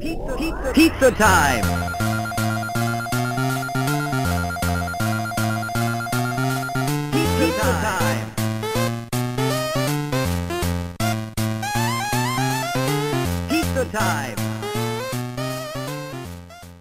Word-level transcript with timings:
Pizza, 0.00 1.12
time! 1.12 1.62
Pizza 7.12 7.68
time! 7.82 8.24
Pizza 13.50 13.84
time! 13.92 14.36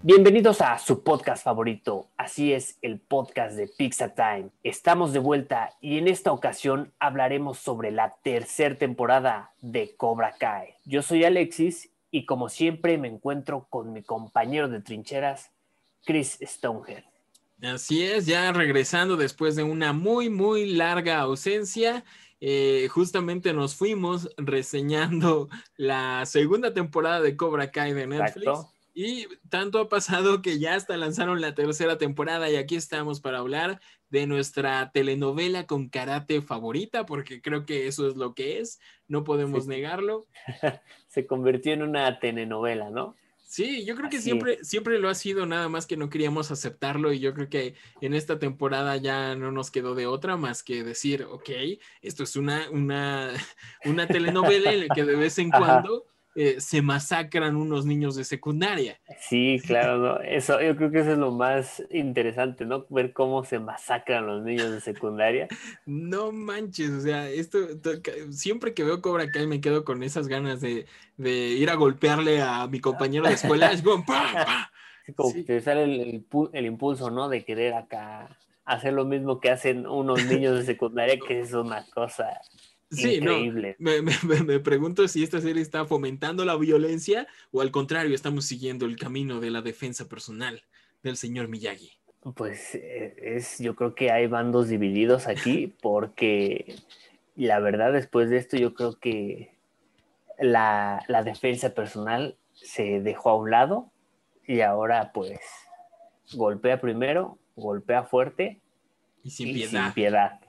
Bienvenidos 0.01 0.61
a 0.61 0.77
su 0.77 1.03
podcast 1.03 1.43
favorito, 1.43 2.07
así 2.15 2.53
es 2.53 2.77
el 2.81 3.01
podcast 3.01 3.57
de 3.57 3.67
Pizza 3.67 4.15
Time. 4.15 4.51
Estamos 4.63 5.11
de 5.11 5.19
vuelta 5.19 5.73
y 5.81 5.97
en 5.97 6.07
esta 6.07 6.31
ocasión 6.31 6.93
hablaremos 6.99 7.57
sobre 7.57 7.91
la 7.91 8.15
tercera 8.23 8.75
temporada 8.75 9.51
de 9.59 9.93
Cobra 9.97 10.35
Kai. 10.39 10.75
Yo 10.85 11.01
soy 11.01 11.25
Alexis 11.25 11.89
y 12.11 12.25
como 12.25 12.49
siempre 12.49 12.97
me 12.97 13.07
encuentro 13.07 13.67
con 13.69 13.93
mi 13.93 14.03
compañero 14.03 14.67
de 14.67 14.81
trincheras, 14.81 15.51
Chris 16.05 16.39
Stonehead. 16.41 17.03
Así 17.61 18.03
es, 18.03 18.25
ya 18.25 18.51
regresando 18.53 19.17
después 19.17 19.55
de 19.55 19.63
una 19.63 19.93
muy, 19.93 20.29
muy 20.29 20.73
larga 20.73 21.19
ausencia. 21.19 22.03
eh, 22.41 22.87
justamente 22.89 23.51
nos 23.51 23.75
fuimos 23.75 24.29
reseñando 24.37 25.49
la 25.75 26.25
segunda 26.25 26.73
temporada 26.73 27.19
de 27.19 27.35
Cobra 27.35 27.69
Kai 27.69 27.93
de 27.93 28.07
Netflix. 28.07 28.47
Exacto. 28.47 28.78
Y 28.93 29.27
tanto 29.49 29.79
ha 29.79 29.89
pasado 29.89 30.41
que 30.41 30.59
ya 30.59 30.75
hasta 30.75 30.97
lanzaron 30.97 31.41
la 31.41 31.53
tercera 31.55 31.97
temporada 31.97 32.49
y 32.49 32.55
aquí 32.55 32.75
estamos 32.75 33.21
para 33.21 33.37
hablar 33.39 33.79
de 34.09 34.25
nuestra 34.27 34.91
telenovela 34.91 35.67
con 35.67 35.89
karate 35.89 36.41
favorita, 36.41 37.05
porque 37.05 37.41
creo 37.41 37.65
que 37.65 37.87
eso 37.87 38.07
es 38.09 38.15
lo 38.17 38.33
que 38.33 38.59
es, 38.59 38.79
no 39.07 39.23
podemos 39.23 39.63
Sí. 39.63 39.69
negarlo. 39.69 40.27
Se 41.07 41.25
convirtió 41.27 41.73
en 41.73 41.83
una 41.83 42.19
telenovela, 42.19 42.89
¿no? 42.89 43.15
Sí, 43.45 43.83
yo 43.83 43.95
creo 43.95 44.11
que 44.11 44.17
Así 44.17 44.25
siempre, 44.25 44.63
siempre 44.63 44.99
lo 44.99 45.09
ha 45.09 45.15
sido, 45.15 45.47
nada 45.47 45.69
más 45.69 45.87
que 45.87 45.97
no 45.97 46.09
queríamos 46.09 46.51
aceptarlo 46.51 47.11
y 47.11 47.19
yo 47.19 47.33
creo 47.33 47.49
que 47.49 47.73
en 47.99 48.13
esta 48.13 48.37
temporada 48.37 48.95
ya 48.97 49.33
no 49.35 49.51
nos 49.51 49.71
quedó 49.71 49.95
de 49.95 50.05
otra 50.05 50.37
más 50.37 50.61
que 50.61 50.83
decir, 50.83 51.23
ok, 51.23 51.49
esto 52.03 52.21
es 52.21 52.35
una, 52.35 52.69
una, 52.69 53.31
una 53.85 54.05
telenovela 54.07 54.71
en 54.71 54.87
la 54.87 54.93
que 54.93 55.03
de 55.03 55.15
vez 55.15 55.39
en 55.39 55.49
Ajá. 55.53 55.81
Eh, 56.35 56.61
se 56.61 56.81
masacran 56.81 57.55
unos 57.55 57.85
niños 57.85 58.15
de 58.15 58.23
secundaria. 58.23 58.99
Sí, 59.19 59.59
claro, 59.65 59.97
¿no? 59.97 60.19
Eso, 60.21 60.61
yo 60.61 60.75
creo 60.75 60.91
que 60.91 60.99
eso 60.99 61.11
es 61.13 61.17
lo 61.17 61.31
más 61.31 61.83
interesante, 61.89 62.65
¿no? 62.65 62.85
Ver 62.89 63.13
cómo 63.13 63.43
se 63.43 63.59
masacran 63.59 64.27
los 64.27 64.43
niños 64.43 64.71
de 64.71 64.81
secundaria. 64.81 65.47
No 65.85 66.31
manches, 66.31 66.91
o 66.91 67.01
sea, 67.01 67.29
esto 67.29 67.59
siempre 68.29 68.73
que 68.73 68.83
veo 68.83 69.01
Cobra 69.01 69.29
Kai 69.31 69.47
me 69.47 69.59
quedo 69.61 69.83
con 69.83 70.03
esas 70.03 70.27
ganas 70.27 70.61
de, 70.61 70.85
de 71.17 71.31
ir 71.49 71.69
a 71.69 71.75
golpearle 71.75 72.41
a 72.41 72.67
mi 72.67 72.79
compañero 72.79 73.27
de 73.27 73.33
escuela. 73.33 73.71
Es 73.71 73.81
como, 73.81 74.05
¡pa, 74.05 74.23
pa! 74.33 74.71
Sí, 75.05 75.13
como 75.13 75.29
Sí. 75.31 75.43
que 75.43 75.53
te 75.53 75.61
sale 75.61 75.83
el, 75.85 75.99
el 76.01 76.29
pu- 76.29 76.51
el 76.53 76.67
impulso, 76.67 77.09
¿no? 77.09 77.29
De 77.29 77.43
querer 77.43 77.73
acá 77.73 78.37
hacer 78.63 78.93
lo 78.93 79.05
mismo 79.05 79.39
que 79.39 79.49
hacen 79.49 79.87
unos 79.87 80.23
niños 80.25 80.55
de 80.59 80.63
secundaria, 80.65 81.17
que 81.27 81.39
es 81.39 81.53
una 81.53 81.83
cosa 81.87 82.39
Sí, 82.91 83.21
no. 83.21 83.39
Me, 83.77 84.01
me- 84.01 84.11
me- 84.27 84.43
me 84.43 84.59
pregunto 84.59 85.07
si 85.07 85.23
esta 85.23 85.39
serie 85.41 85.61
está 85.61 85.85
fomentando 85.85 86.43
la 86.45 86.55
violencia 86.57 87.27
o 87.51 87.61
al 87.61 87.71
contrario, 87.71 88.15
estamos 88.15 88.45
siguiendo 88.45 88.85
el 88.85 88.97
camino 88.97 89.39
de 89.39 89.51
la 89.51 89.61
defensa 89.61 90.07
personal 90.07 90.63
del 91.03 91.15
señor 91.17 91.47
Miyagi. 91.47 91.91
Pues 92.35 92.75
eh, 92.75 93.15
es, 93.21 93.59
yo 93.59 93.75
creo 93.75 93.95
que 93.95 94.11
hay 94.11 94.27
bandos 94.27 94.67
divididos 94.67 95.27
aquí, 95.27 95.67
porque 95.81 96.75
la 97.35 97.59
verdad, 97.59 97.93
después 97.93 98.29
de 98.29 98.37
esto, 98.37 98.57
yo 98.57 98.73
creo 98.73 98.99
que 98.99 99.55
la, 100.39 101.03
la 101.07 101.23
defensa 101.23 101.73
personal 101.73 102.35
se 102.53 102.99
dejó 103.01 103.29
a 103.29 103.35
un 103.37 103.51
lado 103.51 103.91
y 104.45 104.61
ahora, 104.61 105.11
pues, 105.13 105.39
golpea 106.33 106.81
primero, 106.81 107.37
golpea 107.55 108.03
fuerte 108.03 108.61
Y 109.23 109.29
sin 109.29 109.49
y 109.49 109.53
piedad. 109.53 109.85
sin 109.85 109.93
piedad. 109.93 110.39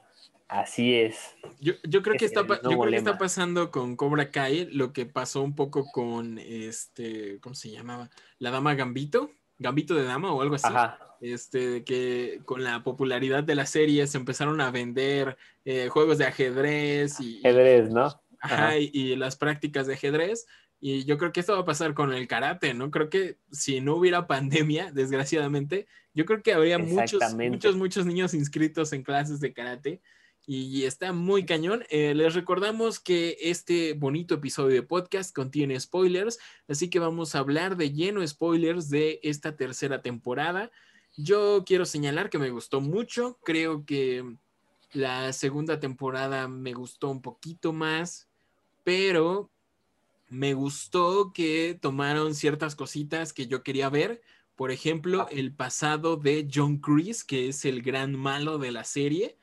Así 0.51 0.97
es. 0.97 1.37
Yo, 1.61 1.75
yo 1.89 2.03
creo 2.03 2.17
que 2.19 2.25
Es 2.25 2.33
está, 2.33 2.41
el 2.41 2.47
pa- 2.49 2.61
yo 2.63 2.71
creo 2.71 2.91
que 2.91 2.97
está 2.97 3.17
pasando 3.19 3.71
con 3.71 3.95
Cobra 3.95 4.33
Kai 4.33 4.67
lo 4.73 4.93
que 4.93 5.07
pasó 5.07 5.43
un 5.43 5.55
poco 5.55 5.87
con 5.93 6.39
este, 6.39 7.39
¿cómo 7.41 7.55
se 7.55 7.71
llamaba? 7.71 8.11
La 8.41 8.51
dama 8.51 8.75
Gambito, 8.75 9.31
Gambito 9.59 9.95
de 9.95 10.03
dama 10.05 10.33
o 10.33 10.43
algo 10.43 10.57
así. 10.57 10.67
Ajá. 10.67 10.99
Este, 11.21 11.85
que 11.85 12.41
con 12.47 12.65
la 12.65 12.83
popularidad 12.83 13.45
de 13.45 13.55
la 13.55 13.67
serie 13.67 14.07
se 14.09 14.19
empezaron 14.19 14.61
a 14.61 14.71
vender 14.73 15.37
eh, 15.65 15.89
juegos 15.89 16.19
de 16.19 16.25
ajedrez 16.27 17.21
y, 17.21 17.39
Ajedrez, 17.45 17.91
¿no? 17.91 18.07
Ajá, 18.41 18.69
Ajá. 18.69 18.79
y, 18.79 18.91
y 18.93 19.17
las 19.17 19.37
prácticas 19.37 19.87
de 19.87 19.95
ajedrez. 19.95 20.47
Y 20.81 21.05
yo 21.05 21.19
creo 21.19 21.31
que 21.31 21.41
esto 21.41 21.53
va 21.53 21.61
a 21.61 21.65
pasar 21.67 21.93
con 21.95 22.13
el 22.13 22.27
karate, 22.27 22.73
¿no? 22.75 22.91
Creo 22.91 23.11
que 23.11 23.37
si 23.53 23.81
no 23.83 23.95
hubiera 23.97 24.27
pandemia, 24.27 24.91
desgraciadamente, 24.93 25.87
yo 26.15 26.25
creo 26.25 26.43
que 26.43 26.55
habría 26.55 26.79
muchos, 26.79 27.23
muchos, 27.35 27.77
muchos 27.77 28.07
niños 28.07 28.35
inscritos 28.35 28.93
en 28.95 29.03
clases 29.05 29.39
de 29.41 29.53
karate. 29.53 30.01
Y 30.47 30.85
está 30.85 31.13
muy 31.13 31.45
cañón. 31.45 31.85
Eh, 31.91 32.15
les 32.15 32.35
recordamos 32.35 32.99
que 32.99 33.37
este 33.41 33.93
bonito 33.93 34.35
episodio 34.35 34.75
de 34.75 34.83
podcast 34.83 35.35
contiene 35.35 35.79
spoilers, 35.79 36.39
así 36.67 36.91
que 36.91 36.99
vamos 36.99 37.35
a 37.35 37.41
hablar 37.41 37.77
de 37.77 37.93
lleno 37.93 38.27
spoilers 38.27 38.91
de 38.91 39.21
esta 39.23 39.57
tercera 39.57 40.03
temporada. 40.03 40.71
Yo 41.17 41.65
quiero 41.67 41.85
señalar 41.85 42.31
que 42.31 42.39
me 42.39 42.51
gustó 42.51 42.81
mucho. 42.81 43.39
Creo 43.45 43.85
que 43.85 44.25
la 44.93 45.33
segunda 45.33 45.79
temporada 45.79 46.49
me 46.49 46.73
gustó 46.73 47.11
un 47.11 47.23
poquito 47.23 47.73
más, 47.73 48.29
pero 48.85 49.51
me 50.29 50.55
gustó 50.55 51.33
que 51.33 51.79
tomaron 51.81 52.35
ciertas 52.35 52.77
cositas 52.77 53.33
que 53.33 53.47
yo 53.47 53.63
quería 53.63 53.91
ver. 53.91 54.23
Por 54.57 54.71
ejemplo, 54.71 55.27
el 55.31 55.55
pasado 55.55 56.17
de 56.17 56.49
John 56.53 56.79
Kreese, 56.81 57.25
que 57.27 57.49
es 57.49 57.65
el 57.65 57.83
gran 57.83 58.15
malo 58.15 58.59
de 58.59 58.71
la 58.73 58.85
serie. 58.85 59.39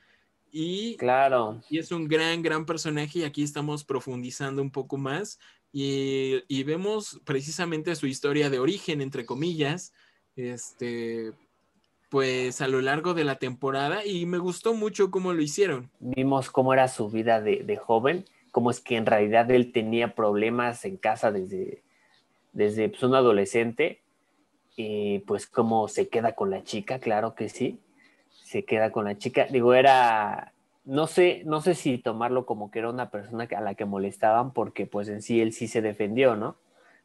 Y, 0.52 0.96
Claro. 0.98 1.62
y 1.70 1.80
es 1.80 1.92
un 1.92 2.08
gran, 2.08 2.42
gran 2.42 2.66
personaje 2.66 3.20
y 3.20 3.24
aquí 3.24 3.44
estamos 3.44 3.84
profundizando 3.84 4.62
un 4.62 4.72
poco 4.72 4.98
más 4.98 5.40
y, 5.74 6.44
y 6.48 6.64
vemos 6.64 7.22
precisamente 7.26 7.96
su 7.96 8.08
historia 8.08 8.50
de 8.50 8.60
origen, 8.60 9.02
entre 9.02 9.26
comillas, 9.26 9.94
este, 10.36 11.34
pues 12.10 12.62
a 12.62 12.68
lo 12.68 12.82
largo 12.82 13.14
de 13.14 13.24
la 13.26 13.36
temporada 13.36 14.06
y 14.06 14.26
me 14.26 14.38
gustó 14.38 14.74
mucho 14.74 15.12
cómo 15.12 15.34
lo 15.34 15.42
hicieron. 15.42 15.92
Vimos 16.00 16.50
cómo 16.50 16.74
era 16.74 16.88
su 16.88 17.10
vida 17.10 17.42
de, 17.42 17.64
de 17.64 17.78
joven, 17.78 18.26
cómo 18.52 18.72
es 18.72 18.80
que 18.80 18.96
en 18.96 19.06
realidad 19.06 19.52
él 19.52 19.72
tenía 19.72 20.16
problemas 20.16 20.86
en 20.86 20.98
casa 20.98 21.32
desde, 21.32 21.84
desde 22.54 22.90
pues, 22.90 23.04
un 23.04 23.14
adolescente 23.16 24.02
y 24.76 25.20
pues 25.20 25.48
cómo 25.48 25.88
se 25.88 26.08
queda 26.08 26.34
con 26.34 26.50
la 26.50 26.64
chica, 26.64 27.00
claro 27.00 27.36
que 27.36 27.50
sí, 27.50 27.80
se 28.48 28.64
queda 28.64 28.92
con 28.92 29.04
la 29.06 29.18
chica. 29.18 29.46
Digo, 29.50 29.74
era, 29.74 30.54
no 30.86 31.06
sé, 31.08 31.44
no 31.46 31.60
sé 31.60 31.76
si 31.76 31.98
tomarlo 31.98 32.46
como 32.46 32.72
que 32.72 32.80
era 32.80 32.90
una 32.90 33.12
persona 33.12 33.48
a 33.56 33.62
la 33.62 33.76
que 33.76 33.84
molestaban 33.84 34.54
porque 34.54 34.86
pues 34.86 35.10
en 35.10 35.22
sí 35.22 35.42
él 35.42 35.52
sí 35.52 35.68
se 35.68 35.82
defendió, 35.82 36.36
¿no? 36.38 36.56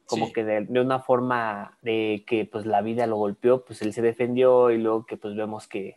Como 0.06 0.26
Sí. 0.26 0.32
que 0.32 0.44
de, 0.44 0.60
de 0.66 0.80
una 0.80 1.00
forma 1.00 1.78
de 1.82 2.24
que 2.28 2.44
pues 2.44 2.64
la 2.64 2.80
vida 2.80 3.06
lo 3.08 3.16
golpeó, 3.16 3.64
pues 3.64 3.82
él 3.82 3.92
se 3.92 4.02
defendió 4.02 4.70
y 4.70 4.78
luego 4.78 5.04
que 5.04 5.16
pues 5.16 5.34
vemos 5.34 5.66
que 5.66 5.96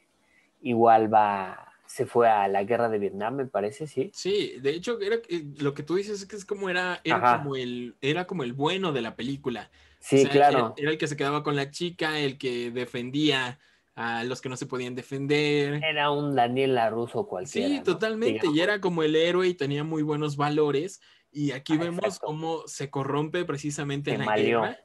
igual 0.61 1.13
va, 1.13 1.73
se 1.85 2.07
fue 2.07 2.27
a 2.27 2.47
la 2.47 2.63
guerra 2.63 2.89
de 2.89 2.97
Vietnam, 2.97 3.35
me 3.35 3.45
parece, 3.45 3.85
sí. 3.85 4.09
Sí, 4.15 4.55
de 4.61 4.71
hecho, 4.71 4.99
era, 4.99 5.17
eh, 5.29 5.43
lo 5.59 5.75
que 5.75 5.83
tú 5.83 5.95
dices 5.95 6.21
es 6.21 6.27
que 6.27 6.35
es 6.37 6.45
como 6.45 6.69
era, 6.69 7.01
era 7.03 7.37
como 7.37 7.55
el, 7.55 7.95
era 8.01 8.25
como 8.25 8.41
el 8.43 8.53
bueno 8.53 8.93
de 8.93 9.01
la 9.01 9.15
película. 9.15 9.69
Sí, 9.99 10.17
O 10.17 10.19
sea, 10.21 10.31
claro. 10.31 10.57
Era, 10.57 10.73
era 10.77 10.91
el 10.91 10.97
que 10.97 11.07
se 11.07 11.17
quedaba 11.17 11.43
con 11.43 11.55
la 11.55 11.69
chica, 11.69 12.19
el 12.19 12.39
que 12.39 12.71
defendía 12.71 13.59
a 13.95 14.23
los 14.25 14.41
que 14.41 14.49
no 14.49 14.57
se 14.57 14.65
podían 14.65 14.93
defender. 14.93 15.81
Era 15.83 16.11
un 16.11 16.35
Daniel 16.35 16.75
Laruso 16.75 17.25
cualquiera. 17.27 17.67
Sí, 17.69 17.77
¿no? 17.77 17.83
totalmente. 17.83 18.33
Digamos. 18.33 18.55
Y 18.57 18.61
era 18.61 18.81
como 18.81 19.03
el 19.03 19.15
héroe 19.15 19.47
y 19.47 19.53
tenía 19.53 19.83
muy 19.83 20.03
buenos 20.03 20.35
valores. 20.35 21.01
Y 21.31 21.51
aquí 21.51 21.73
Ah, 21.73 21.77
vemos 21.79 22.03
exacto. 22.03 22.27
cómo 22.27 22.63
se 22.67 22.89
corrompe 22.89 23.45
precisamente 23.45 24.13
en 24.13 24.25
la 24.25 24.37
guerra. 24.37 24.77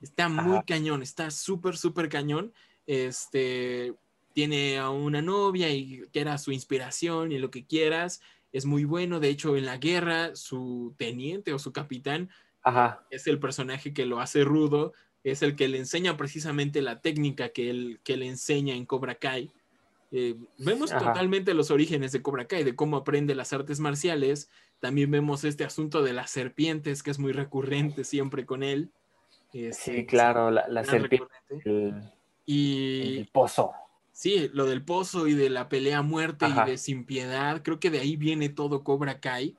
Está 0.00 0.28
muy 0.28 0.56
Ajá. 0.56 0.64
cañón, 0.66 1.02
está 1.02 1.30
súper, 1.30 1.76
súper 1.76 2.08
cañón. 2.08 2.52
Este 2.86 3.94
tiene 4.34 4.78
a 4.78 4.88
una 4.90 5.20
novia 5.20 5.70
y 5.70 6.02
que 6.12 6.20
era 6.20 6.38
su 6.38 6.52
inspiración 6.52 7.32
y 7.32 7.38
lo 7.38 7.50
que 7.50 7.66
quieras. 7.66 8.20
Es 8.52 8.64
muy 8.66 8.84
bueno. 8.84 9.20
De 9.20 9.28
hecho, 9.28 9.56
en 9.56 9.66
la 9.66 9.76
guerra, 9.78 10.34
su 10.34 10.94
teniente 10.98 11.52
o 11.52 11.58
su 11.58 11.72
capitán 11.72 12.30
Ajá, 12.62 13.04
es 13.10 13.26
el 13.26 13.38
personaje 13.38 13.92
que 13.92 14.06
lo 14.06 14.20
hace 14.20 14.44
rudo, 14.44 14.92
es 15.24 15.42
el 15.42 15.56
que 15.56 15.68
le 15.68 15.78
enseña 15.78 16.16
precisamente 16.16 16.82
la 16.82 17.00
técnica 17.00 17.50
que 17.50 17.70
él, 17.70 18.00
que 18.02 18.16
le 18.16 18.26
enseña 18.26 18.74
en 18.74 18.86
Cobra 18.86 19.14
Kai. 19.14 19.50
Eh, 20.10 20.36
vemos 20.58 20.92
Ajá. 20.92 21.06
totalmente 21.06 21.54
los 21.54 21.70
orígenes 21.70 22.12
de 22.12 22.22
Cobra 22.22 22.46
Kai, 22.46 22.64
de 22.64 22.76
cómo 22.76 22.96
aprende 22.96 23.34
las 23.34 23.52
artes 23.52 23.80
marciales. 23.80 24.50
También 24.80 25.10
vemos 25.10 25.44
este 25.44 25.64
asunto 25.64 26.02
de 26.02 26.12
las 26.12 26.30
serpientes, 26.30 27.02
que 27.02 27.10
es 27.10 27.18
muy 27.18 27.32
recurrente 27.32 28.04
siempre 28.04 28.44
con 28.44 28.62
él. 28.62 28.90
Este, 29.52 29.72
sí, 29.72 30.06
claro, 30.06 30.50
la, 30.50 30.84
serpiente, 30.84 31.28
el, 31.64 32.02
Y 32.46 33.18
el 33.18 33.28
pozo. 33.28 33.72
sí, 34.10 34.50
lo 34.52 34.66
del 34.66 34.82
pozo 34.82 35.28
y 35.28 35.34
de 35.34 35.50
la 35.50 35.68
pelea 35.68 35.98
a 35.98 36.02
muerte 36.02 36.46
Ajá. 36.46 36.64
y 36.66 36.70
de 36.72 36.78
sin 36.78 37.04
piedad, 37.04 37.62
creo 37.62 37.78
que 37.78 37.90
de 37.90 38.00
ahí 38.00 38.16
viene 38.16 38.48
todo 38.48 38.82
Cobra 38.82 39.20
Kai. 39.20 39.56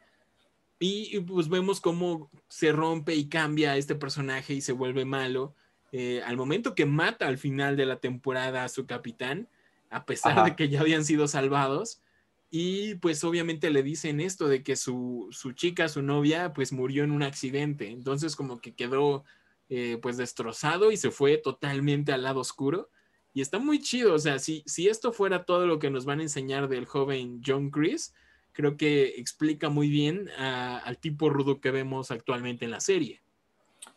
Y, 0.84 1.16
y, 1.16 1.22
pues 1.22 1.48
vemos 1.48 1.80
cómo 1.80 2.30
se 2.50 2.74
rompe 2.74 3.16
y 3.16 3.30
cambia 3.30 3.78
este 3.78 3.96
personaje 3.96 4.54
y 4.54 4.60
se 4.60 4.74
vuelve 4.74 5.06
malo. 5.06 5.56
eh, 5.94 6.22
al 6.26 6.36
momento 6.36 6.76
que 6.76 6.86
mata 6.86 7.28
al 7.28 7.38
final 7.38 7.78
de 7.78 7.86
la 7.86 8.00
temporada 8.02 8.64
a 8.64 8.68
su 8.70 8.86
capitán, 8.86 9.48
a 9.90 10.06
pesar 10.06 10.34
Ajá. 10.34 10.44
de 10.44 10.56
que 10.58 10.68
ya 10.68 10.82
habían 10.82 11.06
sido 11.06 11.28
salvados. 11.28 12.02
Y 12.50 12.96
pues 12.96 13.24
obviamente 13.24 13.70
le 13.70 13.82
dicen 13.82 14.20
esto 14.20 14.48
de 14.48 14.62
que 14.62 14.76
su, 14.76 15.28
su 15.32 15.54
chica, 15.54 15.88
su 15.88 16.02
novia, 16.02 16.52
pues 16.52 16.74
murió 16.74 17.04
en 17.04 17.12
un 17.12 17.24
accidente. 17.24 17.90
Entonces 17.92 18.36
como 18.36 18.60
que 18.60 18.76
quedó 18.76 19.24
eh, 19.70 20.00
pues 20.02 20.18
destrozado 20.18 20.92
y 20.92 20.98
se 20.98 21.12
fue 21.12 21.38
totalmente 21.38 22.12
al 22.12 22.24
lado 22.24 22.42
oscuro. 22.42 22.90
Y 23.34 23.42
está 23.42 23.58
muy 23.58 23.80
chido, 23.80 24.14
o 24.16 24.20
sea, 24.20 24.38
si, 24.38 24.64
si 24.66 24.90
esto 24.90 25.14
fuera 25.14 25.46
todo 25.46 25.66
lo 25.66 25.80
que 25.80 25.90
nos 25.90 26.06
van 26.06 26.20
a 26.20 26.24
enseñar 26.24 26.68
del 26.68 26.86
joven 26.86 27.42
John 27.46 27.72
Chris, 27.72 28.14
creo 28.54 28.78
que 28.78 29.06
explica 29.18 29.70
muy 29.70 29.90
bien 29.90 30.30
a- 30.38 30.78
al 30.80 30.98
tipo 30.98 31.30
rudo 31.30 31.60
que 31.60 31.72
vemos 31.72 32.12
actualmente 32.12 32.66
en 32.66 32.72
la 32.72 32.80
serie. 32.80 33.22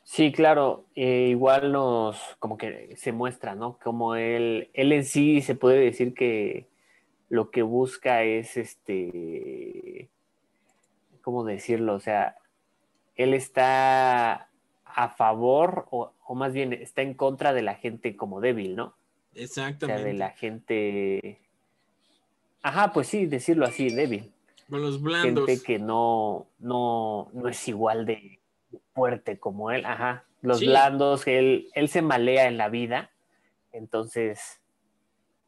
Sí, 0.03 0.32
claro, 0.32 0.87
eh, 0.94 1.29
igual 1.31 1.73
nos, 1.73 2.19
como 2.38 2.56
que 2.56 2.97
se 2.97 3.12
muestra, 3.12 3.55
¿no? 3.55 3.79
Como 3.79 4.14
él, 4.17 4.70
él 4.73 4.93
en 4.93 5.05
sí 5.05 5.43
se 5.43 5.55
puede 5.55 5.79
decir 5.81 6.14
que 6.14 6.69
lo 7.29 7.50
que 7.50 7.62
busca 7.62 8.23
es 8.23 8.56
este, 8.56 10.08
¿cómo 11.23 11.44
decirlo? 11.44 11.94
O 11.94 12.00
sea, 12.00 12.37
él 13.17 13.35
está 13.35 14.49
a 14.85 15.09
favor 15.17 15.87
o, 15.91 16.12
o 16.25 16.35
más 16.35 16.52
bien 16.52 16.73
está 16.73 17.02
en 17.02 17.14
contra 17.14 17.52
de 17.52 17.62
la 17.62 17.75
gente 17.75 18.17
como 18.17 18.41
débil, 18.41 18.76
¿no? 18.76 18.85
O 18.87 18.94
sea, 19.35 19.43
Exactamente. 19.43 20.05
de 20.05 20.14
la 20.14 20.31
gente, 20.31 21.41
ajá, 22.62 22.93
pues 22.93 23.09
sí, 23.09 23.26
decirlo 23.26 23.67
así, 23.67 23.91
débil. 23.91 24.32
Con 24.68 24.82
los 24.82 25.00
blandos. 25.00 25.46
gente 25.46 25.62
que 25.64 25.78
no, 25.78 26.48
no, 26.58 27.30
no 27.32 27.48
es 27.48 27.68
igual 27.68 28.04
de 28.06 28.40
fuerte 28.94 29.38
como 29.38 29.70
él, 29.70 29.84
ajá. 29.84 30.24
Los 30.42 30.58
Sí. 30.58 30.66
blandos, 30.66 31.26
él, 31.26 31.68
él 31.74 31.88
se 31.88 32.02
malea 32.02 32.46
en 32.48 32.56
la 32.56 32.68
vida, 32.68 33.10
entonces 33.72 34.60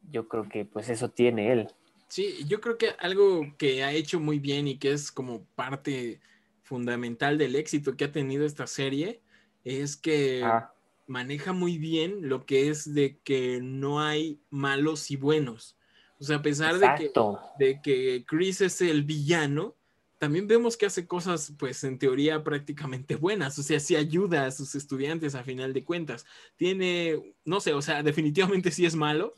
yo 0.09 0.27
creo 0.27 0.47
que 0.47 0.65
pues 0.65 0.89
eso 0.89 1.09
tiene 1.09 1.51
él. 1.51 1.67
Sí, 2.07 2.45
yo 2.47 2.59
creo 2.59 2.77
que 2.77 2.89
algo 2.99 3.41
que 3.57 3.83
ha 3.83 3.91
hecho 3.91 4.19
muy 4.19 4.39
bien 4.39 4.67
y 4.67 4.77
que 4.77 4.91
es 4.91 5.11
como 5.11 5.45
parte 5.55 6.19
fundamental 6.63 7.37
del 7.37 7.55
éxito 7.55 7.95
que 7.95 8.05
ha 8.05 8.11
tenido 8.11 8.45
esta 8.45 8.67
serie 8.67 9.21
es 9.63 9.95
que 9.97 10.43
maneja 11.07 11.53
muy 11.53 11.77
bien 11.77 12.29
lo 12.29 12.45
que 12.45 12.69
es 12.69 12.93
de 12.93 13.19
que 13.19 13.59
no 13.61 13.99
hay 13.99 14.39
malos 14.49 15.11
y 15.11 15.17
buenos. 15.17 15.77
O 16.19 16.23
sea, 16.23 16.37
a 16.37 16.41
pesar 16.41 16.77
de 16.77 16.87
que, 16.97 17.11
de 17.57 17.81
que 17.81 18.25
Chris 18.27 18.61
es 18.61 18.81
el 18.81 19.03
villano, 19.03 19.75
también 20.17 20.47
vemos 20.47 20.75
que 20.75 20.85
hace 20.85 21.07
cosas, 21.07 21.53
pues 21.57 21.81
en 21.85 21.97
teoría 21.97 22.43
prácticamente 22.43 23.15
buenas. 23.15 23.57
O 23.57 23.63
sea, 23.63 23.79
sí 23.79 23.95
ayuda 23.95 24.45
a 24.45 24.51
sus 24.51 24.75
estudiantes 24.75 25.33
a 25.33 25.43
final 25.43 25.71
de 25.71 25.85
cuentas. 25.85 26.25
Tiene, 26.57 27.35
no 27.45 27.61
sé, 27.61 27.73
o 27.73 27.81
sea, 27.81 28.03
definitivamente 28.63 28.69
sí 28.71 28.85
es 28.85 28.95
malo, 28.95 29.33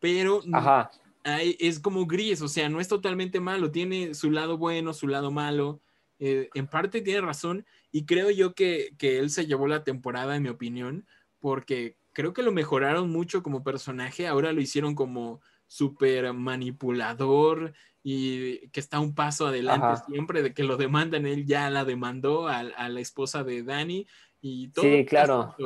pero 0.00 0.42
Ajá. 0.52 0.90
hay- 1.22 1.56
es 1.60 1.78
como 1.80 2.06
gris, 2.06 2.40
o 2.40 2.48
sea, 2.48 2.70
no 2.70 2.80
es 2.80 2.88
totalmente 2.88 3.40
malo, 3.40 3.70
tiene 3.70 4.14
su 4.14 4.30
lado 4.30 4.56
bueno, 4.56 4.94
su 4.94 5.06
lado 5.08 5.30
malo. 5.30 5.80
eh, 6.18 6.48
en 6.54 6.68
parte 6.68 7.00
tiene 7.02 7.20
razón 7.20 7.66
y 7.90 8.06
creo 8.06 8.30
yo 8.30 8.54
que, 8.54 8.94
que 8.96 9.18
él 9.18 9.28
se 9.28 9.46
llevó 9.46 9.66
la 9.66 9.82
temporada, 9.82 10.36
en 10.36 10.44
mi 10.44 10.48
opinión, 10.50 11.04
porque 11.40 11.96
creo 12.12 12.32
que 12.32 12.44
lo 12.44 12.52
mejoraron 12.52 13.10
mucho 13.10 13.42
como 13.42 13.64
personaje, 13.64 14.28
ahora 14.28 14.52
lo 14.52 14.60
hicieron 14.60 14.94
como 14.94 15.40
súper 15.72 16.32
manipulador 16.34 17.72
y 18.02 18.68
que 18.68 18.80
está 18.80 19.00
un 19.00 19.14
paso 19.14 19.46
adelante 19.46 19.86
Ajá. 19.86 20.04
siempre 20.04 20.42
de 20.42 20.52
que 20.52 20.64
lo 20.64 20.76
demandan, 20.76 21.26
él 21.26 21.46
ya 21.46 21.70
la 21.70 21.84
demandó 21.86 22.46
a, 22.46 22.58
a 22.58 22.88
la 22.90 23.00
esposa 23.00 23.42
de 23.42 23.62
Danny 23.62 24.06
y 24.42 24.68
todo. 24.68 24.84
Sí, 24.84 25.06
claro. 25.06 25.56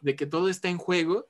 De 0.00 0.16
que 0.16 0.24
todo 0.24 0.48
está 0.48 0.70
en 0.70 0.78
juego 0.78 1.28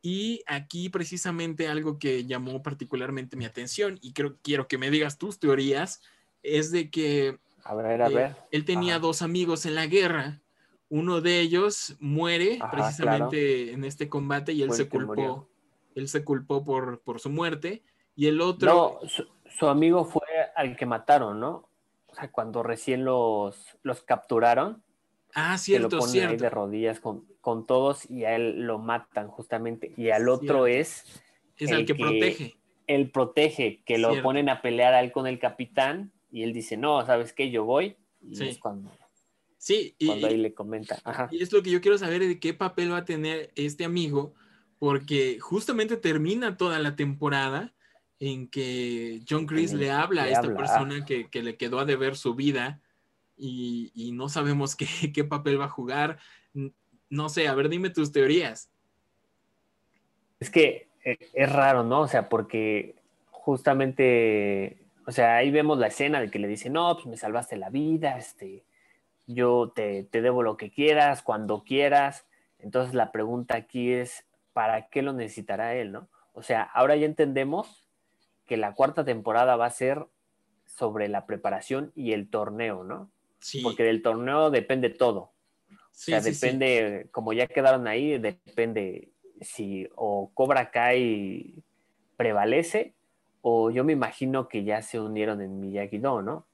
y 0.00 0.42
aquí 0.46 0.90
precisamente 0.90 1.66
algo 1.66 1.98
que 1.98 2.24
llamó 2.24 2.62
particularmente 2.62 3.36
mi 3.36 3.46
atención 3.46 3.98
y 4.00 4.12
creo 4.12 4.36
quiero 4.42 4.68
que 4.68 4.78
me 4.78 4.90
digas 4.90 5.18
tus 5.18 5.40
teorías 5.40 6.02
es 6.42 6.70
de 6.70 6.88
que 6.90 7.40
A 7.64 7.74
ver, 7.74 8.02
a 8.02 8.08
eh, 8.08 8.14
ver. 8.14 8.36
él 8.52 8.64
tenía 8.64 8.94
Ajá. 8.94 9.00
dos 9.00 9.22
amigos 9.22 9.66
en 9.66 9.74
la 9.74 9.86
guerra. 9.86 10.40
Uno 10.88 11.20
de 11.20 11.40
ellos 11.40 11.96
muere 11.98 12.58
Ajá, 12.60 12.70
precisamente 12.70 13.72
en 13.72 13.84
este 13.84 14.08
combate 14.08 14.52
y 14.52 14.62
él 14.62 14.68
Fue 14.68 14.76
se 14.76 14.88
culpó. 14.88 15.51
Él 15.94 16.08
se 16.08 16.24
culpó 16.24 16.64
por, 16.64 17.00
por 17.02 17.20
su 17.20 17.30
muerte. 17.30 17.82
Y 18.14 18.26
el 18.26 18.40
otro, 18.40 18.98
No, 19.02 19.08
su, 19.08 19.26
su 19.46 19.66
amigo 19.68 20.04
fue 20.04 20.22
al 20.54 20.76
que 20.76 20.86
mataron, 20.86 21.40
¿no? 21.40 21.68
O 22.06 22.14
sea, 22.14 22.30
cuando 22.30 22.62
recién 22.62 23.04
los, 23.04 23.78
los 23.82 24.02
capturaron, 24.02 24.82
ah, 25.34 25.56
que 25.64 25.78
lo 25.78 25.88
cierto, 25.88 25.98
ponen 26.00 26.14
ahí 26.14 26.20
cierto. 26.28 26.44
de 26.44 26.50
rodillas 26.50 27.00
con, 27.00 27.26
con 27.40 27.66
todos 27.66 28.08
y 28.10 28.24
a 28.24 28.36
él 28.36 28.60
lo 28.66 28.78
matan 28.78 29.28
justamente. 29.28 29.92
Y 29.96 30.10
al 30.10 30.28
otro 30.28 30.64
Cierto. 30.64 30.66
es 30.66 31.22
Es 31.56 31.70
el 31.70 31.78
el 31.80 31.86
que 31.86 31.94
que- 31.94 32.02
protege. 32.02 32.56
él 32.86 33.10
protege, 33.10 33.82
que 33.86 33.96
lo 33.96 34.10
Cierto. 34.10 34.24
ponen 34.24 34.48
a 34.50 34.60
pelear 34.60 34.92
a 34.92 35.00
él 35.00 35.10
con 35.10 35.26
el 35.26 35.38
capitán 35.38 36.12
y 36.30 36.42
él 36.42 36.52
dice, 36.52 36.76
no, 36.76 37.04
¿sabes 37.06 37.32
qué? 37.32 37.50
Yo 37.50 37.64
voy. 37.64 37.96
Y 38.20 38.36
Sí. 38.36 38.48
es 38.48 38.58
cuando, 38.58 38.90
Sí, 39.56 39.94
y, 39.98 40.06
cuando 40.08 40.26
ahí 40.26 40.36
le 40.36 40.52
comenta. 40.54 40.98
Ajá. 41.04 41.28
y 41.30 41.42
es 41.42 41.50
lo 41.52 41.62
que 41.62 41.70
yo 41.70 41.80
quiero 41.80 41.96
saber 41.96 42.20
de 42.20 42.38
qué 42.40 42.52
papel 42.52 42.92
va 42.92 42.98
a 42.98 43.04
tener 43.04 43.52
este 43.54 43.84
amigo, 43.84 44.34
porque 44.82 45.38
justamente 45.38 45.96
termina 45.96 46.56
toda 46.56 46.80
la 46.80 46.96
temporada 46.96 47.72
en 48.18 48.48
que 48.48 49.20
John 49.30 49.46
Chris 49.46 49.72
le 49.72 49.92
habla 49.92 50.24
a 50.24 50.26
esta 50.26 50.40
habla, 50.40 50.56
persona 50.56 51.04
que, 51.04 51.30
que 51.30 51.44
le 51.44 51.56
quedó 51.56 51.78
a 51.78 51.84
deber 51.84 52.16
su 52.16 52.34
vida 52.34 52.80
y, 53.36 53.92
y 53.94 54.10
no 54.10 54.28
sabemos 54.28 54.74
qué, 54.76 55.12
qué 55.14 55.22
papel 55.22 55.60
va 55.60 55.66
a 55.66 55.68
jugar. 55.68 56.18
No 57.08 57.28
sé, 57.28 57.46
a 57.46 57.54
ver, 57.54 57.68
dime 57.68 57.90
tus 57.90 58.10
teorías. 58.10 58.72
Es 60.40 60.50
que 60.50 60.88
eh, 61.04 61.30
es 61.32 61.52
raro, 61.52 61.84
¿no? 61.84 62.00
O 62.00 62.08
sea, 62.08 62.28
porque 62.28 62.96
justamente, 63.30 64.78
o 65.06 65.12
sea, 65.12 65.36
ahí 65.36 65.52
vemos 65.52 65.78
la 65.78 65.86
escena 65.86 66.20
de 66.20 66.28
que 66.28 66.40
le 66.40 66.48
dice, 66.48 66.70
no, 66.70 66.92
pues 66.96 67.06
me 67.06 67.16
salvaste 67.16 67.56
la 67.56 67.70
vida, 67.70 68.18
este, 68.18 68.64
yo 69.28 69.72
te, 69.72 70.02
te 70.02 70.22
debo 70.22 70.42
lo 70.42 70.56
que 70.56 70.72
quieras, 70.72 71.22
cuando 71.22 71.62
quieras. 71.62 72.26
Entonces 72.58 72.94
la 72.94 73.12
pregunta 73.12 73.56
aquí 73.56 73.92
es, 73.92 74.24
¿para 74.52 74.88
qué 74.88 75.02
lo 75.02 75.12
necesitará 75.12 75.74
él, 75.74 75.92
no? 75.92 76.08
O 76.32 76.42
sea, 76.42 76.62
ahora 76.62 76.96
ya 76.96 77.06
entendemos 77.06 77.88
que 78.46 78.56
la 78.56 78.74
cuarta 78.74 79.04
temporada 79.04 79.56
va 79.56 79.66
a 79.66 79.70
ser 79.70 80.06
sobre 80.66 81.08
la 81.08 81.26
preparación 81.26 81.92
y 81.94 82.12
el 82.12 82.28
torneo, 82.30 82.84
¿no? 82.84 83.10
Sí, 83.40 83.60
Porque 83.62 83.82
del 83.82 84.02
torneo 84.02 84.50
depende 84.50 84.88
todo. 84.90 85.32
sí, 85.90 86.12
o 86.14 86.20
sea, 86.20 86.22
sí, 86.22 86.30
depende, 86.32 87.08
como 87.10 87.32
ya 87.32 87.46
quedaron 87.46 87.86
ahí, 87.86 88.18
depende 88.18 89.10
si 89.40 89.88
o 89.96 90.30
Cobra 90.34 90.70
Kai 90.70 91.62
prevalece 92.16 92.94
o 93.40 93.70
yo 93.70 93.82
me 93.84 93.92
imagino 93.92 94.48
que 94.48 94.62
ya 94.64 94.80
se 94.82 95.00
unieron 95.00 95.40
en 95.40 95.58
Miyagi-Do, 95.60 96.22
¿no? 96.22 96.46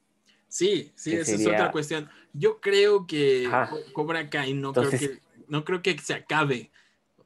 Sí, 0.49 0.93
sí, 0.97 1.15
esa 1.15 1.33
es 1.35 1.47
otra 1.47 1.71
cuestión. 1.71 2.09
Yo 2.33 2.59
creo 2.61 3.07
que 3.07 3.47
Ajá. 3.47 3.69
Co- 3.71 3.93
Cobra 3.93 4.31
Kai 4.31 4.55
no 4.55 4.69
Entonces- 4.69 5.01
creo 5.01 5.13
que 5.21 5.23
no 5.49 5.65
creo 5.65 5.83
que 5.83 5.99
se 5.99 6.15
acabe. 6.15 6.71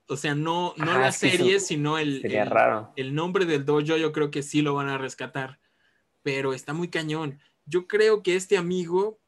O 0.09 0.17
sea, 0.17 0.35
no, 0.35 0.75
no 0.77 0.91
Ajá, 0.91 1.01
la 1.01 1.13
serie, 1.13 1.61
sino 1.61 1.97
el, 1.99 2.25
el- 2.27 2.51
raro. 2.51 2.93
el 2.97 3.15
nombre 3.15 3.47
del 3.47 3.65
dojo, 3.65 3.81
yo 3.81 4.13
creo 4.13 4.31
que 4.31 4.43
sí 4.43 4.61
lo 4.63 4.75
van 4.75 4.89
a 4.89 4.99
rescatar. 4.99 5.59
Pero 6.23 6.53
está 6.53 6.73
muy 6.75 6.89
cañón. 6.89 7.41
Yo 7.65 7.87
creo 7.87 8.23
que 8.23 8.37
este 8.37 8.57
amigo, 8.59 9.19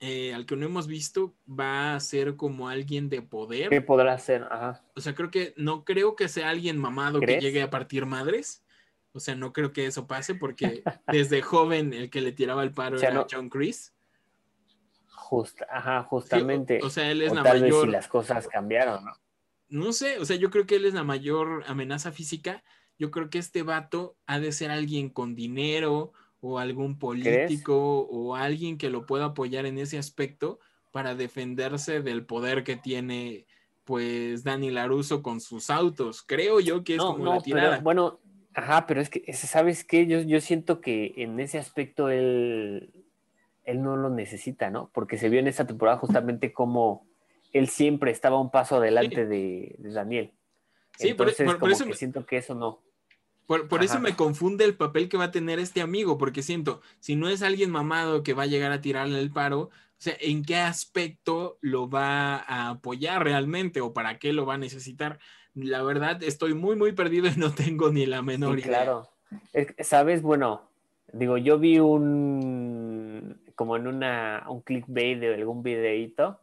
eh, 0.00 0.32
al 0.34 0.46
que 0.46 0.56
no 0.56 0.66
hemos 0.66 0.86
visto, 0.86 1.34
va 1.48 1.94
a 1.94 2.00
ser 2.00 2.36
como 2.36 2.68
alguien 2.68 3.08
de 3.08 3.22
poder. 3.22 3.70
¿Qué 3.70 3.80
podrá 3.80 4.12
hacer? 4.12 4.44
Ajá. 4.50 4.82
O 4.94 5.00
sea, 5.00 5.14
creo 5.14 5.30
que 5.30 5.52
no 5.56 5.84
creo 5.84 6.16
que 6.16 6.28
sea 6.28 6.50
alguien 6.50 6.78
mamado 6.78 7.20
que 7.20 7.40
llegue 7.40 7.62
a 7.62 7.70
partir 7.70 8.06
madres. 8.06 8.64
O 9.12 9.18
sea, 9.20 9.34
no 9.34 9.52
creo 9.52 9.72
que 9.72 9.86
eso 9.86 10.06
pase 10.06 10.34
porque 10.36 10.84
desde 11.08 11.42
joven 11.42 11.92
el 11.92 12.10
que 12.10 12.20
le 12.20 12.30
tiraba 12.32 12.62
el 12.62 12.72
paro 12.72 12.96
O 12.96 12.98
sea, 13.00 13.08
era 13.08 13.18
no- 13.20 13.26
John 13.30 13.48
Chris. 13.48 13.92
Just- 15.08 15.62
ajá, 15.68 16.02
Sí, 16.02 16.06
justamente. 16.10 16.80
o, 16.82 16.86
o 16.86 16.90
sea, 16.90 17.10
él 17.10 17.22
es 17.22 17.32
o 17.32 17.34
la 17.34 17.42
tal 17.42 17.54
vez 17.60 17.62
mayor. 17.70 17.84
si 17.86 17.90
las 17.90 18.08
cosas 18.08 18.46
cambiaron, 18.48 19.04
¿no? 19.04 19.12
No 19.70 19.92
sé, 19.92 20.18
o 20.18 20.24
sea, 20.24 20.36
yo 20.36 20.50
creo 20.50 20.66
que 20.66 20.76
él 20.76 20.84
es 20.84 20.94
la 20.94 21.04
mayor 21.04 21.64
amenaza 21.66 22.12
física. 22.12 22.62
Yo 22.98 23.10
creo 23.10 23.30
que 23.30 23.38
este 23.38 23.62
vato 23.62 24.16
ha 24.26 24.38
de 24.40 24.52
ser 24.52 24.70
alguien 24.70 25.08
con 25.08 25.34
dinero 25.34 26.12
o 26.40 26.58
algún 26.58 26.98
político 26.98 28.00
o 28.00 28.34
alguien 28.34 28.76
que 28.78 28.90
lo 28.90 29.06
pueda 29.06 29.26
apoyar 29.26 29.66
en 29.66 29.78
ese 29.78 29.96
aspecto 29.96 30.58
para 30.90 31.14
defenderse 31.14 32.02
del 32.02 32.26
poder 32.26 32.64
que 32.64 32.76
tiene 32.76 33.46
pues 33.84 34.44
Dani 34.44 34.70
Laruso 34.70 35.22
con 35.22 35.40
sus 35.40 35.70
autos. 35.70 36.22
Creo 36.22 36.60
yo 36.60 36.84
que 36.84 36.94
es 36.94 36.98
No, 36.98 37.12
como 37.12 37.24
no, 37.24 37.34
la 37.34 37.40
tirada. 37.40 37.70
pero 37.70 37.82
bueno, 37.82 38.20
ajá, 38.54 38.86
pero 38.86 39.00
es 39.00 39.08
que, 39.08 39.32
¿sabes 39.32 39.84
qué? 39.84 40.06
Yo, 40.06 40.20
yo 40.20 40.40
siento 40.40 40.80
que 40.80 41.14
en 41.16 41.38
ese 41.40 41.58
aspecto 41.58 42.08
él, 42.08 42.92
él 43.64 43.82
no 43.82 43.96
lo 43.96 44.10
necesita, 44.10 44.70
¿no? 44.70 44.90
Porque 44.92 45.16
se 45.18 45.28
vio 45.28 45.40
en 45.40 45.48
esa 45.48 45.66
temporada 45.66 45.98
justamente 45.98 46.52
como 46.52 47.06
él 47.52 47.68
siempre 47.68 48.10
estaba 48.10 48.40
un 48.40 48.50
paso 48.50 48.76
adelante 48.76 49.26
de, 49.26 49.74
de 49.78 49.92
Daniel. 49.92 50.32
Sí, 50.96 51.14
por- 51.14 51.26
Entonces, 51.28 51.46
por- 51.46 51.54
por 51.54 51.60
como 51.60 51.72
eso 51.72 51.84
que 51.84 51.90
me- 51.90 51.96
siento 51.96 52.26
que 52.26 52.36
eso 52.38 52.54
no. 52.54 52.80
Por, 53.46 53.66
por 53.68 53.82
eso 53.82 53.98
me 53.98 54.14
confunde 54.14 54.64
el 54.64 54.76
papel 54.76 55.08
que 55.08 55.16
va 55.16 55.24
a 55.24 55.30
tener 55.32 55.58
este 55.58 55.80
amigo, 55.80 56.18
porque 56.18 56.40
siento, 56.42 56.82
si 57.00 57.16
no 57.16 57.28
es 57.28 57.42
alguien 57.42 57.70
mamado 57.70 58.22
que 58.22 58.32
va 58.32 58.44
a 58.44 58.46
llegar 58.46 58.70
a 58.70 58.80
tirarle 58.80 59.18
el 59.18 59.32
paro, 59.32 59.60
O 59.62 60.02
sea, 60.02 60.14
¿en 60.20 60.44
qué 60.44 60.56
aspecto 60.56 61.58
lo 61.60 61.90
va 61.90 62.36
a 62.36 62.70
apoyar 62.70 63.22
realmente 63.24 63.80
o 63.80 63.92
para 63.92 64.18
qué 64.18 64.32
lo 64.32 64.46
va 64.46 64.54
a 64.54 64.58
necesitar? 64.58 65.18
La 65.54 65.82
verdad, 65.82 66.22
estoy 66.22 66.54
muy, 66.54 66.76
muy 66.76 66.92
perdido 66.92 67.26
y 67.26 67.36
no 67.36 67.52
tengo 67.52 67.90
ni 67.90 68.06
la 68.06 68.22
menor 68.22 68.54
Sí, 68.60 68.66
idea. 68.68 68.82
claro. 68.84 69.08
Sabes, 69.80 70.22
bueno, 70.22 70.70
digo, 71.12 71.36
yo 71.36 71.58
vi 71.58 71.80
un, 71.80 73.42
como 73.56 73.76
en 73.76 73.88
una, 73.88 74.46
un 74.48 74.60
clickbait 74.62 75.18
de 75.18 75.34
algún 75.34 75.62
videíto, 75.62 76.40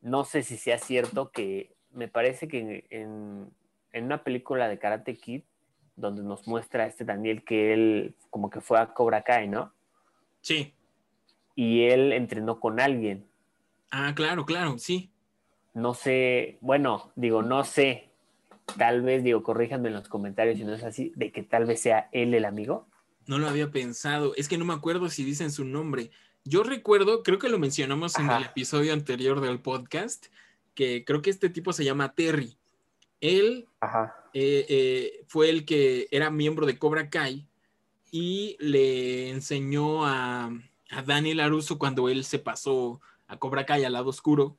no 0.00 0.24
sé 0.24 0.42
si 0.42 0.56
sea 0.56 0.78
cierto 0.78 1.30
que 1.30 1.74
me 1.92 2.08
parece 2.08 2.48
que 2.48 2.86
en, 2.90 3.50
en 3.92 4.04
una 4.04 4.22
película 4.22 4.68
de 4.68 4.78
Karate 4.78 5.16
Kid, 5.16 5.42
donde 5.96 6.22
nos 6.22 6.46
muestra 6.46 6.84
a 6.84 6.86
este 6.86 7.04
Daniel 7.04 7.42
que 7.44 7.72
él 7.72 8.14
como 8.30 8.50
que 8.50 8.60
fue 8.60 8.78
a 8.78 8.92
Cobra 8.92 9.22
Kai, 9.22 9.48
¿no? 9.48 9.72
Sí. 10.42 10.74
Y 11.54 11.84
él 11.84 12.12
entrenó 12.12 12.60
con 12.60 12.80
alguien. 12.80 13.26
Ah, 13.90 14.12
claro, 14.14 14.44
claro, 14.44 14.78
sí. 14.78 15.10
No 15.72 15.94
sé, 15.94 16.58
bueno, 16.60 17.10
digo, 17.16 17.42
no 17.42 17.64
sé, 17.64 18.10
tal 18.78 19.02
vez, 19.02 19.24
digo, 19.24 19.42
corríjanme 19.42 19.88
en 19.88 19.94
los 19.94 20.08
comentarios 20.08 20.58
si 20.58 20.64
no 20.64 20.74
es 20.74 20.84
así, 20.84 21.12
de 21.16 21.32
que 21.32 21.42
tal 21.42 21.66
vez 21.66 21.80
sea 21.80 22.08
él 22.12 22.34
el 22.34 22.44
amigo. 22.44 22.86
No 23.26 23.38
lo 23.38 23.48
había 23.48 23.70
pensado. 23.70 24.34
Es 24.36 24.48
que 24.48 24.58
no 24.58 24.64
me 24.64 24.74
acuerdo 24.74 25.08
si 25.08 25.24
dicen 25.24 25.50
su 25.50 25.64
nombre. 25.64 26.10
Yo 26.48 26.62
recuerdo, 26.62 27.24
creo 27.24 27.40
que 27.40 27.48
lo 27.48 27.58
mencionamos 27.58 28.16
en 28.20 28.30
el 28.30 28.44
episodio 28.44 28.92
anterior 28.92 29.40
del 29.40 29.58
podcast, 29.58 30.26
que 30.76 31.04
creo 31.04 31.20
que 31.20 31.30
este 31.30 31.50
tipo 31.50 31.72
se 31.72 31.84
llama 31.84 32.14
Terry. 32.14 32.56
Él 33.20 33.66
eh, 34.32 34.64
eh, 34.68 35.24
fue 35.26 35.50
el 35.50 35.64
que 35.64 36.06
era 36.12 36.30
miembro 36.30 36.64
de 36.64 36.78
Cobra 36.78 37.10
Kai 37.10 37.48
y 38.12 38.56
le 38.60 39.30
enseñó 39.30 40.06
a, 40.06 40.52
a 40.90 41.02
Daniel 41.02 41.40
Aruso 41.40 41.78
cuando 41.78 42.08
él 42.08 42.22
se 42.22 42.38
pasó 42.38 43.00
a 43.26 43.38
Cobra 43.38 43.66
Kai 43.66 43.82
al 43.82 43.94
lado 43.94 44.10
oscuro 44.10 44.56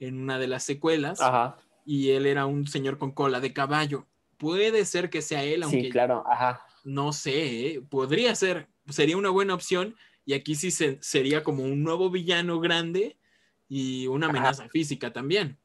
en 0.00 0.20
una 0.20 0.36
de 0.40 0.48
las 0.48 0.64
secuelas 0.64 1.20
Ajá. 1.20 1.58
y 1.84 2.10
él 2.10 2.26
era 2.26 2.46
un 2.46 2.66
señor 2.66 2.98
con 2.98 3.12
cola 3.12 3.38
de 3.38 3.52
caballo. 3.52 4.04
Puede 4.36 4.84
ser 4.84 5.10
que 5.10 5.22
sea 5.22 5.44
él, 5.44 5.62
aunque 5.62 5.82
Sí, 5.82 5.90
claro, 5.90 6.24
ajá. 6.28 6.66
no 6.82 7.12
sé, 7.12 7.66
¿eh? 7.66 7.82
podría 7.88 8.34
ser, 8.34 8.66
sería 8.88 9.16
una 9.16 9.30
buena 9.30 9.54
opción 9.54 9.94
y 10.24 10.34
aquí 10.34 10.54
sí 10.54 10.70
se- 10.70 10.98
sería 11.02 11.42
como 11.42 11.62
un 11.64 11.82
nuevo 11.82 12.10
villano 12.10 12.60
grande 12.60 13.16
y 13.68 14.06
una 14.06 14.26
Ajá. 14.26 14.38
amenaza 14.38 14.68
física 14.68 15.12
también. 15.12 15.58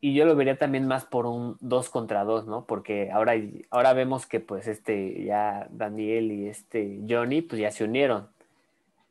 Y 0.00 0.14
yo 0.14 0.24
lo 0.24 0.34
vería 0.34 0.58
también 0.58 0.88
más 0.88 1.04
por 1.04 1.26
un 1.26 1.56
dos 1.60 1.88
contra 1.88 2.24
dos, 2.24 2.46
¿no? 2.46 2.66
Porque 2.66 3.10
ahora, 3.12 3.34
ahora 3.70 3.92
vemos 3.92 4.26
que 4.26 4.40
pues 4.40 4.66
este 4.66 5.24
ya 5.24 5.68
Daniel 5.70 6.32
y 6.32 6.48
este 6.48 7.00
Johnny 7.08 7.40
pues 7.42 7.60
ya 7.60 7.70
se 7.70 7.84
unieron. 7.84 8.28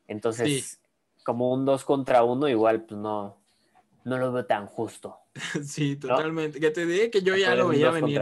Entonces, 0.07 0.81
como 1.23 1.53
un 1.53 1.65
dos 1.65 1.85
contra 1.85 2.23
uno, 2.23 2.49
igual 2.49 2.83
pues 2.83 2.99
no, 2.99 3.37
no 4.03 4.17
lo 4.17 4.31
veo 4.31 4.45
tan 4.45 4.65
justo. 4.67 5.17
Sí, 5.63 5.95
totalmente. 5.95 6.59
Que 6.59 6.71
te 6.71 6.85
diré 6.85 7.09
que 7.09 7.21
yo 7.21 7.37
ya 7.37 7.55
lo 7.55 7.69
veía 7.69 7.91
venir. 7.91 8.21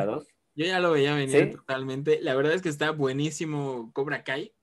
Yo 0.56 0.66
ya 0.66 0.80
lo 0.80 0.92
veía 0.92 1.16
venir 1.16 1.46
¿Sí? 1.46 1.52
totalmente. 1.58 2.20
La 2.22 2.36
verdad 2.36 2.54
es 2.54 2.62
que 2.62 2.70
está 2.70 2.92
buenísimo 2.92 3.90
Cobra 3.94 4.24
Kai. 4.24 4.54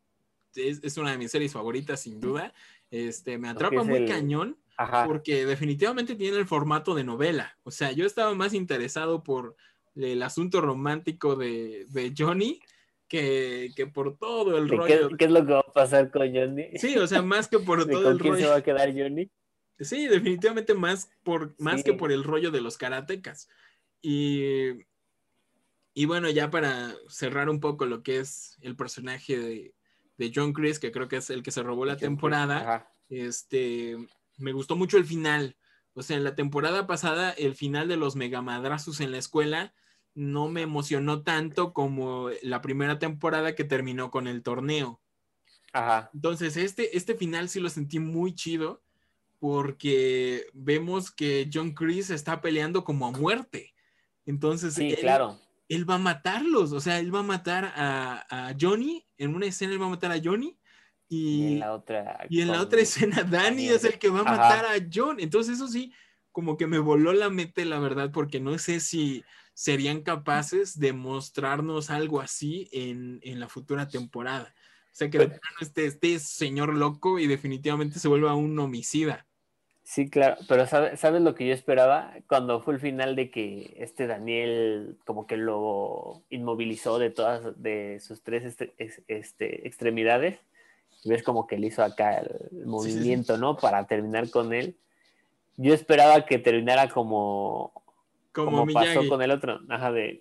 Es, 0.56 0.80
es 0.82 0.96
una 0.96 1.12
de 1.12 1.18
mis 1.18 1.30
series 1.30 1.52
favoritas, 1.52 2.00
sin 2.00 2.20
duda. 2.20 2.52
Este, 2.90 3.38
me 3.38 3.48
atrapa 3.48 3.82
muy 3.82 3.98
el- 3.98 4.08
cañón 4.08 4.58
Ajá. 4.76 5.06
porque 5.06 5.44
definitivamente 5.46 6.14
tiene 6.14 6.36
el 6.38 6.46
formato 6.46 6.94
de 6.94 7.04
novela. 7.04 7.58
O 7.64 7.70
sea, 7.70 7.92
yo 7.92 8.06
estaba 8.06 8.34
más 8.34 8.54
interesado 8.54 9.22
por 9.25 9.56
el 9.94 10.22
asunto 10.22 10.60
romántico 10.60 11.36
de, 11.36 11.86
de 11.88 12.12
Johnny 12.16 12.60
que, 13.08 13.70
que 13.76 13.86
por 13.86 14.18
todo 14.18 14.58
el 14.58 14.68
¿De 14.68 14.76
rollo. 14.76 15.08
¿Qué, 15.10 15.16
qué 15.16 15.25
es 15.26 15.30
lo 15.30 15.46
que 15.46 15.52
va 15.52 15.60
a 15.60 15.72
pasar 15.72 16.10
con 16.10 16.32
Johnny? 16.34 16.66
Sí, 16.76 16.96
o 16.98 17.06
sea, 17.06 17.22
más 17.22 17.48
que 17.48 17.58
por 17.58 17.84
¿De 17.86 17.92
todo 17.92 18.02
con 18.04 18.12
el 18.12 18.18
quién 18.20 18.34
se 18.34 18.40
rollo. 18.42 18.50
va 18.52 18.56
a 18.58 18.62
quedar 18.62 18.92
Johnny? 18.92 19.30
Sí, 19.78 20.06
definitivamente 20.08 20.75
más, 20.75 21.10
por, 21.22 21.54
más 21.58 21.76
Sí. 21.78 21.84
que 21.84 21.92
por 21.94 22.10
el 22.12 22.25
rollo 22.25 22.50
de 22.50 22.60
los 22.60 22.78
karatecas. 22.78 23.48
Y, 24.02 24.70
y 25.94 26.04
bueno, 26.06 26.28
ya 26.30 26.50
para 26.50 26.94
cerrar 27.08 27.48
un 27.48 27.60
poco 27.60 27.86
lo 27.86 28.02
que 28.02 28.18
es 28.18 28.58
el 28.60 28.76
personaje 28.76 29.38
de, 29.38 29.75
de 30.18 30.32
John 30.35 30.52
Chris, 30.52 30.78
que 30.78 30.92
creo 30.92 31.08
que 31.08 31.16
es 31.16 31.30
el 31.30 31.42
que 31.42 31.50
se 31.50 31.62
robó 31.62 31.85
la 31.85 31.94
John 31.94 32.00
temporada, 32.00 32.88
este, 33.08 33.96
me 34.38 34.52
gustó 34.52 34.76
mucho 34.76 34.96
el 34.96 35.04
final. 35.04 35.56
O 35.94 36.02
sea, 36.02 36.16
en 36.16 36.25
la 36.25 36.35
temporada 36.35 36.87
pasada, 36.87 37.30
el 37.30 37.54
final 37.54 37.88
de 37.88 37.96
los 37.96 38.16
megamadrazos 38.16 39.00
en 39.00 39.12
la 39.12 39.18
escuela 39.18 39.75
no 40.14 40.49
me 40.49 40.62
emocionó 40.62 41.23
tanto 41.23 41.73
como 41.73 42.30
la 42.42 42.62
primera 42.62 42.99
temporada 42.99 43.54
que 43.54 43.64
terminó 43.64 44.11
con 44.11 44.26
el 44.26 44.42
torneo. 44.42 45.00
Ajá. 45.73 46.11
Entonces, 46.14 46.56
este, 46.56 46.96
este 46.96 47.14
final 47.14 47.49
sí 47.49 47.61
lo 47.61 47.68
sentí 47.68 47.99
muy 47.99 48.35
chido 48.35 48.82
porque 49.38 50.46
vemos 50.54 51.11
que 51.11 51.49
John 51.52 51.73
Chris 51.73 52.11
está 52.11 52.40
peleando 52.40 52.85
como 52.85 53.06
a 53.06 53.11
muerte. 53.11 53.75
Entonces, 54.25 54.75
Sí, 54.75 54.90
él, 54.90 54.99
claro. 55.00 55.38
Él 55.68 55.88
va 55.88 55.94
a 55.96 55.99
matarlos, 55.99 56.73
o 56.73 56.80
sea, 56.80 56.99
él 57.00 57.14
va 57.14 57.20
a 57.20 57.23
matar 57.25 57.64
a, 57.76 58.25
a 58.49 58.54
Johnny, 58.61 59.06
en 59.18 59.35
una 59.35 59.46
escena 59.46 59.73
él 59.73 59.80
va 59.82 59.87
a 59.87 59.90
matar 59.90 60.12
a 60.12 60.20
Johnny 60.23 60.58
Y 61.08 61.16
y, 61.49 61.52
en 61.54 61.58
la 61.61 61.73
otra. 61.73 62.26
y 62.28 62.40
en 62.40 62.49
la 62.49 62.54
con- 62.54 62.62
otra 62.66 62.80
escena 62.80 63.23
Danny 63.23 63.68
es 63.68 63.85
el 63.85 63.99
que 63.99 64.08
va 64.08 64.20
a 64.20 64.23
Ajá. 64.23 64.30
matar 64.32 64.64
a 64.66 64.87
John. 64.92 65.18
Entonces, 65.20 65.54
eso 65.56 65.68
sí, 65.68 65.92
como 66.32 66.56
que 66.56 66.66
me 66.66 66.78
voló 66.78 67.12
la 67.12 67.30
mente, 67.30 67.64
la 67.64 67.78
verdad, 67.78 68.11
porque 68.12 68.40
no 68.40 68.58
sé 68.58 68.80
si 68.80 69.25
serían 69.54 70.02
capaces 70.02 70.78
de 70.78 70.92
mostrarnos 70.92 71.88
algo 71.90 72.20
así 72.20 72.68
en, 72.73 73.20
en 73.23 73.40
la 73.40 73.49
futura 73.49 73.88
temporada. 73.88 74.54
O 74.92 74.99
sea, 74.99 75.08
que 75.11 75.18
de 75.18 75.28
Pero- 75.28 75.40
plano 75.40 75.56
este, 75.61 75.87
este 75.87 76.18
señor 76.18 76.75
loco 76.75 77.18
y 77.18 77.26
definitivamente 77.26 77.99
se 77.99 78.08
vuelva 78.08 78.35
un 78.35 78.58
homicida. 78.58 79.26
Sí, 79.88 80.11
claro, 80.11 80.37
pero 80.49 80.66
¿sabe- 80.66 80.97
¿sabes 80.97 81.23
lo 81.23 81.37
que 81.37 81.47
yo 81.47 81.55
esperaba? 81.55 82.12
Cuando 82.28 82.61
fue 82.61 82.75
el 82.75 82.81
final 82.81 83.14
de 83.14 83.31
que 83.31 83.73
este 83.78 84.09
Daniel 84.09 84.97
como 85.05 85.28
que 85.28 85.37
lo 85.37 86.23
inmovilizó 86.28 86.99
de 86.99 87.11
todas, 87.11 87.62
de 87.62 88.00
sus 88.00 88.21
tres 88.23 88.45
este- 88.45 88.75
este, 89.07 89.64
extremidades, 89.69 90.40
y 91.05 91.09
ves 91.11 91.23
como 91.23 91.47
que 91.47 91.57
le 91.57 91.69
hizo 91.69 91.85
acá 91.85 92.19
el 92.19 92.66
movimiento, 92.66 93.38
¿no? 93.38 93.57
Para 93.59 93.87
terminar 93.87 94.28
con 94.31 94.52
él. 94.52 94.75
Yo 95.57 95.73
esperaba 95.73 96.26
que 96.26 96.38
terminara 96.38 96.88
como, 96.88 97.71
Como, 98.33 98.50
como 98.50 98.73
pasó 98.73 99.09
con 99.09 99.23
el 99.23 99.31
otro, 99.31 99.61
ajá, 99.69 99.93
de... 99.93 100.21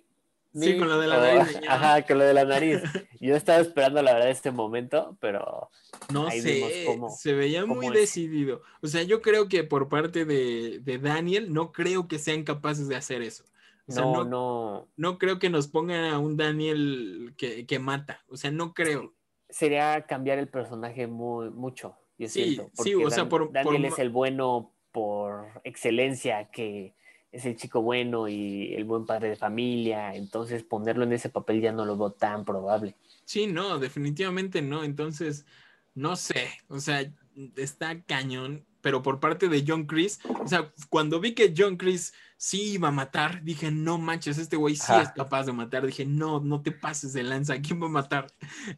Sí, 0.58 0.78
con 0.78 0.88
lo 0.88 0.98
de 0.98 1.06
la 1.06 1.18
o- 1.18 1.20
nariz, 1.20 1.60
ya. 1.60 1.72
Ajá, 1.74 2.02
con 2.06 2.18
lo 2.18 2.24
de 2.24 2.34
la 2.34 2.44
nariz. 2.44 2.80
Yo 3.20 3.34
estaba 3.36 3.60
esperando 3.60 4.02
la 4.02 4.14
verdad 4.14 4.30
este 4.30 4.50
momento, 4.50 5.16
pero 5.20 5.70
No 6.12 6.28
ahí 6.28 6.40
sé, 6.40 6.84
cómo- 6.86 7.10
se 7.10 7.32
veía 7.34 7.66
muy 7.66 7.86
es. 7.86 7.92
decidido. 7.92 8.62
O 8.82 8.86
sea, 8.86 9.02
yo 9.02 9.20
creo 9.22 9.48
que 9.48 9.64
por 9.64 9.88
parte 9.88 10.24
de, 10.24 10.78
de 10.80 10.98
Daniel, 10.98 11.52
no 11.52 11.72
creo 11.72 12.08
que 12.08 12.18
sean 12.18 12.42
capaces 12.44 12.88
de 12.88 12.96
hacer 12.96 13.22
eso. 13.22 13.44
O 13.88 13.92
sea, 13.92 14.02
no, 14.02 14.12
no, 14.12 14.24
no, 14.24 14.88
no 14.96 15.18
creo 15.18 15.38
que 15.38 15.48
nos 15.50 15.68
pongan 15.68 16.04
a 16.12 16.18
un 16.18 16.36
Daniel 16.36 17.34
que, 17.36 17.66
que 17.66 17.78
mata. 17.78 18.22
O 18.28 18.36
sea, 18.36 18.50
no 18.50 18.74
creo. 18.74 19.14
sería 19.48 20.06
cambiar 20.06 20.38
el 20.38 20.48
personaje 20.48 21.06
muy, 21.06 21.50
mucho, 21.50 21.96
yo 22.18 22.28
Sí, 22.28 22.44
siento. 22.56 22.70
sí, 22.82 22.94
o 22.94 23.10
sea, 23.10 23.28
por- 23.28 23.52
Daniel 23.52 23.82
por- 23.82 23.92
es 23.92 23.98
el 23.98 24.10
bueno 24.10 24.72
por 24.92 25.60
excelencia, 25.64 26.50
que 26.50 26.94
es 27.36 27.44
el 27.44 27.56
chico 27.56 27.82
bueno 27.82 28.28
y 28.28 28.74
el 28.74 28.84
buen 28.84 29.06
padre 29.06 29.30
de 29.30 29.36
familia, 29.36 30.14
entonces 30.14 30.62
ponerlo 30.62 31.04
en 31.04 31.12
ese 31.12 31.28
papel 31.28 31.60
ya 31.60 31.72
no 31.72 31.84
lo 31.84 31.96
veo 31.96 32.10
tan 32.10 32.44
probable. 32.44 32.96
Sí, 33.24 33.46
no, 33.46 33.78
definitivamente 33.78 34.62
no. 34.62 34.84
Entonces, 34.84 35.46
no 35.94 36.16
sé, 36.16 36.48
o 36.68 36.80
sea, 36.80 37.10
está 37.56 38.02
cañón, 38.02 38.65
pero 38.86 39.02
por 39.02 39.18
parte 39.18 39.48
de 39.48 39.64
John 39.66 39.84
Chris, 39.84 40.20
o 40.44 40.46
sea, 40.46 40.72
cuando 40.88 41.18
vi 41.18 41.34
que 41.34 41.52
John 41.56 41.76
Chris 41.76 42.14
sí 42.36 42.74
iba 42.74 42.86
a 42.86 42.92
matar, 42.92 43.42
dije, 43.42 43.72
no 43.72 43.98
manches, 43.98 44.38
este 44.38 44.54
güey 44.54 44.76
sí 44.76 44.92
es 45.02 45.08
capaz 45.08 45.46
de 45.46 45.52
matar. 45.52 45.84
Dije, 45.84 46.06
no, 46.06 46.38
no 46.38 46.62
te 46.62 46.70
pases 46.70 47.12
de 47.12 47.24
lanza, 47.24 47.60
¿quién 47.60 47.82
va 47.82 47.86
a 47.86 47.88
matar? 47.88 48.28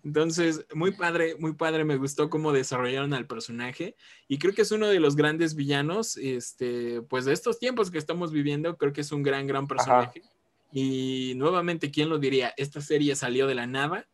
Entonces, 0.03 0.65
muy 0.73 0.93
padre, 0.93 1.37
muy 1.39 1.53
padre, 1.53 1.85
me 1.85 1.99
gustó 1.99 2.31
cómo 2.31 2.53
desarrollaron 2.53 3.13
al 3.13 3.27
personaje 3.27 3.97
y 4.29 4.39
creo 4.39 4.55
que 4.55 4.63
es 4.63 4.73
uno 4.73 4.87
de 4.87 4.99
los 4.99 5.15
grandes 5.15 5.55
villanos, 5.55 6.17
este, 6.17 7.03
pues 7.03 7.27
de 7.27 7.35
estos 7.35 7.59
tiempos 7.59 7.91
que 7.91 7.99
estamos 7.99 8.33
viviendo, 8.33 8.79
creo 8.79 8.95
que 8.95 9.03
es 9.03 9.13
un 9.13 9.23
gran, 9.23 9.47
gran 9.47 9.67
personaje. 9.67 10.23
Y 10.73 11.35
nuevamente, 11.37 11.91
¿quién 11.91 12.09
lo 12.09 12.19
diría? 12.19 12.55
Esta 12.57 12.81
serie 12.81 13.15
salió 13.15 13.47
de 13.47 13.57
la 13.57 13.67
nada, 13.67 14.09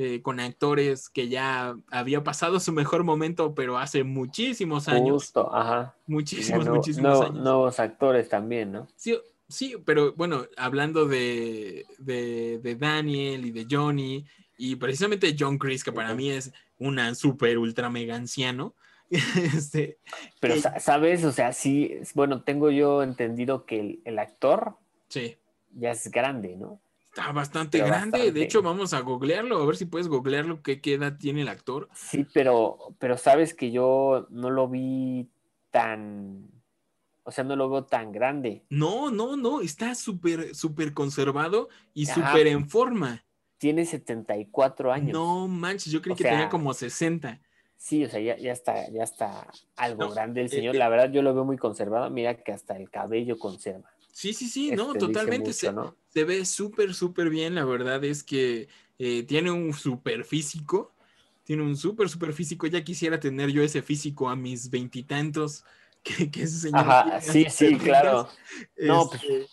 eh, 0.00 0.22
con 0.22 0.38
actores 0.38 1.08
que 1.08 1.28
ya 1.28 1.76
había 1.90 2.22
pasado 2.22 2.60
su 2.60 2.72
mejor 2.72 3.02
momento, 3.02 3.52
pero 3.52 3.78
hace 3.78 4.04
muchísimos 4.04 4.86
años. 4.86 5.24
Justo, 5.24 5.52
ajá. 5.52 5.96
Muchísimos, 6.06 6.68
muchísimos 6.68 7.20
años. 7.20 7.34
Nuevos 7.42 7.80
actores 7.80 8.28
también, 8.28 8.70
¿no? 8.70 8.86
Sí, 8.94 9.18
sí, 9.48 9.74
pero 9.84 10.12
bueno, 10.12 10.46
hablando 10.56 11.06
de, 11.06 11.84
de, 11.98 12.60
de 12.62 12.76
Daniel 12.76 13.44
y 13.44 13.50
de 13.50 13.66
Johnny, 13.68 14.24
y 14.56 14.76
precisamente 14.76 15.34
John 15.36 15.58
Chris, 15.58 15.82
que 15.82 15.90
para 15.90 16.14
mí 16.14 16.30
es 16.30 16.52
una 16.78 17.12
super 17.16 17.58
ultra 17.58 17.90
mega 17.90 18.14
anciano. 18.14 18.74
este, 19.10 19.98
Pero, 20.38 20.54
Eh, 20.54 20.60
sa- 20.60 20.78
¿sabes? 20.78 21.24
O 21.24 21.32
sea, 21.32 21.52
sí, 21.52 21.92
bueno, 22.14 22.42
tengo 22.44 22.70
yo 22.70 23.02
entendido 23.02 23.66
que 23.66 23.80
el, 23.80 24.00
el 24.04 24.20
actor 24.20 24.76
sí, 25.08 25.36
ya 25.72 25.90
es 25.90 26.08
grande, 26.08 26.54
¿no? 26.56 26.80
Está 27.10 27.32
bastante 27.32 27.78
Pero 27.78 27.86
grande. 27.86 28.18
bastante. 28.18 28.32
De 28.38 28.44
hecho, 28.44 28.62
vamos 28.62 28.92
a 28.94 29.00
googlearlo, 29.00 29.62
a 29.62 29.66
ver 29.66 29.76
si 29.76 29.86
puedes 29.86 30.08
googlearlo, 30.08 30.62
qué, 30.62 30.80
qué 30.80 30.94
edad 30.94 31.16
tiene 31.18 31.42
el 31.42 31.48
actor. 31.48 31.88
Sí, 31.94 32.26
pero, 32.32 32.94
pero 32.98 33.16
sabes 33.16 33.54
que 33.54 33.70
yo 33.70 34.26
no 34.30 34.50
lo 34.50 34.68
vi 34.68 35.28
tan, 35.70 36.48
o 37.24 37.30
sea, 37.30 37.44
no 37.44 37.56
lo 37.56 37.68
veo 37.68 37.84
tan 37.84 38.12
grande. 38.12 38.62
No, 38.70 39.10
no, 39.10 39.36
no, 39.36 39.60
está 39.60 39.94
súper, 39.94 40.54
súper 40.54 40.94
conservado 40.94 41.68
y 41.94 42.06
súper 42.06 42.46
en 42.46 42.68
forma. 42.68 43.24
Tiene 43.58 43.84
74 43.84 44.92
años. 44.92 45.12
No 45.12 45.48
manches, 45.48 45.92
yo 45.92 46.00
creí 46.00 46.12
O 46.12 46.16
que 46.16 46.22
sea, 46.22 46.32
tenía 46.32 46.48
como 46.48 46.72
60. 46.72 47.40
Sí, 47.76 48.04
o 48.04 48.08
sea, 48.08 48.20
ya, 48.20 48.36
ya 48.36 48.52
está, 48.52 48.88
ya 48.90 49.02
está 49.04 49.46
algo 49.76 50.04
No, 50.04 50.10
grande 50.10 50.40
el 50.40 50.46
eh, 50.46 50.50
señor. 50.50 50.74
eh. 50.74 50.78
La 50.78 50.88
verdad, 50.88 51.10
yo 51.12 51.22
lo 51.22 51.34
veo 51.34 51.44
muy 51.44 51.56
conservado. 51.58 52.10
Mira 52.10 52.34
que 52.42 52.52
hasta 52.52 52.76
el 52.76 52.90
cabello 52.90 53.38
conserva. 53.38 53.90
Sí, 54.18 54.32
sí, 54.32 54.48
sí, 54.48 54.72
no, 54.72 54.94
Este, 54.94 54.98
totalmente. 54.98 55.50
mucho, 55.50 55.52
se, 55.60 55.72
¿no? 55.72 55.96
se 56.08 56.24
ve 56.24 56.44
súper, 56.44 56.92
súper 56.92 57.30
bien. 57.30 57.54
La 57.54 57.64
verdad 57.64 58.02
es 58.04 58.24
que 58.24 58.66
eh, 58.98 59.22
tiene 59.22 59.52
un 59.52 59.72
súper 59.72 60.24
físico. 60.24 60.92
Tiene 61.44 61.62
un 61.62 61.76
súper, 61.76 62.08
súper 62.08 62.32
físico. 62.32 62.66
Ya 62.66 62.82
quisiera 62.82 63.20
tener 63.20 63.50
yo 63.50 63.62
ese 63.62 63.80
físico 63.80 64.28
a 64.28 64.34
mis 64.34 64.70
veintitantos. 64.70 65.64
Que, 66.02 66.30
que 66.30 66.42
ese 66.44 66.58
señor. 66.58 66.80
Ajá, 66.86 67.20
sí, 67.20 67.46
sí, 67.50 67.76
claro. 67.76 68.28
No, 68.78 69.08
pues, 69.08 69.20
Este, 69.22 69.46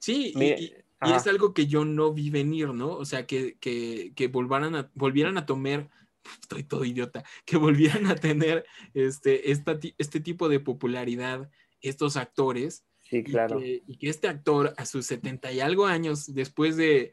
sí, 0.00 0.32
y- 0.34 0.38
Mire, 0.38 0.60
y, 0.60 0.64
y 0.64 0.74
ajá. 1.00 1.16
es 1.16 1.26
algo 1.28 1.54
que 1.54 1.66
yo 1.66 1.84
no 1.84 2.12
vi 2.12 2.30
venir, 2.30 2.68
¿no? 2.74 2.90
O 2.90 3.04
sea, 3.04 3.26
que, 3.26 3.56
que, 3.58 4.12
que 4.14 4.26
volvaran 4.28 4.74
a, 4.74 4.90
volvieran 4.94 5.38
a 5.38 5.46
tomar, 5.46 5.90
estoy 6.42 6.64
todo 6.64 6.84
idiota, 6.84 7.24
que 7.44 7.56
volvieran 7.56 8.06
a 8.06 8.16
tener 8.16 8.64
este, 8.92 9.50
esta 9.52 9.78
este 9.98 10.20
tipo 10.20 10.48
de 10.48 10.58
popularidad 10.60 11.48
estos 11.80 12.16
actores 12.16 12.84
Sí, 13.04 13.18
y 13.18 13.24
claro. 13.24 13.58
que, 13.58 13.82
y 13.86 13.96
que 13.96 14.08
este 14.08 14.28
actor 14.28 14.74
a 14.76 14.86
sus 14.86 15.06
70 15.06 15.52
y 15.52 15.60
algo 15.60 15.86
años, 15.86 16.34
después 16.34 16.76
de 16.76 17.12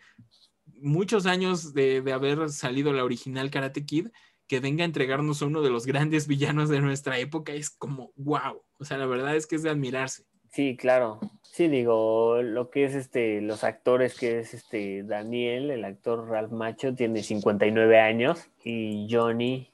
muchos 0.79 1.25
años 1.25 1.73
de, 1.73 2.01
de 2.01 2.13
haber 2.13 2.49
salido 2.49 2.93
la 2.93 3.03
original 3.03 3.51
Karate 3.51 3.85
Kid, 3.85 4.07
que 4.47 4.59
venga 4.59 4.83
a 4.83 4.85
entregarnos 4.85 5.41
a 5.41 5.45
uno 5.45 5.61
de 5.61 5.69
los 5.69 5.85
grandes 5.85 6.27
villanos 6.27 6.67
de 6.69 6.81
nuestra 6.81 7.17
época, 7.19 7.53
es 7.53 7.69
como, 7.69 8.11
wow. 8.17 8.61
O 8.79 8.83
sea, 8.83 8.97
la 8.97 9.05
verdad 9.05 9.35
es 9.35 9.47
que 9.47 9.55
es 9.55 9.63
de 9.63 9.69
admirarse. 9.69 10.25
Sí, 10.51 10.75
claro. 10.75 11.21
Sí, 11.43 11.69
digo, 11.69 12.41
lo 12.41 12.69
que 12.69 12.83
es 12.83 12.93
este, 12.93 13.39
los 13.39 13.63
actores 13.63 14.15
que 14.15 14.39
es 14.39 14.53
este 14.53 15.03
Daniel, 15.03 15.71
el 15.71 15.85
actor 15.85 16.27
Ralph 16.27 16.51
Macho, 16.51 16.93
tiene 16.93 17.23
59 17.23 17.99
años 18.01 18.49
y 18.63 19.07
Johnny 19.09 19.71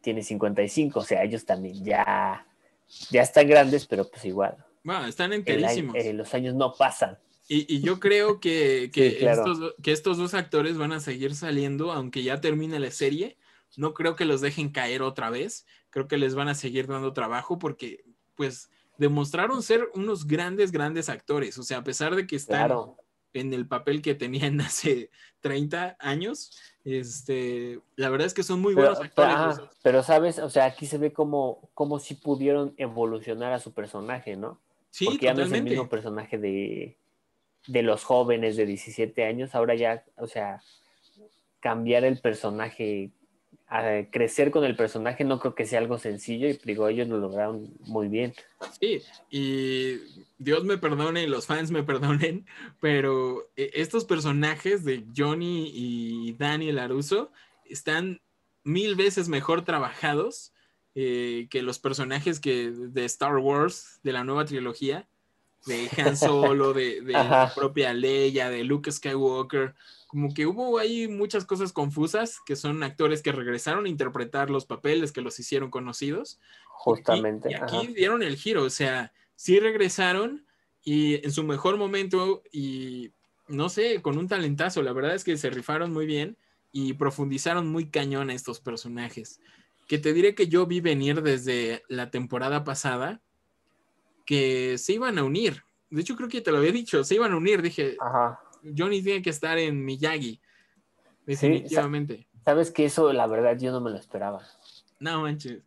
tiene 0.00 0.22
55. 0.22 1.00
O 1.00 1.02
sea, 1.02 1.22
ellos 1.22 1.44
también 1.44 1.84
ya, 1.84 2.46
ya 3.10 3.20
están 3.20 3.46
grandes, 3.46 3.86
pero 3.86 4.08
pues 4.08 4.24
igual. 4.24 4.56
Wow, 4.84 5.04
están 5.06 5.32
el 5.32 5.38
enterísimos. 5.40 5.94
eh, 5.96 6.12
los 6.12 6.32
años 6.34 6.54
no 6.54 6.72
pasan. 6.74 7.18
Y, 7.48 7.74
y 7.74 7.80
yo 7.80 8.00
creo 8.00 8.40
que, 8.40 8.90
que, 8.94 9.10
Sí, 9.10 9.16
claro. 9.18 9.52
estos, 9.52 9.74
que 9.82 9.92
estos 9.92 10.16
dos 10.18 10.34
actores 10.34 10.78
van 10.78 10.92
a 10.92 11.00
seguir 11.00 11.34
saliendo, 11.34 11.92
aunque 11.92 12.22
ya 12.22 12.40
termine 12.40 12.78
la 12.78 12.90
serie. 12.90 13.36
No 13.76 13.92
creo 13.94 14.14
que 14.14 14.24
los 14.24 14.40
dejen 14.40 14.70
caer 14.70 15.02
otra 15.02 15.30
vez. 15.30 15.66
Creo 15.90 16.06
que 16.06 16.16
les 16.18 16.34
van 16.34 16.48
a 16.48 16.54
seguir 16.54 16.86
dando 16.86 17.12
trabajo 17.12 17.58
porque, 17.58 18.04
pues, 18.36 18.70
demostraron 18.98 19.62
ser 19.62 19.88
unos 19.94 20.26
grandes, 20.26 20.70
grandes 20.70 21.08
actores. 21.08 21.58
O 21.58 21.62
sea, 21.64 21.78
a 21.78 21.84
pesar 21.84 22.14
de 22.14 22.26
que 22.26 22.36
están 22.36 22.58
Claro. 22.58 22.96
en 23.32 23.52
el 23.52 23.66
papel 23.66 24.00
que 24.00 24.14
tenían 24.14 24.58
hace 24.60 25.10
30 25.40 25.96
años, 25.98 26.52
este, 26.84 27.80
la 27.96 28.08
verdad 28.10 28.26
es 28.26 28.34
que 28.34 28.42
son 28.44 28.60
muy 28.60 28.74
Pero, 28.74 28.88
buenos 28.88 29.04
actores. 29.04 29.34
ajá, 29.34 29.70
pero, 29.82 30.02
sabes, 30.04 30.38
o 30.38 30.48
sea, 30.50 30.66
aquí 30.66 30.86
se 30.86 30.98
ve 30.98 31.12
como, 31.12 31.68
como 31.74 31.98
si 31.98 32.14
pudieron 32.14 32.74
evolucionar 32.76 33.52
a 33.52 33.58
su 33.58 33.72
personaje, 33.74 34.36
¿no? 34.36 34.60
Sí, 34.94 35.06
Porque 35.06 35.26
ya 35.26 35.34
no 35.34 35.42
es 35.42 35.50
el 35.50 35.64
mismo 35.64 35.88
personaje 35.88 36.38
de, 36.38 36.96
de 37.66 37.82
los 37.82 38.04
jóvenes 38.04 38.56
de 38.56 38.64
17 38.64 39.24
años, 39.24 39.52
ahora 39.56 39.74
ya, 39.74 40.04
o 40.18 40.28
sea, 40.28 40.62
cambiar 41.58 42.04
el 42.04 42.20
personaje, 42.20 43.10
a 43.66 44.04
crecer 44.12 44.52
con 44.52 44.62
el 44.62 44.76
personaje 44.76 45.24
no 45.24 45.40
creo 45.40 45.56
que 45.56 45.66
sea 45.66 45.80
algo 45.80 45.98
sencillo 45.98 46.46
y 46.46 46.60
digo, 46.62 46.86
ellos 46.86 47.08
lo 47.08 47.18
lograron 47.18 47.74
muy 47.80 48.06
bien. 48.06 48.34
Sí, 48.78 49.02
y 49.30 49.96
Dios 50.38 50.62
me 50.62 50.78
perdone 50.78 51.24
y 51.24 51.26
los 51.26 51.46
fans 51.46 51.72
me 51.72 51.82
perdonen, 51.82 52.46
pero 52.80 53.50
eh, 53.56 53.72
estos 53.74 54.04
personajes 54.04 54.84
de 54.84 55.04
Johnny 55.16 55.72
y 55.74 56.34
Daniel 56.34 56.78
Aruso 56.78 57.32
están 57.64 58.20
mil 58.62 58.94
veces 58.94 59.28
mejor 59.28 59.64
trabajados 59.64 60.53
eh, 60.94 61.48
que 61.50 61.62
los 61.62 61.78
personajes 61.78 62.40
que 62.40 62.70
de 62.70 63.04
Star 63.04 63.36
Wars, 63.36 64.00
de 64.02 64.12
la 64.12 64.24
nueva 64.24 64.44
trilogía, 64.44 65.08
de 65.66 65.88
Han 65.98 66.16
Solo, 66.16 66.72
de, 66.72 67.00
de 67.00 67.12
la 67.12 67.52
propia 67.54 67.92
Leia, 67.94 68.50
de 68.50 68.64
Luke 68.64 68.90
Skywalker. 68.90 69.74
Como 70.06 70.32
que 70.32 70.46
hubo 70.46 70.78
ahí 70.78 71.08
muchas 71.08 71.44
cosas 71.44 71.72
confusas, 71.72 72.38
que 72.46 72.54
son 72.54 72.82
actores 72.82 73.22
que 73.22 73.32
regresaron 73.32 73.86
a 73.86 73.88
interpretar 73.88 74.50
los 74.50 74.66
papeles 74.66 75.10
que 75.10 75.22
los 75.22 75.38
hicieron 75.40 75.70
conocidos. 75.70 76.38
Justamente. 76.68 77.50
Y 77.50 77.54
aquí, 77.54 77.76
ajá. 77.76 77.92
dieron 77.94 78.22
el 78.22 78.36
giro, 78.36 78.62
o 78.64 78.70
sea, 78.70 79.12
sí 79.36 79.58
regresaron 79.58 80.46
y 80.82 81.24
en 81.24 81.32
su 81.32 81.42
mejor 81.42 81.78
momento 81.78 82.42
y 82.52 83.12
no 83.48 83.68
sé, 83.68 84.00
con 84.02 84.18
un 84.18 84.28
talentazo, 84.28 84.82
la 84.82 84.92
verdad 84.92 85.14
es 85.14 85.24
que 85.24 85.36
se 85.36 85.50
rifaron 85.50 85.92
muy 85.92 86.06
bien 86.06 86.36
y 86.72 86.94
profundizaron 86.94 87.68
muy 87.68 87.88
cañón 87.90 88.30
a 88.30 88.34
estos 88.34 88.60
personajes. 88.60 89.40
Que 89.86 89.98
te 89.98 90.12
diré 90.12 90.34
que 90.34 90.48
yo 90.48 90.66
vi 90.66 90.80
venir 90.80 91.22
desde 91.22 91.82
la 91.88 92.10
temporada 92.10 92.64
pasada 92.64 93.20
que 94.24 94.78
se 94.78 94.94
iban 94.94 95.18
a 95.18 95.24
unir. 95.24 95.64
De 95.90 96.00
hecho, 96.00 96.16
creo 96.16 96.28
que 96.28 96.40
te 96.40 96.50
lo 96.50 96.58
había 96.58 96.72
dicho, 96.72 97.04
se 97.04 97.14
iban 97.14 97.32
a 97.32 97.36
unir. 97.36 97.62
Dije, 97.62 97.96
Ajá. 98.00 98.40
Johnny 98.76 99.02
tiene 99.02 99.22
que 99.22 99.30
estar 99.30 99.58
en 99.58 99.84
Miyagi. 99.84 100.40
Definitivamente. 101.26 102.26
Sabes 102.44 102.70
que 102.70 102.86
eso, 102.86 103.12
la 103.12 103.26
verdad, 103.26 103.58
yo 103.58 103.72
no 103.72 103.80
me 103.80 103.90
lo 103.90 103.96
esperaba. 103.96 104.42
No 105.00 105.22
manches. 105.22 105.62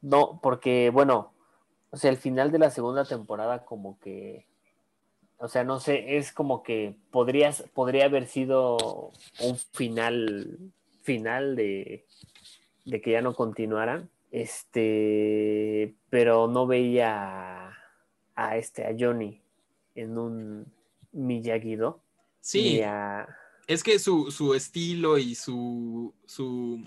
No, 0.00 0.40
porque, 0.42 0.90
bueno, 0.90 1.32
o 1.90 1.96
sea, 1.96 2.10
el 2.10 2.16
final 2.16 2.50
de 2.50 2.58
la 2.58 2.70
segunda 2.70 3.04
temporada 3.04 3.64
como 3.64 3.98
que, 4.00 4.46
o 5.38 5.48
sea, 5.48 5.64
no 5.64 5.80
sé, 5.80 6.16
es 6.16 6.32
como 6.32 6.62
que 6.62 6.96
podrías, 7.10 7.64
podría 7.74 8.06
haber 8.06 8.26
sido 8.26 9.12
un 9.40 9.56
final, 9.72 10.58
final 11.02 11.56
de, 11.56 12.06
de 12.84 13.00
que 13.00 13.12
ya 13.12 13.22
no 13.22 13.34
continuaran, 13.34 14.10
este, 14.30 15.94
pero 16.10 16.48
no 16.48 16.66
veía 16.66 17.68
a, 17.68 17.78
a 18.34 18.56
este, 18.56 18.84
a 18.86 18.94
Johnny 18.98 19.40
en 19.94 20.18
un 20.18 20.72
Miyagi-Do. 21.12 22.02
Sí, 22.40 22.80
a- 22.82 23.26
es 23.66 23.82
que 23.82 23.98
su, 23.98 24.30
su 24.30 24.54
estilo 24.54 25.16
y 25.18 25.34
su, 25.34 26.14
su 26.26 26.86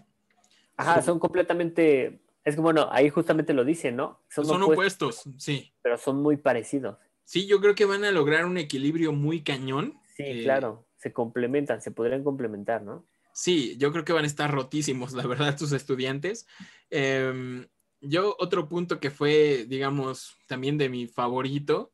Ajá, 0.75 1.01
su- 1.01 1.07
son 1.07 1.19
completamente, 1.19 2.19
es 2.43 2.55
que 2.55 2.61
bueno, 2.61 2.87
ahí 2.91 3.09
justamente 3.09 3.53
lo 3.53 3.65
dice, 3.65 3.91
¿no? 3.91 4.21
son, 4.29 4.45
opuestos, 4.61 5.21
opuestos, 5.25 5.43
sí. 5.43 5.73
pero 5.81 5.97
son 5.97 6.21
muy 6.21 6.37
parecidos. 6.37 6.97
Sí, 7.23 7.47
yo 7.47 7.59
creo 7.59 7.75
que 7.75 7.85
van 7.85 8.03
a 8.05 8.11
lograr 8.11 8.45
un 8.45 8.57
equilibrio 8.57 9.11
muy 9.11 9.41
cañón. 9.43 9.99
Sí, 10.15 10.23
Eh, 10.23 10.43
claro, 10.43 10.85
se 10.95 11.11
complementan, 11.11 11.81
se 11.81 11.91
podrían 11.91 12.23
complementar, 12.23 12.83
¿no? 12.83 13.05
Sí, 13.39 13.75
yo 13.77 13.91
creo 13.91 14.03
que 14.03 14.13
van 14.13 14.23
a 14.23 14.27
estar 14.27 14.49
rotísimos, 14.49 15.13
la 15.13 15.27
verdad, 15.27 15.55
sus 15.59 15.71
estudiantes. 15.71 16.47
Em, 16.89 17.67
yo, 18.01 18.35
otro 18.39 18.67
punto 18.67 18.99
que 18.99 19.11
fue, 19.11 19.67
digamos, 19.69 20.35
también 20.47 20.79
de 20.79 20.89
mi 20.89 21.05
favorito, 21.05 21.93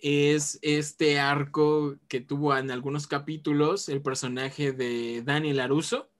es 0.00 0.58
este 0.62 1.20
arco 1.20 1.94
que 2.08 2.20
tuvo 2.20 2.56
en 2.56 2.72
algunos 2.72 3.06
capítulos 3.06 3.88
el 3.88 4.02
personaje 4.02 4.72
de 4.72 5.22
Daniel 5.22 5.60
Aruso. 5.60 6.10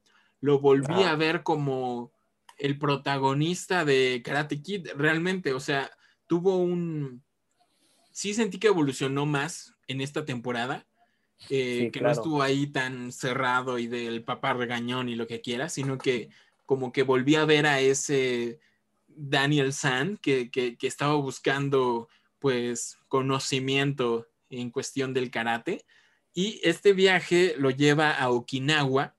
Lo 0.40 0.60
volví 0.60 1.02
Ah. 1.02 1.10
a 1.10 1.16
ver 1.16 1.42
como 1.42 2.12
el 2.56 2.78
protagonista 2.78 3.84
de 3.84 4.22
Karate 4.24 4.62
Kid, 4.62 4.86
realmente, 4.94 5.52
o 5.52 5.58
sea, 5.58 5.90
tuvo 6.28 6.58
un... 6.58 7.24
Sí 8.12 8.34
sentí 8.34 8.58
que 8.60 8.68
evolucionó 8.68 9.26
más 9.26 9.74
en 9.88 10.00
esta 10.00 10.24
temporada, 10.24 10.86
eh, 11.50 11.76
Sí, 11.84 11.90
que 11.90 12.00
claro. 12.00 12.06
no 12.14 12.20
estuvo 12.20 12.42
ahí 12.42 12.66
tan 12.68 13.12
cerrado 13.12 13.78
y 13.78 13.86
del 13.86 14.22
papá 14.24 14.52
regañón 14.54 15.08
y 15.08 15.14
lo 15.14 15.26
que 15.26 15.40
quiera, 15.40 15.68
sino 15.68 15.98
que 15.98 16.28
como 16.66 16.92
que 16.92 17.02
volví 17.02 17.34
a 17.34 17.44
ver 17.44 17.66
a 17.66 17.80
ese 17.80 18.58
Daniel 19.06 19.72
San 19.72 20.16
que, 20.16 20.50
que- 20.50 20.76
que 20.76 20.86
estaba 20.86 21.14
buscando 21.14 22.08
pues 22.38 22.98
conocimiento 23.08 24.26
en 24.50 24.70
cuestión 24.70 25.12
del 25.14 25.30
karate 25.30 25.84
y 26.32 26.60
este 26.64 26.92
viaje 26.92 27.54
lo 27.58 27.70
lleva 27.70 28.10
a 28.12 28.30
Okinawa 28.30 29.14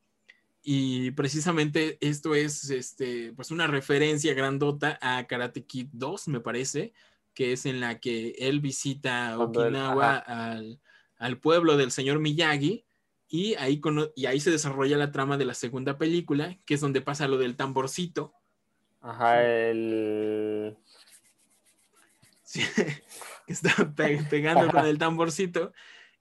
y 0.64 1.12
precisamente 1.12 1.98
esto 2.02 2.34
es 2.34 2.70
este, 2.72 3.32
pues 3.34 3.52
una 3.52 3.68
referencia 3.68 4.34
grandota 4.34 4.98
a 5.02 5.26
Karate 5.28 5.64
Kid 5.66 5.90
2, 5.92 6.28
me 6.28 6.40
parece, 6.40 6.92
que 7.36 7.54
es 7.54 7.66
en 7.68 7.80
la 7.80 8.00
que 8.00 8.30
él 8.40 8.60
visita 8.62 9.34
él- 9.34 9.40
Okinawa 9.42 10.18
al, 10.18 10.80
al 11.18 11.38
pueblo 11.40 11.78
del 11.78 11.92
señor 11.92 12.20
Miyagi 12.20 12.86
y 13.28 13.56
ahí, 13.56 13.80
cono- 13.80 14.12
y 14.16 14.26
ahí 14.28 14.40
se 14.40 14.52
desarrolla 14.52 14.98
la 14.98 15.12
trama 15.12 15.38
de 15.38 15.46
la 15.46 15.54
segunda 15.54 15.98
película, 15.98 16.58
que 16.66 16.76
es 16.76 16.82
donde 16.82 17.02
pasa 17.02 17.28
lo 17.28 17.38
del 17.38 17.56
tamborcito. 17.56 18.34
Ajá, 19.02 19.44
el... 19.46 20.76
Sí, 22.44 22.62
que 23.48 23.54
está 23.54 23.94
pe- 23.96 24.24
pegando 24.30 24.70
con 24.72 24.86
el 24.86 24.98
tamborcito. 24.98 25.74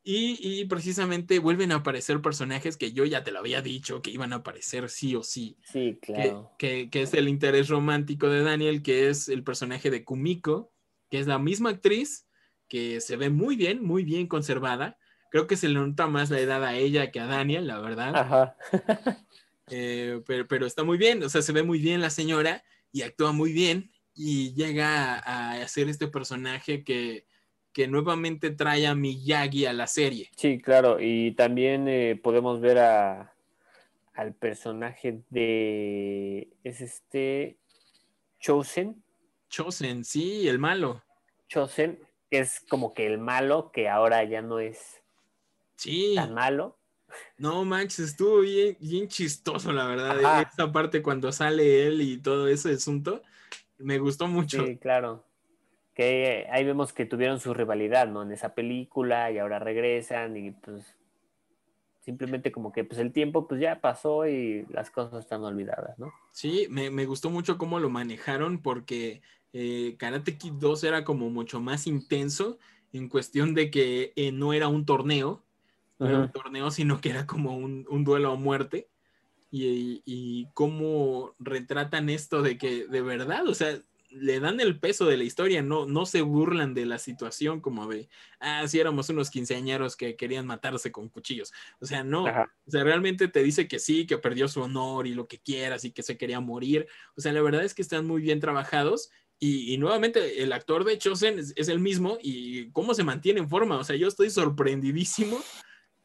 Y, 0.07 0.37
y 0.41 0.67
precisamente 0.67 1.39
vuelven 1.39 1.73
a 1.73 1.77
aparecer 1.77 2.21
personajes 2.21 2.77
que 2.77 2.93
yo 2.93 3.07
ya 3.07 3.25
te 3.25 3.31
lo 3.33 3.39
había 3.39 3.63
dicho 3.63 4.03
que 4.03 4.11
iban 4.11 4.35
a 4.35 4.37
aparecer 4.37 4.91
sí 4.91 5.17
o 5.17 5.23
sí. 5.23 5.57
Sí, 5.63 5.99
que, 6.03 6.13
claro. 6.13 6.53
que- 6.59 6.91
que 6.91 7.03
es 7.03 7.15
el 7.15 7.27
interés 7.29 7.69
romántico 7.69 8.29
de 8.29 8.43
Daniel, 8.43 8.83
que 8.83 9.09
es 9.09 9.29
el 9.31 9.43
personaje 9.43 9.91
de 9.91 10.05
Kumiko, 10.05 10.71
que 11.11 11.21
es 11.21 11.27
la 11.27 11.39
misma 11.39 11.71
actriz, 11.71 12.24
que 12.75 13.01
se 13.01 13.15
ve 13.15 13.31
muy 13.31 13.55
bien, 13.55 13.85
muy 13.85 14.03
bien 14.03 14.27
conservada. 14.27 14.99
Creo 15.31 15.47
que 15.47 15.57
se 15.57 15.69
le 15.69 15.79
nota 15.79 16.09
más 16.09 16.29
la 16.31 16.41
edad 16.41 16.65
a 16.65 16.75
ella 16.75 17.13
que 17.13 17.21
a 17.21 17.27
Daniel, 17.27 17.69
la 17.69 17.79
verdad. 17.79 18.17
Ajá. 18.17 18.57
Eh, 19.71 20.21
pero, 20.27 20.47
pero 20.47 20.67
está 20.67 20.85
muy 20.85 20.99
bien, 20.99 21.23
o 21.23 21.29
sea, 21.31 21.41
se 21.41 21.51
ve 21.51 21.63
muy 21.63 21.79
bien 21.79 22.03
la 22.03 22.11
señora 22.11 22.63
y 22.93 23.01
actúa 23.01 23.33
muy 23.33 23.51
bien 23.51 23.91
y 24.15 24.53
llega 24.53 25.15
a, 25.15 25.53
a 25.53 25.63
hacer 25.63 25.89
este 25.89 26.07
personaje 26.07 26.85
que, 26.85 27.25
que 27.73 27.89
nuevamente 27.89 28.51
trae 28.51 28.87
a 28.87 28.95
Miyagi 28.95 29.65
a 29.65 29.73
la 29.73 29.87
serie. 29.87 30.29
Sí, 30.37 30.61
claro, 30.61 30.99
y 31.01 31.33
también 31.33 31.89
eh, 31.89 32.21
podemos 32.23 32.61
ver 32.61 32.77
a, 32.77 33.35
al 34.13 34.35
personaje 34.35 35.23
de, 35.31 36.51
es 36.63 36.83
este, 36.83 37.57
Chosen, 38.39 39.03
Chosen, 39.49 40.05
sí, 40.05 40.47
el 40.47 40.59
malo. 40.59 41.03
Chosen, 41.49 41.99
que 42.35 42.41
es 42.41 42.61
como 42.69 42.95
que 42.95 43.07
el 43.07 43.19
malo, 43.19 43.71
que 43.73 43.89
ahora 43.89 44.25
ya 44.25 44.43
no 44.43 44.59
es 44.59 45.01
Sí, 45.77 46.15
tan 46.17 46.35
malo. 46.35 46.77
no 47.39 47.65
manches, 47.65 48.01
estuvo 48.11 48.41
bien, 48.41 48.77
bien 48.81 49.07
chistoso, 49.07 49.73
la 49.73 49.87
verdad. 49.87 50.19
Ajá. 50.19 50.51
Esa 50.53 50.73
parte 50.73 51.01
cuando 51.01 51.31
sale 51.31 51.87
él 51.87 52.01
y 52.01 52.19
todo 52.19 52.49
ese 52.49 52.73
asunto, 52.73 53.23
me 53.79 53.99
gustó 54.01 54.27
mucho. 54.27 54.67
Sí, 54.67 54.79
claro. 54.79 55.25
Que 55.95 56.49
ahí 56.51 56.65
vemos 56.65 56.93
que 56.93 57.07
tuvieron 57.07 57.39
su 57.39 57.55
rivalidad, 57.55 58.09
¿no? 58.09 58.23
En 58.25 58.33
esa 58.33 58.53
película 58.53 59.31
y 59.31 59.39
ahora 59.39 59.61
regresan 59.61 60.37
y 60.37 60.51
pues 60.51 60.97
simplemente 62.05 62.53
como 62.53 62.71
que 62.71 62.85
pues 62.85 63.01
el 63.01 63.13
tiempo 63.13 63.49
pues 63.49 63.61
ya 63.61 63.81
pasó 63.81 64.29
y 64.29 64.67
las 64.69 64.91
cosas 64.91 65.21
están 65.21 65.43
olvidadas, 65.43 65.99
¿no? 65.99 66.13
Sí, 66.33 66.67
me, 66.69 66.91
me 66.91 67.07
gustó 67.07 67.31
mucho 67.31 67.57
cómo 67.57 67.81
lo 67.81 67.89
manejaron 67.89 68.61
porque 68.61 69.23
eh, 69.55 69.97
Karate 69.99 70.37
Kid 70.37 70.53
2 70.55 70.85
era 70.85 71.05
como 71.05 71.31
mucho 71.31 71.61
más 71.61 71.87
intenso 71.87 72.59
en 72.93 73.09
cuestión 73.09 73.55
de 73.55 73.71
que 73.71 74.13
eh, 74.17 74.33
no 74.33 74.53
era 74.53 74.69
un 74.69 74.85
torneo, 74.85 75.43
no 75.99 76.09
era 76.09 76.19
un 76.19 76.33
torneo, 76.33 76.71
sino 76.71 77.01
que 77.01 77.09
era 77.11 77.27
como 77.27 77.57
un, 77.57 77.87
un 77.89 78.05
duelo 78.05 78.33
a 78.33 78.37
muerte. 78.37 78.89
Y, 79.51 80.03
y 80.05 80.49
cómo 80.53 81.35
retratan 81.39 82.11
esto 82.11 82.43
de 82.43 82.59
que 82.59 82.89
de 82.89 83.01
verdad, 83.03 83.47
o 83.47 83.55
sea, 83.55 83.79
le 84.15 84.41
dan 84.41 84.61
el 84.61 84.79
peso 84.79 85.07
de 85.07 85.17
la 85.17 85.25
historia, 85.25 85.63
no, 85.63 85.87
no 85.87 86.07
se 86.07 86.23
burlan 86.23 86.73
de 86.75 86.87
la 86.87 86.99
situación 86.99 87.61
como 87.61 87.87
de, 87.89 88.09
ah, 88.41 88.67
sí 88.67 88.79
éramos 88.81 89.09
unos 89.09 89.31
quinceañeros 89.31 89.97
que 89.97 90.17
querían 90.17 90.47
matarse 90.47 90.93
con 90.93 91.09
cuchillos. 91.09 91.53
O 91.81 91.87
sea, 91.87 92.05
no, 92.05 92.27
Ajá. 92.27 92.53
o 92.67 92.71
sea, 92.71 92.85
realmente 92.85 93.29
te 93.29 93.43
dice 93.43 93.67
que 93.69 93.79
sí, 93.79 94.07
que 94.07 94.19
perdió 94.19 94.49
su 94.49 94.63
honor 94.63 95.07
y 95.07 95.15
lo 95.15 95.27
que 95.27 95.39
quieras 95.39 95.85
y 95.85 95.93
que 95.93 96.03
se 96.03 96.17
quería 96.17 96.41
morir. 96.41 96.87
O 97.17 97.21
sea, 97.21 97.33
la 97.33 97.43
verdad 97.43 97.65
es 97.65 97.75
que 97.75 97.83
están 97.83 98.07
muy 98.07 98.23
bien 98.23 98.41
trabajados. 98.41 99.11
Y, 99.41 99.75
y 99.75 99.79
nuevamente, 99.79 100.43
el 100.43 100.53
actor 100.53 100.85
de 100.85 100.97
Chosen 100.97 101.39
es, 101.39 101.53
es 101.57 101.69
el 101.69 101.81
mismo 101.81 102.19
y 102.23 102.71
cómo 102.71 102.95
se 102.95 103.05
mantiene 103.05 103.41
en 103.41 103.49
forma. 103.49 103.79
O 103.79 103.85
sea, 103.85 103.97
yo 103.97 104.07
estoy 104.09 104.31
sorprendidísimo 104.31 105.39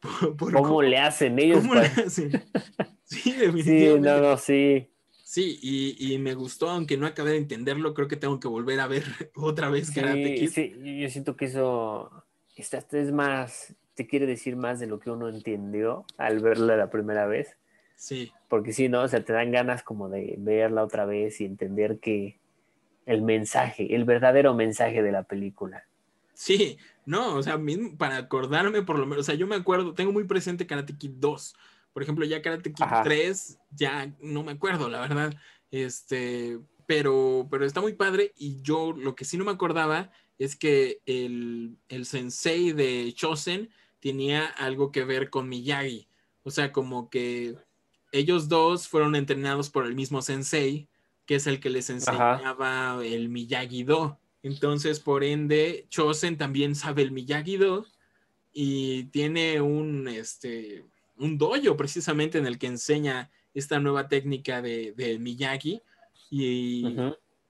por, 0.00 0.36
por 0.36 0.52
¿Cómo 0.52 0.82
le 0.82 0.98
hacen 0.98 1.38
ellos? 1.38 1.60
cómo 1.60 1.74
le 1.74 1.86
hacen. 1.86 2.30
Sí, 3.04 3.32
Sí, 3.32 3.32
definitivamente. 3.32 4.08
no, 4.08 4.20
no, 4.20 4.36
sí. 4.36 4.88
Sí, 5.30 5.60
y, 5.62 6.12
y 6.12 6.18
me 6.18 6.34
gustó, 6.34 6.70
aunque 6.70 6.96
no 6.96 7.06
acabé 7.06 7.30
de 7.30 7.36
entenderlo, 7.36 7.94
creo 7.94 8.08
que 8.08 8.16
tengo 8.16 8.40
que 8.40 8.48
volver 8.48 8.80
a 8.80 8.88
ver 8.88 9.04
otra 9.36 9.70
vez 9.70 9.92
Karate 9.92 10.34
Sí, 10.34 10.34
Kid. 10.34 10.48
sí, 10.48 11.00
yo 11.00 11.08
siento 11.08 11.36
que 11.36 11.44
eso, 11.44 12.10
esta 12.56 12.78
esta 12.78 12.98
es 12.98 13.12
más, 13.12 13.76
te 13.94 14.08
quiere 14.08 14.26
decir 14.26 14.56
más 14.56 14.80
de 14.80 14.88
lo 14.88 14.98
que 14.98 15.08
uno 15.08 15.28
entendió 15.28 16.04
al 16.18 16.40
verla 16.40 16.74
la 16.76 16.90
primera 16.90 17.26
vez, 17.26 17.56
Sí, 17.94 18.32
porque 18.48 18.72
si 18.72 18.88
no, 18.88 19.02
o 19.02 19.08
sea, 19.08 19.24
te 19.24 19.32
dan 19.32 19.52
ganas 19.52 19.84
como 19.84 20.08
de 20.08 20.34
verla 20.38 20.82
otra 20.82 21.04
vez 21.04 21.40
y 21.40 21.44
entender 21.44 22.00
que 22.00 22.40
el 23.06 23.22
mensaje, 23.22 23.94
el 23.94 24.04
verdadero 24.04 24.54
mensaje 24.54 25.00
de 25.00 25.12
la 25.12 25.22
película. 25.22 25.84
sí, 26.34 26.76
no, 27.06 27.36
o 27.36 27.42
sea, 27.44 27.56
mismo 27.56 27.96
para 27.96 28.16
acordarme 28.16 28.82
por 28.82 28.98
lo 28.98 29.06
menos, 29.06 29.20
o 29.20 29.26
sea, 29.26 29.36
yo 29.36 29.46
me 29.46 29.54
acuerdo, 29.54 29.94
tengo 29.94 30.10
muy 30.10 30.24
presente 30.24 30.66
Karate 30.66 30.96
Kid 30.98 31.12
2. 31.18 31.54
Por 31.92 32.02
ejemplo, 32.02 32.24
ya 32.24 32.42
Karate 32.42 32.72
Kid 32.72 32.84
Ajá. 32.84 33.02
3, 33.02 33.58
ya 33.70 34.14
no 34.20 34.42
me 34.42 34.52
acuerdo, 34.52 34.88
la 34.88 35.00
verdad. 35.00 35.34
Este, 35.70 36.58
pero, 36.86 37.48
pero 37.50 37.64
está 37.64 37.80
muy 37.80 37.94
padre. 37.94 38.32
Y 38.36 38.60
yo 38.62 38.92
lo 38.92 39.14
que 39.14 39.24
sí 39.24 39.36
no 39.36 39.44
me 39.44 39.52
acordaba 39.52 40.10
es 40.38 40.56
que 40.56 41.00
el, 41.06 41.76
el 41.88 42.06
sensei 42.06 42.72
de 42.72 43.12
Chosen 43.14 43.70
tenía 44.00 44.46
algo 44.46 44.90
que 44.90 45.04
ver 45.04 45.30
con 45.30 45.48
Miyagi. 45.48 46.08
O 46.42 46.50
sea, 46.50 46.72
como 46.72 47.10
que 47.10 47.56
ellos 48.12 48.48
dos 48.48 48.88
fueron 48.88 49.14
entrenados 49.14 49.70
por 49.70 49.86
el 49.86 49.94
mismo 49.94 50.22
sensei, 50.22 50.88
que 51.26 51.36
es 51.36 51.46
el 51.46 51.60
que 51.60 51.70
les 51.70 51.90
enseñaba 51.90 52.98
el 53.04 53.28
Miyagi-Do. 53.28 54.18
Entonces, 54.42 55.00
por 55.00 55.22
ende, 55.22 55.86
Chosen 55.90 56.36
también 56.36 56.74
sabe 56.74 57.02
el 57.02 57.12
Miyagi-Do 57.12 57.86
y 58.52 59.04
tiene 59.04 59.60
un, 59.60 60.08
este, 60.08 60.84
un 61.20 61.38
dojo 61.38 61.76
precisamente 61.76 62.38
en 62.38 62.46
el 62.46 62.58
que 62.58 62.66
enseña 62.66 63.30
esta 63.54 63.78
nueva 63.78 64.08
técnica 64.08 64.62
de, 64.62 64.92
de 64.92 65.18
Miyagi. 65.18 65.80
Y, 66.30 66.96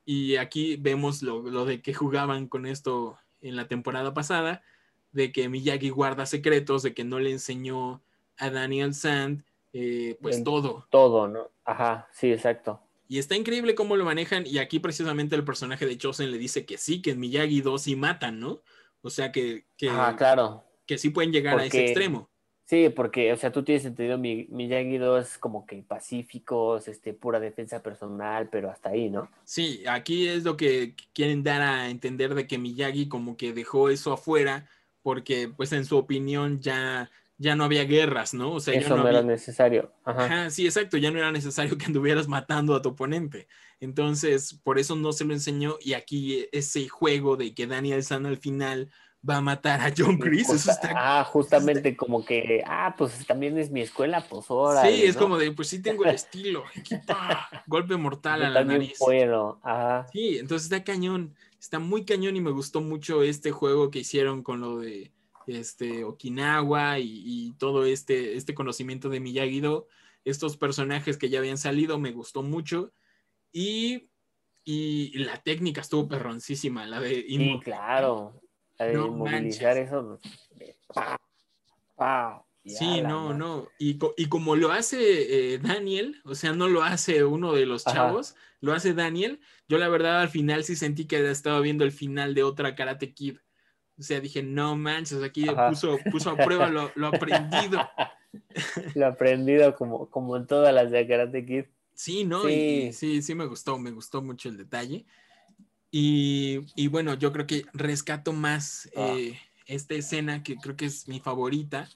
y 0.05 0.37
aquí 0.37 0.77
vemos 0.77 1.23
lo, 1.23 1.43
lo 1.43 1.65
de 1.65 1.81
que 1.83 1.95
jugaban 1.95 2.49
con 2.49 2.67
esto 2.67 3.19
en 3.41 3.57
la 3.57 3.69
temporada 3.69 4.13
pasada, 4.13 4.63
de 5.13 5.33
que 5.33 5.49
Miyagi 5.49 5.91
guarda 5.91 6.27
secretos, 6.27 6.83
de 6.83 6.95
que 6.95 7.05
no 7.05 7.19
le 7.21 7.31
enseñó 7.31 8.03
a 8.39 8.51
Daniel 8.51 8.95
Sand, 8.95 9.45
eh, 9.73 10.19
pues 10.21 10.39
En- 10.39 10.45
todo. 10.45 10.87
Todo, 10.91 11.29
¿no? 11.29 11.51
Ajá, 11.65 12.09
sí, 12.13 12.33
exacto. 12.33 12.81
Y 13.09 13.19
está 13.19 13.37
increíble 13.37 13.75
cómo 13.75 13.97
lo 13.97 14.05
manejan. 14.05 14.47
Y 14.47 14.59
aquí 14.59 14.79
precisamente 14.79 15.35
el 15.37 15.45
personaje 15.45 15.85
de 15.87 15.99
Chosen 15.99 16.31
le 16.31 16.39
dice 16.39 16.65
que 16.65 16.79
sí, 16.79 17.03
que 17.03 17.11
en 17.11 17.21
Miyagi 17.21 17.61
2 17.61 17.83
sí 17.83 17.97
matan, 17.97 18.41
¿no? 18.41 18.63
O 19.03 19.11
sea 19.11 19.33
que, 19.33 19.65
que, 19.77 19.89
Ajá, 19.91 20.17
claro. 20.17 20.65
que 20.87 20.97
sí 20.99 21.11
pueden 21.11 21.33
llegar 21.33 21.59
a 21.59 21.65
ese 21.65 21.85
extremo. 21.87 22.29
Sí, 22.71 22.89
porque, 22.89 23.33
o 23.33 23.37
sea, 23.37 23.51
tú 23.51 23.65
tienes 23.65 23.85
entendido, 23.85 24.17
mi 24.17 24.47
Miyagi-Do 24.49 25.19
es 25.19 25.39
como 25.39 25.67
que 25.67 25.83
pacífico, 25.83 26.77
es 26.77 26.87
este, 26.87 27.13
pura 27.13 27.41
defensa 27.41 27.83
personal, 27.83 28.49
pero 28.49 28.71
hasta 28.71 28.91
ahí, 28.91 29.11
¿no? 29.11 29.29
Sí, 29.43 29.83
aquí 29.89 30.29
es 30.29 30.45
lo 30.45 30.57
que 30.57 30.95
quieren 31.13 31.43
dar 31.43 31.63
a 31.63 31.91
entender 31.91 32.33
de 32.33 32.47
que 32.47 32.59
Miyagi 32.59 33.09
como 33.09 33.37
que 33.37 33.53
dejó 33.53 33.91
eso 33.91 34.13
afuera 34.13 34.69
porque 35.03 35.49
pues 35.49 35.73
en 35.73 35.85
su 35.85 35.97
opinión 35.97 36.61
ya, 36.61 37.11
ya 37.39 37.57
no 37.57 37.65
había 37.65 37.83
guerras, 37.83 38.35
¿no? 38.35 38.53
O 38.53 38.61
sea, 38.61 38.75
ya 38.75 38.83
Eso 38.83 38.97
no, 38.97 39.03
no 39.03 39.09
era 39.09 39.23
necesario. 39.23 39.91
Ajá. 40.05 40.25
Ajá, 40.27 40.51
sí, 40.51 40.65
exacto, 40.65 40.97
ya 40.97 41.11
no 41.11 41.19
era 41.19 41.33
necesario 41.33 41.77
que 41.77 41.87
anduvieras 41.87 42.29
matando 42.29 42.77
a 42.77 42.83
tu 42.83 42.91
oponente. 42.91 43.49
Entonces, 43.81 44.55
por 44.63 44.79
eso 44.79 44.95
no 44.95 45.11
se 45.11 45.25
lo 45.25 45.33
enseñó 45.33 45.77
y 45.81 45.95
aquí 45.95 46.47
ese 46.53 46.89
juego 46.89 47.37
de 47.37 47.53
que 47.53 47.67
Daniel 47.67 48.05
San 48.05 48.27
al 48.27 48.37
final 48.37 48.93
va 49.29 49.37
a 49.37 49.41
matar 49.41 49.81
a 49.83 49.93
John 49.97 50.19
Chris, 50.19 50.49
eso 50.49 50.53
Justa- 50.55 50.73
está... 50.73 50.95
Ah, 50.97 51.25
justamente 51.25 51.95
como 51.97 52.25
que, 52.25 52.63
ah, 52.67 52.95
pues 52.97 53.27
también 53.27 53.59
es 53.59 53.71
mi 53.71 53.83
escuela, 53.83 54.25
pues 54.29 54.51
ahora. 54.51 54.83
Sí, 54.83 55.03
es 55.05 55.17
como 55.17 55.37
de, 55.37 55.53
pues 55.53 55.69
sí 55.69 55.83
tengo 55.83 56.05
el 56.05 56.15
estilo. 56.15 56.65
Golpe 57.67 57.97
mortal 57.97 58.43
a 58.45 58.51
la 58.51 58.65
nariz. 58.65 58.99
puedo. 58.99 59.61
Ajá. 59.63 60.07
Sí, 60.13 60.39
entonces 60.39 60.71
está 60.71 60.85
cañón, 60.85 61.35
está 61.59 61.79
muy 61.79 62.05
cañón 62.05 62.37
y 62.37 62.41
me 62.41 62.51
gustó 62.51 62.81
mucho 62.81 63.23
este 63.23 63.51
juego 63.51 63.91
que 63.91 64.01
hicieron 64.01 64.43
con 64.43 64.61
lo 64.61 64.79
de 64.79 65.13
este 65.47 66.05
Okinawa 66.05 66.99
y, 66.99 67.23
y 67.25 67.53
todo 67.59 67.85
este, 67.85 68.37
este 68.37 68.55
conocimiento 68.55 69.09
de 69.09 69.21
Miyagi-Do, 69.21 69.87
estos 70.25 70.57
personajes 70.57 71.17
que 71.17 71.29
ya 71.29 71.39
habían 71.41 71.59
salido, 71.59 71.99
me 71.99 72.13
gustó 72.13 72.43
mucho 72.43 72.93
y, 73.53 74.09
y 74.65 75.19
la 75.19 75.43
técnica 75.43 75.81
estuvo 75.81 76.07
perroncísima, 76.09 76.87
la 76.87 77.01
de 77.01 77.25
Sí, 77.27 77.61
claro. 77.65 78.40
No 78.89 79.09
movilizar 79.13 79.77
manches. 79.77 79.89
eso. 79.89 80.19
de 80.55 80.77
pa, 80.93 81.17
pa, 81.97 82.45
y 82.63 82.71
Sí, 82.71 83.01
no, 83.03 83.33
no. 83.35 83.69
Y, 83.79 83.99
co- 83.99 84.15
y 84.17 84.27
como 84.27 84.57
lo 84.57 84.71
hace 84.73 85.55
eh, 85.55 85.59
Daniel, 85.59 86.21
o 86.25 86.35
sea, 86.35 86.53
no 86.53 86.69
lo 86.69 86.83
hace 86.83 87.25
uno 87.25 87.53
de 87.53 87.67
los 87.67 87.87
Ajá. 87.87 87.97
chavos, 87.97 88.35
lo 88.61 88.73
hace 88.73 88.93
Daniel. 88.95 89.41
Yo 89.69 89.79
la 89.79 89.89
verdad 89.89 90.21
al 90.21 90.29
final 90.29 90.65
sí 90.65 90.77
sentí 90.77 91.07
que 91.07 91.31
estaba 91.31 91.61
viendo 91.61 91.85
el 91.85 91.93
final 91.93 92.35
de 92.35 92.43
otra 92.43 92.75
Karate 92.75 93.13
Kid. 93.15 93.39
O 93.99 94.03
sea, 94.03 94.21
dije, 94.21 94.43
no 94.43 94.77
manches, 94.77 95.23
aquí 95.23 95.49
Ajá. 95.49 95.69
puso, 95.69 95.99
puso 96.11 96.31
a 96.31 96.37
prueba 96.37 96.69
lo, 96.69 96.91
lo 96.95 97.07
aprendido. 97.09 97.81
Lo 98.95 99.07
aprendido 99.07 99.75
como, 99.75 100.09
como 100.09 100.37
en 100.37 100.47
todas 100.47 100.73
las 100.73 100.91
de 100.93 101.07
Karate 101.09 101.45
Kid. 101.45 101.65
Sí, 101.95 102.25
¿no? 102.25 102.49
Y, 102.49 102.53
Sí. 102.53 102.93
sí, 102.93 103.23
sí 103.23 103.35
me 103.35 103.45
gustó, 103.47 103.77
me 103.79 103.91
gustó 103.91 104.23
mucho 104.23 104.49
el 104.49 104.57
detalle. 104.57 105.05
Y, 105.91 106.61
y 106.77 106.87
bueno, 106.89 107.15
yo 107.15 107.33
creo 107.33 107.47
que 107.47 107.65
rescato 107.73 108.33
más 108.33 108.89
Ah. 108.97 109.15
eh, 109.17 109.39
esta 109.67 109.95
escena 109.95 110.43
que 110.43 110.57
creo 110.57 110.77
que 110.77 110.87
es 110.87 111.09
mi 111.09 111.21
favorita, 111.21 111.89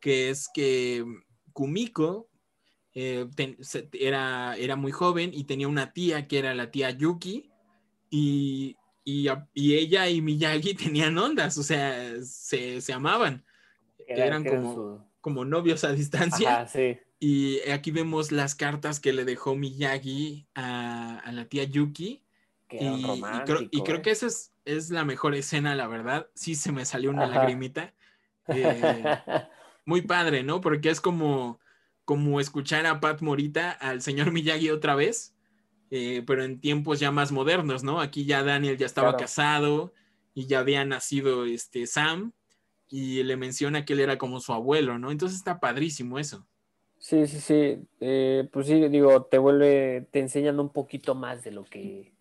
que 0.00 0.30
es 0.30 0.48
que 0.52 1.04
Kumiko 1.52 2.28
eh, 2.94 3.26
ten- 3.34 3.56
se- 3.60 3.88
era, 3.92 4.56
era 4.56 4.74
muy 4.76 4.90
joven 4.92 5.30
y 5.34 5.44
tenía 5.44 5.68
una 5.68 5.92
tía 5.92 6.26
que 6.28 6.38
era 6.38 6.54
la 6.54 6.70
tía 6.70 6.90
Yuki 6.90 7.50
y, 8.10 8.76
y, 9.04 9.28
ella 9.74 10.08
y 10.08 10.22
Miyagi 10.22 10.74
tenían 10.96 11.18
ondas, 11.18 11.58
o 11.58 11.62
sea, 11.62 12.22
se, 12.24 12.80
se 12.80 12.92
amaban, 12.92 13.44
Era- 14.08 14.26
Eran 14.26 14.44
como- 14.44 14.74
su- 14.74 15.00
como 15.20 15.44
novios 15.44 15.82
a 15.84 15.92
distancia. 15.92 16.60
Ajá, 16.62 16.68
sí. 16.68 16.98
Y 17.18 17.58
aquí 17.70 17.90
vemos 17.90 18.30
las 18.30 18.54
cartas 18.54 19.00
que 19.00 19.12
le 19.12 19.24
dejó 19.24 19.56
Miyagi 19.56 20.46
a, 20.54 21.18
a 21.18 21.32
la 21.32 21.48
tía 21.48 21.64
Yuki 21.64 22.22
Que 22.68 22.78
Y, 22.80 23.26
y 23.36 23.44
creo, 23.44 23.66
y 23.70 23.82
creo 23.82 23.98
¿eh? 23.98 24.02
que 24.02 24.10
esa 24.10 24.26
es, 24.26 24.54
es 24.64 24.90
la 24.90 25.04
mejor 25.04 25.34
escena, 25.34 25.74
la 25.74 25.86
verdad. 25.88 26.28
Sí 26.34 26.54
se 26.54 26.72
me 26.72 26.84
salió 26.84 27.10
una 27.10 27.26
Ajá. 27.26 27.30
lagrimita. 27.38 27.94
Eh, 28.50 29.16
muy 29.86 30.02
padre, 30.02 30.42
¿no? 30.42 30.60
Porque 30.60 30.90
es 30.90 31.00
como, 31.00 31.60
como 32.04 32.40
escuchar 32.40 32.86
a 32.86 33.00
Pat 33.00 33.22
Morita, 33.22 33.72
al 33.72 34.02
señor 34.02 34.32
Miyagi 34.32 34.70
otra 34.70 34.94
vez, 34.94 35.34
eh, 35.90 36.22
pero 36.26 36.44
en 36.44 36.60
tiempos 36.60 37.00
ya 37.00 37.10
más 37.12 37.32
modernos, 37.32 37.84
¿no? 37.84 38.00
Aquí 38.00 38.24
ya 38.26 38.42
Daniel 38.42 38.76
ya 38.78 38.86
estaba 38.86 39.10
Claro. 39.10 39.18
casado 39.18 39.94
y 40.34 40.46
ya 40.46 40.60
había 40.60 40.84
nacido 40.84 41.44
este 41.46 41.86
Sam 41.86 42.32
y 42.88 43.22
le 43.24 43.36
menciona 43.36 43.84
que 43.84 43.94
él 43.94 44.00
era 44.00 44.18
como 44.18 44.40
su 44.40 44.52
abuelo, 44.52 44.98
¿no? 44.98 45.10
Entonces 45.10 45.38
está 45.38 45.60
padrísimo 45.60 46.18
eso. 46.18 46.46
Sí, 46.98 47.26
sí, 47.26 47.40
sí. 47.40 47.88
Eh, 48.00 48.48
pues 48.52 48.66
sí, 48.66 48.88
digo, 48.88 49.24
te 49.26 49.38
vuelve, 49.38 50.08
te 50.10 50.18
enseñan 50.20 50.58
un 50.58 50.72
poquito 50.72 51.14
más 51.14 51.44
de 51.44 51.52
lo 51.52 51.64
que, 51.64 52.15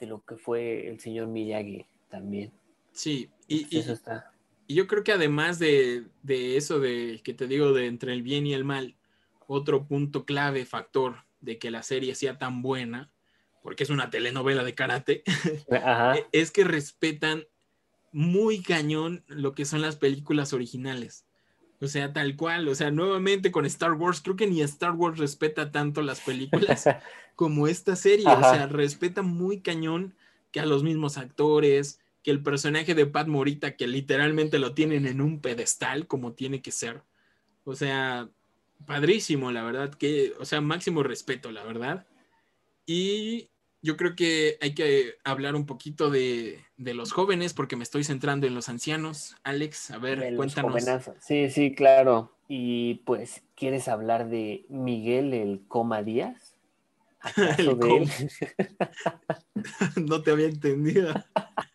de 0.00 0.06
lo 0.06 0.24
que 0.24 0.36
fue 0.36 0.88
el 0.88 0.98
señor 0.98 1.28
Miyagi 1.28 1.86
también. 2.08 2.52
Sí, 2.92 3.30
y, 3.46 3.60
Pues 3.62 3.72
y- 3.72 3.78
eso 3.78 3.92
está. 3.92 4.32
y 4.66 4.74
yo 4.74 4.86
creo 4.86 5.04
que 5.04 5.12
además 5.12 5.58
de, 5.58 6.06
de 6.22 6.56
eso 6.56 6.80
de 6.80 7.20
que 7.22 7.34
te 7.34 7.46
digo 7.46 7.72
de 7.72 7.86
entre 7.86 8.12
el 8.14 8.22
bien 8.22 8.46
y 8.46 8.54
el 8.54 8.64
mal, 8.64 8.96
otro 9.46 9.86
punto 9.86 10.24
clave, 10.24 10.64
factor 10.64 11.24
de 11.40 11.58
que 11.58 11.70
la 11.70 11.82
serie 11.82 12.14
sea 12.14 12.38
tan 12.38 12.62
buena, 12.62 13.12
porque 13.62 13.82
es 13.84 13.90
una 13.90 14.10
telenovela 14.10 14.64
de 14.64 14.74
karate, 14.74 15.22
Ajá. 15.70 16.14
es 16.32 16.50
que 16.50 16.64
respetan 16.64 17.44
muy 18.12 18.62
cañón 18.62 19.22
lo 19.28 19.52
que 19.54 19.64
son 19.64 19.82
las 19.82 19.96
películas 19.96 20.52
originales. 20.52 21.26
O 21.80 21.86
sea, 21.86 22.12
tal 22.12 22.36
cual, 22.36 22.68
o 22.68 22.74
sea, 22.74 22.90
nuevamente 22.90 23.50
con 23.50 23.64
Star 23.64 23.92
Wars, 23.92 24.20
creo 24.20 24.36
que 24.36 24.46
ni 24.46 24.60
Star 24.60 24.92
Wars 24.92 25.18
respeta 25.18 25.70
tanto 25.70 26.02
las 26.02 26.20
películas 26.20 26.84
como 27.34 27.66
esta 27.66 27.96
serie. 27.96 28.26
O 28.26 28.40
sea, 28.40 28.66
respeta 28.66 29.22
muy 29.22 29.60
cañón 29.60 30.14
que 30.52 30.60
a 30.60 30.66
los 30.66 30.82
mismos 30.82 31.16
actores, 31.16 31.98
que 32.22 32.30
el 32.30 32.42
personaje 32.42 32.94
de 32.94 33.06
Pat 33.06 33.28
Morita, 33.28 33.76
que 33.76 33.86
literalmente 33.86 34.58
lo 34.58 34.74
tienen 34.74 35.06
en 35.06 35.22
un 35.22 35.40
pedestal 35.40 36.06
como 36.06 36.34
tiene 36.34 36.60
que 36.60 36.70
ser. 36.70 37.02
O 37.64 37.74
sea, 37.74 38.28
padrísimo, 38.86 39.50
la 39.50 39.62
verdad, 39.62 39.94
que, 39.94 40.34
o 40.38 40.44
sea, 40.44 40.60
máximo 40.60 41.02
respeto, 41.02 41.50
la 41.50 41.64
verdad. 41.64 42.06
Y 42.84 43.48
yo 43.82 43.96
creo 43.96 44.14
que 44.14 44.58
hay 44.60 44.74
que 44.74 45.14
hablar 45.24 45.54
un 45.54 45.66
poquito 45.66 46.10
de, 46.10 46.64
de 46.76 46.94
los 46.94 47.12
jóvenes, 47.12 47.54
porque 47.54 47.76
me 47.76 47.84
estoy 47.84 48.04
centrando 48.04 48.46
en 48.46 48.54
los 48.54 48.68
ancianos. 48.68 49.36
Alex, 49.42 49.90
a 49.90 49.98
ver, 49.98 50.20
De 50.20 50.36
cuéntanos. 50.36 50.84
Sí, 51.20 51.50
sí, 51.50 51.74
claro. 51.74 52.36
Y 52.48 52.96
pues, 53.06 53.42
¿quieres 53.54 53.88
hablar 53.88 54.28
de 54.28 54.66
Miguel 54.68 55.32
el 55.34 55.62
Coma 55.68 56.02
Díaz? 56.02 56.56
¿Acaso 57.20 57.72
El 57.72 57.78
de 57.78 57.96
él? 57.96 58.08
no 60.08 60.22
te 60.22 60.30
había 60.30 60.46
entendido. 60.46 61.14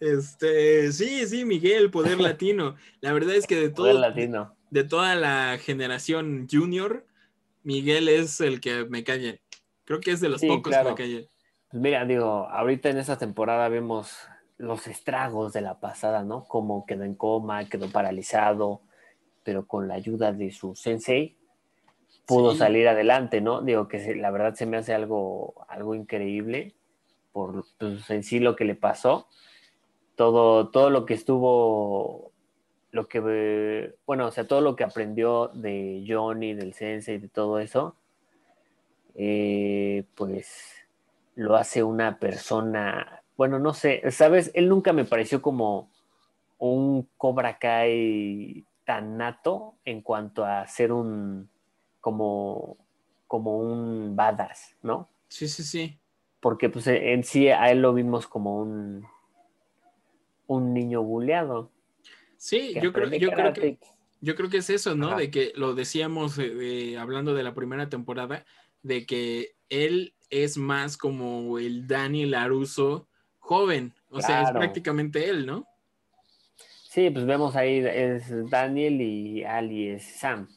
Este, 0.00 0.90
sí, 0.92 1.26
sí, 1.26 1.44
Miguel, 1.44 1.90
Poder 1.90 2.20
Latino. 2.20 2.74
La 3.00 3.12
verdad 3.12 3.36
es 3.36 3.46
que 3.46 3.56
de 3.56 3.68
todo, 3.68 3.92
latino. 3.92 4.56
de 4.70 4.82
toda 4.82 5.14
la 5.14 5.58
generación 5.58 6.48
junior, 6.50 7.06
Miguel 7.62 8.08
es 8.08 8.40
el 8.40 8.60
que 8.60 8.84
me 8.84 9.04
cae. 9.04 9.40
Creo 9.84 10.00
que 10.00 10.12
es 10.12 10.20
de 10.20 10.28
los 10.28 10.40
Sí, 10.40 10.48
pocos 10.48 10.72
claro. 10.72 10.94
cae 10.94 11.06
bien. 11.08 11.28
Pues 11.70 11.82
mira, 11.82 12.04
digo, 12.04 12.48
ahorita 12.50 12.88
en 12.88 12.98
esta 12.98 13.18
temporada 13.18 13.68
vemos 13.68 14.16
los 14.58 14.86
estragos 14.86 15.52
de 15.52 15.60
la 15.60 15.80
pasada, 15.80 16.22
¿no? 16.22 16.44
Como 16.44 16.86
quedó 16.86 17.04
en 17.04 17.14
coma, 17.14 17.68
quedó 17.68 17.90
paralizado, 17.90 18.82
pero 19.42 19.66
con 19.66 19.88
la 19.88 19.94
ayuda 19.94 20.32
de 20.32 20.50
su 20.52 20.74
sensei 20.74 21.36
pudo 22.26 22.52
Sí. 22.52 22.58
salir 22.58 22.88
adelante, 22.88 23.40
¿no? 23.40 23.60
Digo 23.60 23.88
que 23.88 24.14
la 24.16 24.30
verdad 24.30 24.54
se 24.54 24.66
me 24.66 24.76
hace 24.78 24.94
algo, 24.94 25.66
algo 25.68 25.94
increíble 25.94 26.74
por 27.32 27.66
pues, 27.78 28.08
en 28.10 28.22
sí 28.22 28.38
lo 28.38 28.56
que 28.56 28.64
le 28.64 28.76
pasó, 28.76 29.28
todo, 30.14 30.70
todo 30.70 30.88
lo 30.90 31.04
que 31.04 31.14
estuvo, 31.14 32.32
lo 32.92 33.08
que, 33.08 33.94
bueno, 34.06 34.26
o 34.28 34.30
sea, 34.30 34.46
todo 34.46 34.60
lo 34.60 34.76
que 34.76 34.84
aprendió 34.84 35.48
de 35.48 36.04
Johnny, 36.08 36.54
del 36.54 36.72
sensei, 36.74 37.18
de 37.18 37.28
todo 37.28 37.58
eso, 37.58 37.96
eh, 39.14 40.04
pues 40.14 40.74
lo 41.34 41.56
hace 41.56 41.82
una 41.82 42.18
persona, 42.18 43.22
bueno, 43.36 43.58
no 43.58 43.74
sé, 43.74 44.02
sabes, 44.10 44.50
él 44.54 44.68
nunca 44.68 44.92
me 44.92 45.04
pareció 45.04 45.42
como 45.42 45.90
un 46.58 47.08
Cobra 47.16 47.58
Kai 47.58 48.64
tan 48.84 49.16
nato 49.16 49.74
en 49.84 50.02
cuanto 50.02 50.44
a 50.44 50.66
ser 50.66 50.92
un, 50.92 51.48
como, 52.00 52.76
como 53.26 53.58
un 53.58 54.14
badass, 54.14 54.76
¿no? 54.82 55.08
Sí, 55.28 55.48
sí, 55.48 55.62
sí. 55.62 55.98
Porque 56.40 56.68
pues 56.68 56.86
en 56.86 57.24
sí 57.24 57.48
a 57.48 57.70
él 57.70 57.80
lo 57.80 57.94
vimos 57.94 58.26
como 58.26 58.58
un, 58.58 59.06
un 60.46 60.74
niño 60.74 61.02
buleado. 61.02 61.70
Sí, 62.36 62.74
yo 62.80 62.92
creo, 62.92 63.08
yo 63.10 63.32
creo 63.32 63.52
que, 63.54 63.78
yo 64.20 64.34
creo 64.36 64.50
que 64.50 64.58
es 64.58 64.68
eso, 64.68 64.94
¿no? 64.94 65.08
Ajá. 65.08 65.16
De 65.16 65.30
que 65.30 65.52
lo 65.56 65.74
decíamos 65.74 66.38
eh, 66.38 66.98
hablando 66.98 67.34
de 67.34 67.42
la 67.42 67.54
primera 67.54 67.88
temporada, 67.88 68.44
de 68.84 69.04
que 69.04 69.56
él 69.68 70.14
es 70.30 70.56
más 70.56 70.96
como 70.96 71.58
el 71.58 71.88
Daniel 71.88 72.30
Laruso 72.30 73.08
joven. 73.40 73.92
O 74.10 74.20
sea, 74.20 74.42
es 74.42 74.50
prácticamente 74.52 75.28
él, 75.28 75.44
¿no? 75.46 75.66
Sí, 76.88 77.10
pues 77.10 77.26
vemos 77.26 77.56
ahí 77.56 77.78
es 77.78 78.48
Daniel 78.48 79.00
y 79.00 79.42
Ali 79.42 79.88
es 79.88 80.04
Sam. 80.04 80.48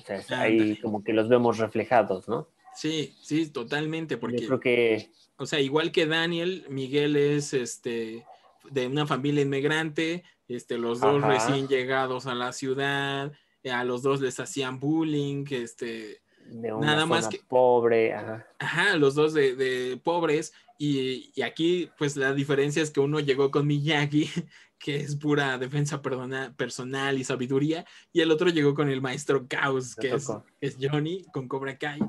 O 0.00 0.02
sea, 0.02 0.16
es 0.16 0.30
ahí 0.32 0.76
como 0.78 1.04
que 1.04 1.12
los 1.12 1.28
vemos 1.28 1.58
reflejados, 1.58 2.28
¿no? 2.28 2.48
Sí, 2.74 3.14
sí, 3.22 3.48
totalmente, 3.48 4.16
porque, 4.16 4.40
Yo 4.40 4.48
creo 4.48 4.60
que 4.60 5.10
o 5.38 5.46
sea, 5.46 5.60
igual 5.60 5.92
que 5.92 6.06
Daniel, 6.06 6.64
Miguel 6.68 7.16
es 7.16 7.52
este 7.52 8.24
de 8.70 8.86
una 8.86 9.06
familia 9.06 9.42
inmigrante, 9.42 10.24
este, 10.48 10.78
los 10.78 11.00
dos 11.00 11.22
Ajá. 11.22 11.32
recién 11.32 11.68
llegados 11.68 12.26
a 12.26 12.34
la 12.34 12.52
ciudad, 12.52 13.32
a 13.70 13.84
los 13.84 14.02
dos 14.02 14.20
les 14.20 14.40
hacían 14.40 14.80
bullying, 14.80 15.44
este, 15.50 16.22
de 16.50 16.72
una 16.72 16.86
Nada 16.86 17.06
más 17.06 17.28
que- 17.28 17.40
pobre, 17.46 18.14
ajá. 18.14 18.46
ajá, 18.58 18.96
los 18.96 19.14
dos 19.14 19.34
de, 19.34 19.54
de 19.56 19.96
pobres, 20.02 20.52
y, 20.78 21.30
y 21.34 21.42
aquí, 21.42 21.90
pues 21.98 22.16
la 22.16 22.34
diferencia 22.34 22.82
es 22.82 22.90
que 22.90 23.00
uno 23.00 23.20
llegó 23.20 23.50
con 23.50 23.66
Miyagi, 23.66 24.28
que 24.78 24.96
es 24.96 25.16
pura 25.16 25.56
defensa 25.58 26.02
perdona- 26.02 26.54
personal 26.56 27.18
y 27.18 27.24
sabiduría, 27.24 27.86
y 28.12 28.20
el 28.20 28.30
otro 28.30 28.50
llegó 28.50 28.74
con 28.74 28.90
el 28.90 29.00
maestro 29.00 29.46
Caos, 29.48 29.96
que 29.96 30.12
es, 30.14 30.28
es 30.60 30.76
Johnny, 30.80 31.24
con 31.32 31.48
Cobra 31.48 31.78
Kai. 31.78 32.00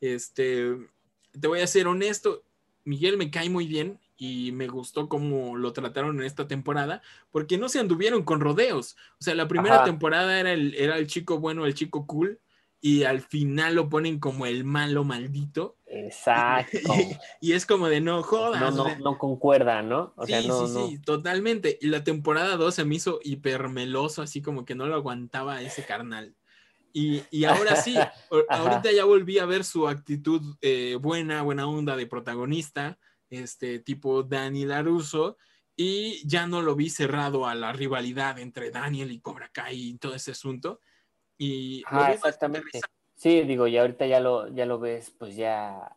Este, 0.00 0.76
te 1.38 1.48
voy 1.48 1.60
a 1.60 1.66
ser 1.66 1.86
honesto, 1.86 2.42
Miguel 2.84 3.16
me 3.16 3.30
cae 3.30 3.50
muy 3.50 3.66
bien 3.66 3.98
y 4.16 4.52
me 4.52 4.68
gustó 4.68 5.08
cómo 5.08 5.56
lo 5.56 5.72
trataron 5.72 6.18
en 6.20 6.24
esta 6.26 6.46
temporada, 6.46 7.02
porque 7.32 7.58
no 7.58 7.68
se 7.68 7.80
anduvieron 7.80 8.22
con 8.22 8.40
rodeos. 8.40 8.96
O 9.18 9.24
sea, 9.24 9.34
la 9.34 9.48
primera 9.48 9.76
Ajá. 9.76 9.84
temporada 9.84 10.38
era 10.38 10.52
el, 10.52 10.74
era 10.74 10.96
el 10.96 11.06
chico 11.06 11.38
bueno, 11.38 11.66
el 11.66 11.74
chico 11.74 12.06
cool, 12.06 12.38
y 12.80 13.04
al 13.04 13.20
final 13.20 13.74
lo 13.74 13.88
ponen 13.88 14.18
como 14.18 14.46
el 14.46 14.64
malo 14.64 15.04
maldito. 15.04 15.76
Exacto. 15.86 16.78
Y 17.40 17.52
es 17.52 17.66
como 17.66 17.88
de 17.88 18.00
no 18.00 18.22
jodas. 18.22 18.60
No, 18.60 18.68
o 18.68 18.70
no, 18.70 18.84
sea, 18.84 18.98
no 18.98 19.18
concuerda, 19.18 19.82
¿no? 19.82 20.12
O 20.16 20.26
sí, 20.26 20.32
sea, 20.32 20.42
no, 20.42 20.66
sí, 20.66 20.74
no. 20.74 20.88
sí, 20.88 20.98
totalmente. 20.98 21.78
Y 21.80 21.88
la 21.88 22.04
temporada 22.04 22.56
2 22.56 22.74
se 22.74 22.84
me 22.84 22.96
hizo 22.96 23.20
hipermeloso, 23.22 24.22
así 24.22 24.42
como 24.42 24.64
que 24.64 24.74
no 24.74 24.86
lo 24.86 24.94
aguantaba 24.94 25.62
ese 25.62 25.84
carnal. 25.84 26.34
Y, 26.92 27.22
y 27.30 27.44
ahora 27.44 27.76
sí, 27.76 27.94
ahorita 28.48 28.90
ya 28.92 29.04
volví 29.04 29.38
a 29.38 29.44
ver 29.44 29.64
su 29.64 29.86
actitud 29.86 30.56
eh, 30.60 30.96
buena, 31.00 31.42
buena 31.42 31.68
onda 31.68 31.96
de 31.96 32.06
protagonista, 32.06 32.98
este 33.28 33.80
tipo 33.80 34.22
Daniel 34.22 34.70
Laruso, 34.70 35.36
y 35.76 36.26
ya 36.26 36.46
no 36.46 36.62
lo 36.62 36.74
vi 36.74 36.88
cerrado 36.88 37.46
a 37.46 37.54
la 37.54 37.72
rivalidad 37.72 38.38
entre 38.38 38.70
Daniel 38.70 39.12
y 39.12 39.20
Cobra 39.20 39.50
Kai 39.52 39.90
y 39.90 39.98
todo 39.98 40.14
ese 40.14 40.30
asunto. 40.30 40.80
Y 41.38 41.82
Ajá, 41.86 42.12
exactamente. 42.12 42.80
Sí, 43.14 43.42
digo, 43.42 43.66
y 43.66 43.76
ahorita 43.78 44.06
ya 44.06 44.20
lo, 44.20 44.48
ya 44.48 44.66
lo 44.66 44.78
ves, 44.78 45.10
pues 45.18 45.36
ya, 45.36 45.96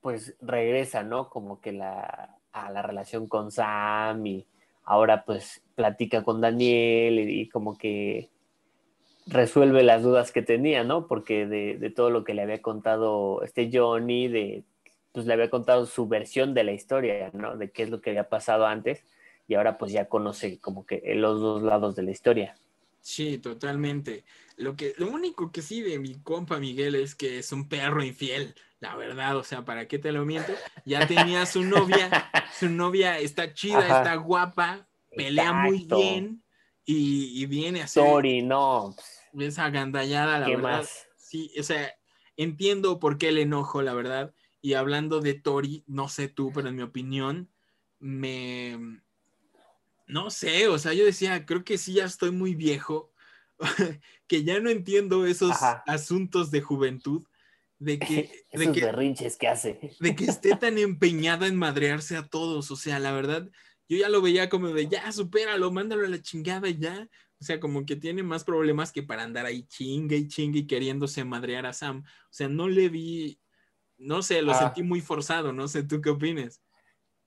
pues 0.00 0.36
regresa, 0.40 1.02
¿no? 1.02 1.28
Como 1.28 1.60
que 1.60 1.72
la, 1.72 2.38
a 2.52 2.70
la 2.70 2.82
relación 2.82 3.26
con 3.26 3.50
Sam 3.50 4.26
y 4.26 4.46
ahora 4.84 5.24
pues 5.24 5.62
platica 5.74 6.22
con 6.22 6.40
Daniel 6.40 7.18
y, 7.18 7.40
y 7.40 7.48
como 7.48 7.76
que 7.76 8.30
resuelve 9.26 9.82
las 9.82 10.02
dudas 10.02 10.30
que 10.30 10.42
tenía, 10.42 10.84
¿no? 10.84 11.06
Porque 11.08 11.46
de, 11.46 11.78
de 11.78 11.90
todo 11.90 12.10
lo 12.10 12.24
que 12.24 12.34
le 12.34 12.42
había 12.42 12.62
contado 12.62 13.42
este 13.42 13.68
Johnny, 13.72 14.28
de, 14.28 14.62
pues 15.12 15.26
le 15.26 15.32
había 15.32 15.50
contado 15.50 15.86
su 15.86 16.06
versión 16.06 16.54
de 16.54 16.64
la 16.64 16.72
historia, 16.72 17.30
¿no? 17.32 17.56
De 17.56 17.70
qué 17.70 17.82
es 17.82 17.90
lo 17.90 18.00
que 18.00 18.10
había 18.10 18.28
pasado 18.28 18.66
antes 18.66 19.02
y 19.48 19.54
ahora 19.54 19.78
pues 19.78 19.92
ya 19.92 20.08
conoce 20.08 20.58
como 20.60 20.86
que 20.86 21.02
los 21.14 21.40
dos 21.40 21.62
lados 21.62 21.96
de 21.96 22.02
la 22.04 22.10
historia. 22.10 22.56
Sí, 23.00 23.38
totalmente. 23.38 24.24
Lo 24.56 24.74
que, 24.74 24.94
lo 24.96 25.08
único 25.08 25.52
que 25.52 25.60
sí 25.60 25.82
de 25.82 25.98
mi 25.98 26.20
compa 26.22 26.58
Miguel 26.58 26.94
es 26.94 27.14
que 27.14 27.38
es 27.38 27.52
un 27.52 27.68
perro 27.68 28.02
infiel, 28.02 28.54
la 28.80 28.96
verdad, 28.96 29.36
o 29.36 29.44
sea, 29.44 29.64
¿para 29.64 29.86
qué 29.86 29.98
te 29.98 30.12
lo 30.12 30.24
miento? 30.24 30.52
Ya 30.84 31.06
tenía 31.06 31.44
su 31.46 31.62
novia, 31.62 32.30
su 32.58 32.68
novia 32.68 33.18
está 33.18 33.52
chida, 33.52 33.80
Ajá. 33.80 33.98
está 33.98 34.14
guapa, 34.16 34.88
pelea 35.14 35.52
muy 35.52 35.84
bien 35.84 36.42
y, 36.84 37.42
y 37.42 37.46
viene 37.46 37.82
a 37.82 37.84
hacer 37.84 38.04
Story, 38.04 38.42
no, 38.42 38.94
pues, 38.96 39.48
esa 39.48 39.68
gandallada, 39.68 40.38
la 40.38 40.46
¿qué 40.46 40.56
verdad. 40.56 40.78
más? 40.78 41.06
Sí, 41.16 41.52
o 41.58 41.62
sea, 41.62 41.94
entiendo 42.36 42.98
por 42.98 43.18
qué 43.18 43.28
el 43.28 43.38
enojo, 43.38 43.82
la 43.82 43.92
verdad. 43.92 44.32
Y 44.62 44.74
hablando 44.74 45.20
de 45.20 45.34
Tori, 45.34 45.84
no 45.86 46.08
sé 46.08 46.28
tú, 46.28 46.50
pero 46.54 46.68
en 46.68 46.76
mi 46.76 46.82
opinión, 46.82 47.50
me... 47.98 49.00
No 50.06 50.30
sé, 50.30 50.68
o 50.68 50.78
sea, 50.78 50.92
yo 50.92 51.04
decía, 51.04 51.44
creo 51.44 51.64
que 51.64 51.78
sí, 51.78 51.94
ya 51.94 52.04
estoy 52.04 52.30
muy 52.30 52.54
viejo, 52.54 53.12
que 54.26 54.44
ya 54.44 54.60
no 54.60 54.70
entiendo 54.70 55.26
esos 55.26 55.52
Ajá. 55.52 55.82
asuntos 55.86 56.50
de 56.50 56.60
juventud, 56.60 57.24
de 57.78 57.98
que, 57.98 58.14
de 58.52 58.64
Esos 58.64 58.74
que, 58.74 58.80
berrinches 58.84 59.36
que 59.36 59.48
hace. 59.48 59.80
de 60.00 60.16
que 60.16 60.24
esté 60.24 60.56
tan 60.60 60.78
empeñada 60.78 61.46
en 61.46 61.56
madrearse 61.56 62.16
a 62.16 62.26
todos. 62.28 62.70
O 62.70 62.76
sea, 62.76 62.98
la 62.98 63.12
verdad, 63.12 63.48
yo 63.88 63.96
ya 63.98 64.08
lo 64.08 64.20
veía 64.22 64.48
como 64.48 64.68
de 64.68 64.88
ya, 64.88 65.10
supéralo, 65.12 65.70
mándalo 65.70 66.04
a 66.06 66.08
la 66.08 66.20
chingada 66.22 66.68
y 66.68 66.78
ya. 66.78 67.08
O 67.38 67.44
sea, 67.44 67.60
como 67.60 67.84
que 67.84 67.96
tiene 67.96 68.22
más 68.22 68.44
problemas 68.44 68.92
que 68.92 69.02
para 69.02 69.22
andar 69.22 69.44
ahí 69.44 69.64
chingue 69.64 70.16
y 70.16 70.28
chingue 70.28 70.60
y 70.60 70.66
queriéndose 70.66 71.22
madrear 71.24 71.66
a 71.66 71.74
Sam. 71.74 72.02
O 72.06 72.28
sea, 72.32 72.48
no 72.48 72.66
le 72.66 72.88
vi, 72.88 73.38
no 73.98 74.22
sé, 74.22 74.40
lo 74.40 74.52
Ah. 74.52 74.58
sentí 74.58 74.82
muy 74.82 75.02
forzado. 75.02 75.52
No 75.52 75.68
sé, 75.68 75.82
¿tú 75.82 76.00
qué 76.00 76.08
opinas? 76.10 76.62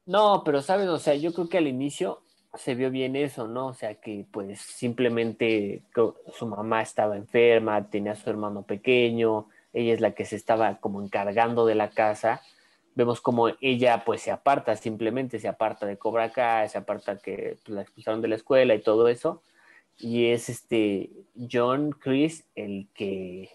No, 0.06 0.42
pero 0.44 0.64
sabes, 0.64 0.88
o 0.88 0.98
sea, 0.98 1.14
yo 1.14 1.32
creo 1.32 1.48
que 1.48 1.60
al 1.60 1.68
inicio 1.68 2.24
se 2.56 2.76
vio 2.76 2.90
bien 2.90 3.16
eso, 3.16 3.48
¿no? 3.48 3.68
O 3.68 3.74
sea, 3.74 3.96
que 3.96 4.26
pues 4.32 4.60
simplemente 4.60 5.82
su 6.34 6.48
mamá 6.48 6.82
estaba 6.82 7.16
enferma, 7.16 7.90
tenía 7.90 8.14
a 8.14 8.16
su 8.16 8.30
hermano 8.30 8.64
pequeño, 8.64 9.48
ella 9.74 9.94
es 9.94 10.02
la 10.02 10.12
que 10.12 10.26
se 10.26 10.36
estaba 10.36 10.78
como 10.78 11.02
encargando 11.02 11.66
de 11.66 11.76
la 11.76 11.90
casa. 11.90 12.42
Vemos 12.96 13.22
como 13.22 13.50
ella 13.62 14.04
pues 14.04 14.22
se 14.22 14.32
aparta, 14.32 14.76
simplemente 14.76 15.40
se 15.40 15.48
aparta 15.48 15.86
de 15.86 15.98
Cobra 15.98 16.32
Kai, 16.32 16.68
se 16.70 16.78
aparta 16.80 17.18
que 17.20 17.58
pues, 17.64 17.76
la 17.76 17.82
expulsaron 17.82 18.22
de 18.22 18.28
la 18.30 18.36
escuela 18.36 18.74
y 18.74 18.82
todo 18.82 19.08
eso. 19.08 19.44
Y 20.00 20.28
es 20.28 20.50
este 20.50 21.12
John 21.52 21.92
Chris 21.92 22.46
el 22.56 22.88
que 22.94 23.52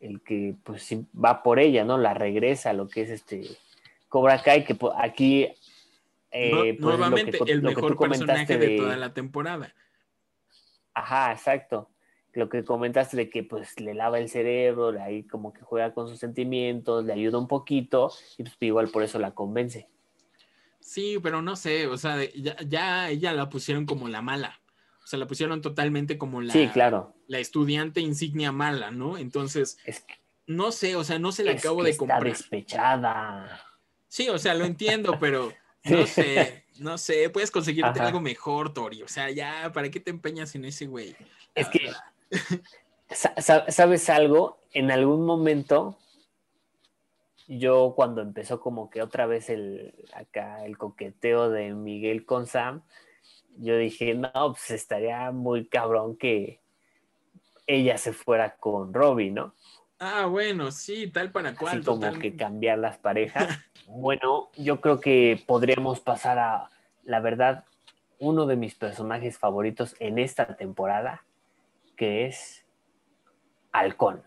el 0.00 0.20
que 0.20 0.54
pues 0.62 0.88
va 1.14 1.42
por 1.42 1.58
ella, 1.58 1.84
¿no? 1.84 1.98
La 1.98 2.14
regresa 2.14 2.70
a 2.70 2.74
lo 2.74 2.86
que 2.86 3.02
es 3.02 3.10
este 3.10 3.42
Cobra 4.08 4.40
Kai, 4.42 4.64
que 4.64 4.74
po- 4.74 4.94
aquí 4.96 5.48
eh, 6.36 6.50
pues, 6.50 6.62
que 6.76 6.80
Nuevamente, 6.80 7.38
el 7.46 7.62
mejor 7.62 7.98
personaje 7.98 8.58
de 8.58 8.76
toda 8.76 8.96
la 8.96 9.12
temporada. 9.14 9.74
Ajá, 10.94 11.32
exacto. 11.32 11.90
Lo 12.32 12.48
que 12.48 12.64
comentaste 12.64 13.16
de 13.16 13.30
que 13.30 13.42
pues 13.42 13.80
le 13.80 13.94
lava 13.94 14.18
el 14.18 14.28
cerebro, 14.28 14.88
ahí 15.02 15.24
como 15.24 15.52
que 15.52 15.62
juega 15.62 15.94
con 15.94 16.08
sus 16.08 16.18
sentimientos, 16.18 17.04
le 17.04 17.12
ayuda 17.14 17.38
un 17.38 17.48
poquito 17.48 18.12
y 18.36 18.42
pues 18.42 18.56
igual 18.60 18.88
por 18.88 19.02
eso 19.02 19.18
la 19.18 19.30
convence. 19.32 19.88
Sí, 20.80 21.18
pero 21.22 21.40
no 21.42 21.56
sé, 21.56 21.86
o 21.86 21.96
sea, 21.96 22.22
ya, 22.34 22.56
ya 22.66 23.08
ella 23.08 23.32
la 23.32 23.48
pusieron 23.48 23.86
como 23.86 24.08
la 24.08 24.22
mala. 24.22 24.60
O 25.02 25.06
sea, 25.06 25.18
la 25.18 25.26
pusieron 25.26 25.60
totalmente 25.62 26.18
como 26.18 26.40
la, 26.40 26.52
Sí, 26.52 26.68
claro. 26.68 27.14
la 27.26 27.38
estudiante 27.38 28.00
insignia 28.00 28.52
mala, 28.52 28.90
¿no? 28.90 29.16
Entonces, 29.18 29.78
Es 29.86 30.00
que, 30.00 30.14
no 30.46 30.72
sé, 30.72 30.94
o 30.96 31.04
sea, 31.04 31.18
no 31.18 31.32
se 31.32 31.42
la 31.44 31.52
acabo 31.52 31.78
que 31.78 31.84
de 31.84 31.90
está 31.90 31.98
comprar. 32.00 32.24
despechada. 32.24 33.60
Sí, 34.08 34.28
o 34.28 34.38
sea, 34.38 34.54
lo 34.54 34.64
entiendo, 34.64 35.18
pero. 35.18 35.52
No 35.90 36.06
sé, 36.06 36.64
no 36.78 36.98
sé, 36.98 37.30
puedes 37.30 37.50
conseguirte 37.50 37.98
Ajá. 38.00 38.06
algo 38.08 38.20
mejor, 38.20 38.72
Tori. 38.72 39.02
O 39.02 39.08
sea, 39.08 39.30
ya, 39.30 39.70
¿para 39.72 39.90
qué 39.90 40.00
te 40.00 40.10
empeñas 40.10 40.54
en 40.54 40.64
ese 40.64 40.86
güey? 40.86 41.16
Es 41.54 41.66
La 41.66 41.70
que, 41.72 41.84
verdad. 42.30 43.40
sa- 43.40 43.70
¿sabes 43.70 44.08
algo? 44.10 44.58
En 44.72 44.90
algún 44.90 45.24
momento, 45.24 45.98
yo 47.48 47.92
cuando 47.94 48.22
empezó 48.22 48.60
como 48.60 48.90
que 48.90 49.02
otra 49.02 49.26
vez 49.26 49.48
el, 49.50 49.94
acá 50.12 50.64
el 50.64 50.76
coqueteo 50.76 51.50
de 51.50 51.72
Miguel 51.74 52.24
con 52.26 52.46
Sam, 52.46 52.82
yo 53.58 53.76
dije, 53.78 54.14
no, 54.14 54.30
pues 54.52 54.70
estaría 54.70 55.30
muy 55.30 55.66
cabrón 55.66 56.16
que 56.16 56.60
ella 57.66 57.96
se 57.98 58.12
fuera 58.12 58.56
con 58.56 58.92
Robbie, 58.92 59.30
¿no? 59.30 59.54
Ah, 59.98 60.26
bueno, 60.26 60.70
sí, 60.70 61.06
tal 61.08 61.32
para 61.32 61.54
cual. 61.54 61.76
Así 61.76 61.84
como 61.84 61.98
totalmente. 61.98 62.30
que 62.32 62.36
cambiar 62.36 62.78
las 62.78 62.98
parejas. 62.98 63.48
Bueno, 63.88 64.50
yo 64.56 64.80
creo 64.80 64.98
que 65.00 65.40
podríamos 65.46 66.00
pasar 66.00 66.40
a, 66.40 66.70
la 67.04 67.20
verdad, 67.20 67.64
uno 68.18 68.44
de 68.46 68.56
mis 68.56 68.74
personajes 68.74 69.38
favoritos 69.38 69.94
en 70.00 70.18
esta 70.18 70.56
temporada, 70.56 71.24
que 71.96 72.26
es 72.26 72.66
Halcón. 73.70 74.24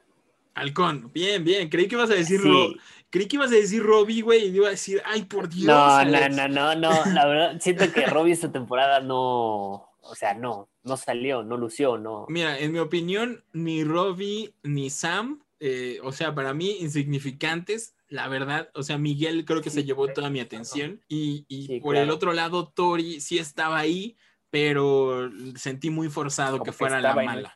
Halcón, 0.56 1.12
bien, 1.14 1.44
bien. 1.44 1.68
Creí 1.68 1.90
que 1.90 1.96
ibas 1.96 2.10
a 2.10 2.14
decir 2.16 2.40
Sí. 2.42 2.78
Creí 3.10 3.28
que 3.28 3.36
ibas 3.36 3.52
a 3.52 3.56
decir 3.56 3.84
Robbie, 3.84 4.22
güey, 4.22 4.46
y 4.46 4.56
iba 4.56 4.68
a 4.68 4.72
decir, 4.72 5.02
ay, 5.04 5.24
por 5.24 5.50
Dios. 5.50 5.66
No, 5.66 5.76
no, 5.76 5.96
Alex". 5.96 6.36
no, 6.36 6.48
no, 6.48 6.76
no, 6.76 7.06
la 7.14 7.26
verdad, 7.26 7.58
siento 7.60 7.92
que 7.92 8.06
Robbie 8.06 8.34
esta 8.34 8.52
temporada 8.52 9.00
no, 9.00 9.90
o 10.02 10.16
sea, 10.16 10.36
no, 10.36 10.70
no 10.84 10.96
salió, 10.96 11.44
no 11.44 11.58
lució, 11.58 11.98
no. 11.98 12.26
Mira, 12.30 12.60
en 12.60 12.72
mi 12.72 12.80
opinión, 12.80 13.44
ni 13.52 13.84
Robbie 13.84 14.54
ni 14.64 14.90
Sam, 14.90 15.42
eh, 15.60 16.00
o 16.04 16.12
sea, 16.12 16.34
para 16.34 16.54
mí 16.54 16.78
insignificantes, 16.80 17.96
la 18.08 18.28
verdad, 18.28 18.70
o 18.74 18.84
sea, 18.84 18.98
Miguel 18.98 19.46
creo 19.46 19.62
que 19.62 19.70
se 19.70 19.84
llevó 19.84 20.08
sí, 20.08 20.14
toda 20.16 20.30
mi 20.30 20.40
atención 20.40 21.02
y, 21.08 21.46
y 21.48 21.68
Sí, 21.68 21.80
por 21.80 21.96
el 21.96 22.10
otro 22.10 22.34
lado, 22.34 22.70
Tori 22.70 23.20
sí 23.22 23.38
estaba 23.38 23.78
ahí, 23.78 24.18
pero 24.50 25.30
sentí 25.56 25.90
muy 25.90 26.10
forzado 26.10 26.54
Como 26.54 26.64
que 26.66 26.72
fuera 26.72 27.00
la 27.02 27.14
mala. 27.16 27.56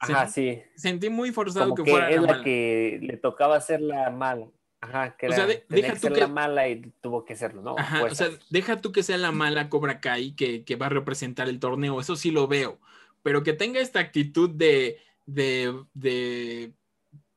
Ajá, 0.00 0.28
sí, 0.28 0.60
Sentí 0.76 1.10
muy 1.10 1.32
forzado 1.32 1.74
que, 1.74 1.82
que, 1.82 1.90
fuera 1.90 2.08
es 2.10 2.16
la 2.16 2.22
la 2.22 2.28
mala. 2.32 2.44
que 2.44 2.98
le 3.02 3.16
tocaba 3.16 3.56
hacer 3.56 3.80
la 3.80 4.10
mala. 4.10 4.46
Ajá, 4.80 5.16
que 5.16 5.26
O 5.26 5.28
era, 5.30 5.36
sea, 5.36 5.46
de- 5.46 5.64
deja 5.68 5.88
que 5.88 5.94
tú 5.94 6.06
ser 6.06 6.12
que- 6.12 6.20
la 6.20 6.28
mala 6.28 6.68
y 6.68 6.92
tuvo 7.00 7.24
que 7.24 7.34
serlo, 7.34 7.62
¿no? 7.62 7.74
Ajá, 7.76 8.04
o 8.04 8.14
sea, 8.14 8.28
deja 8.48 8.80
tú 8.80 8.92
que 8.92 9.02
sea 9.02 9.18
la 9.18 9.32
mala 9.32 9.68
Cobra 9.68 10.00
Kai 10.00 10.36
que, 10.36 10.64
que 10.64 10.76
va 10.76 10.86
a 10.86 10.90
representar 10.90 11.48
el 11.48 11.58
torneo, 11.58 12.00
eso 12.00 12.14
sí 12.14 12.30
lo 12.30 12.46
veo, 12.46 12.78
pero 13.24 13.42
que 13.42 13.52
tenga 13.54 13.80
esta 13.80 13.98
actitud 13.98 14.48
de, 14.50 14.98
de, 15.26 15.74
de, 15.94 16.72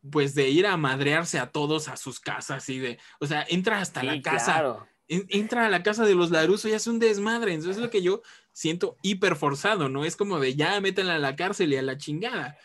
pues 0.10 0.34
de 0.36 0.50
ir 0.50 0.66
a 0.66 0.78
madrearse 0.78 1.38
a 1.40 1.52
todos 1.52 1.88
a 1.88 1.98
sus 1.98 2.20
casas 2.20 2.68
y 2.70 2.80
de, 2.80 2.98
o 3.20 3.28
sea, 3.28 3.46
entra 3.50 3.80
hasta 3.80 4.02
Sí, 4.02 4.08
la 4.08 4.22
casa, 4.22 4.54
claro. 4.54 4.88
en- 5.08 5.26
entra 5.30 5.66
a 5.66 5.70
la 5.70 5.84
casa 5.84 6.06
de 6.06 6.16
los 6.16 6.32
Laruso 6.32 6.68
y 6.70 6.74
hace 6.74 6.90
un 6.90 7.00
desmadre, 7.00 7.54
entonces 7.54 7.78
es 7.78 7.84
lo 7.84 7.90
que 7.92 8.02
yo 8.02 8.22
siento 8.52 8.98
hiper 9.04 9.36
forzado, 9.36 9.90
¿no? 9.90 10.04
Es 10.06 10.16
como 10.16 10.40
de 10.40 10.56
ya 10.56 10.80
métanla 10.82 11.16
a 11.16 11.20
la 11.20 11.36
cárcel 11.36 11.72
y 11.74 11.78
a 11.78 11.82
la 11.82 11.98
chingada. 11.98 12.58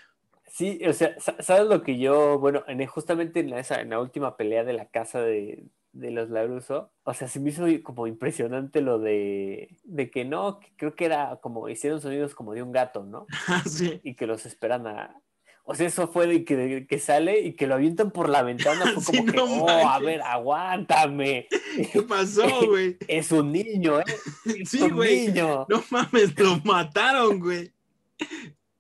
Sí, 0.49 0.81
o 0.88 0.92
sea, 0.94 1.18
sa- 1.20 1.37
¿sabes 1.42 1.66
lo 1.68 1.83
que 1.83 1.99
yo, 1.99 2.38
bueno, 2.38 2.64
en, 2.68 2.85
justamente 2.87 3.40
en 3.40 3.51
la, 3.51 3.61
esa, 3.61 3.81
en 3.83 3.90
la 3.90 4.01
última 4.01 4.37
pelea 4.38 4.64
de 4.64 4.72
la 4.72 4.87
casa 4.88 5.20
de, 5.20 5.66
de 5.92 6.11
los 6.11 6.31
Laruso, 6.31 6.92
o 7.03 7.12
sea, 7.12 7.29
se 7.29 7.40
me 7.40 7.51
hizo 7.51 7.66
como 7.83 8.07
impresionante 8.07 8.81
lo 8.81 8.99
de, 8.99 9.77
de 9.85 10.11
que 10.11 10.25
no, 10.25 10.59
que 10.61 10.72
creo 10.77 10.94
que 10.94 11.05
era 11.05 11.38
como, 11.42 11.68
hicieron 11.68 12.01
sonidos 12.01 12.35
como 12.35 12.55
de 12.55 12.62
un 12.62 12.72
gato, 12.72 13.05
¿no? 13.05 13.27
Sí. 13.66 14.01
Y 14.03 14.14
que 14.14 14.27
los 14.27 14.46
esperan 14.46 14.87
a... 14.87 15.20
O 15.69 15.75
sea, 15.75 15.89
eso 15.89 16.07
fue 16.07 16.29
de 16.29 16.45
que, 16.45 16.57
de 16.57 16.87
que 16.87 16.99
sale 17.01 17.41
y 17.41 17.55
que 17.55 17.67
lo 17.67 17.75
avientan 17.75 18.13
por 18.13 18.29
la 18.29 18.43
ventana, 18.43 18.85
fue 19.01 19.03
Sí, 19.03 19.17
como 19.19 19.27
que, 19.33 19.37
no 19.37 19.45
oh, 19.65 19.69
a 19.89 19.99
ver, 19.99 20.23
aguántame. 20.23 21.49
¿Qué 21.93 22.03
pasó, 22.03 22.47
güey? 22.69 22.97
Es 23.09 23.33
un 23.33 23.51
niño, 23.53 23.99
¿eh? 24.01 24.05
Es 24.45 24.71
Sí, 24.71 24.81
un 24.83 24.91
güey. 24.95 25.27
niño. 25.27 25.67
No 25.69 25.83
mames, 25.91 26.39
lo 26.39 26.59
mataron, 26.65 27.41
güey. 27.41 27.73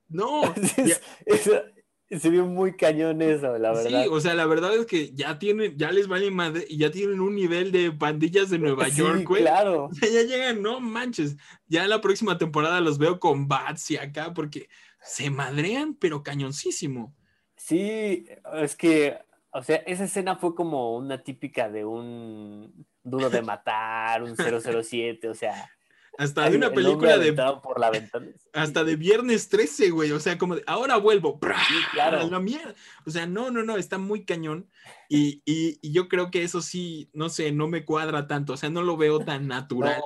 No, 0.08 0.42
eso- 1.26 1.62
se 2.08 2.30
vio 2.30 2.46
muy 2.46 2.76
cañón 2.76 3.20
eso, 3.20 3.58
la 3.58 3.72
verdad. 3.72 4.04
Sí, 4.04 4.08
o 4.08 4.20
sea, 4.20 4.34
la 4.34 4.46
verdad 4.46 4.72
es 4.76 4.86
que 4.86 5.12
ya 5.12 5.40
tienen, 5.40 5.76
ya 5.76 5.90
les 5.90 6.06
vale 6.06 6.30
madre 6.30 6.64
y 6.68 6.78
ya 6.78 6.92
tienen 6.92 7.18
un 7.20 7.34
nivel 7.34 7.72
de 7.72 7.90
pandillas 7.90 8.48
de 8.48 8.60
Nueva 8.60 8.88
Sí, 8.90 8.98
York, 8.98 9.24
güey. 9.26 9.42
claro. 9.42 9.86
O 9.86 9.90
sea, 9.94 10.08
ya 10.08 10.22
llegan, 10.22 10.62
no 10.62 10.78
manches. 10.78 11.36
Ya 11.66 11.88
la 11.88 12.00
próxima 12.00 12.38
temporada 12.38 12.80
los 12.80 12.98
veo 12.98 13.18
con 13.18 13.48
Bats 13.48 13.90
y 13.90 13.96
acá 13.96 14.32
porque 14.34 14.68
se 15.06 15.30
madrean, 15.30 15.94
pero 15.94 16.22
cañoncísimo. 16.22 17.14
Sí, 17.56 18.26
es 18.54 18.76
que, 18.76 19.18
o 19.50 19.62
sea, 19.62 19.76
esa 19.76 20.04
escena 20.04 20.36
fue 20.36 20.54
como 20.54 20.96
una 20.96 21.22
típica 21.22 21.68
de 21.70 21.84
un 21.84 22.86
duro 23.02 23.30
de 23.30 23.42
matar, 23.42 24.22
un 24.22 24.36
007, 24.36 25.28
o 25.28 25.34
sea, 25.34 25.70
Hasta 26.18 26.48
de 26.50 26.56
una 26.56 26.70
película 26.70 27.18
de, 27.18 27.32
por 27.32 27.78
la 27.80 27.90
ventana. 27.90 28.26
hasta 28.52 28.84
de 28.84 28.96
Viernes 28.96 29.48
13, 29.48 29.90
güey. 29.90 30.12
O 30.12 30.20
sea, 30.20 30.36
como 30.38 30.56
de, 30.56 30.62
ahora 30.66 30.96
vuelvo. 30.96 31.38
Sí, 31.42 31.74
claro. 31.92 32.28
La 32.28 32.40
mierda. 32.40 32.74
O 33.06 33.10
sea, 33.10 33.26
no, 33.26 33.50
no, 33.50 33.62
no, 33.62 33.76
está 33.76 33.98
muy 33.98 34.24
cañón. 34.24 34.68
Y, 35.08 35.42
y- 35.44 35.78
y 35.82 35.92
yo 35.92 36.08
creo 36.08 36.30
que 36.30 36.42
eso 36.42 36.60
sí, 36.62 37.10
no 37.12 37.28
sé, 37.28 37.52
no 37.52 37.68
me 37.68 37.84
cuadra 37.84 38.26
tanto. 38.26 38.54
O 38.54 38.56
sea, 38.56 38.70
no 38.70 38.82
lo 38.82 38.96
veo 38.96 39.20
tan 39.20 39.46
natural. 39.46 40.00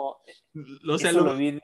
No, 0.52 0.94
o 0.94 0.98
sea, 0.98 1.10
eso 1.10 1.20
lo- 1.20 1.26
lo 1.26 1.36
vi 1.36 1.60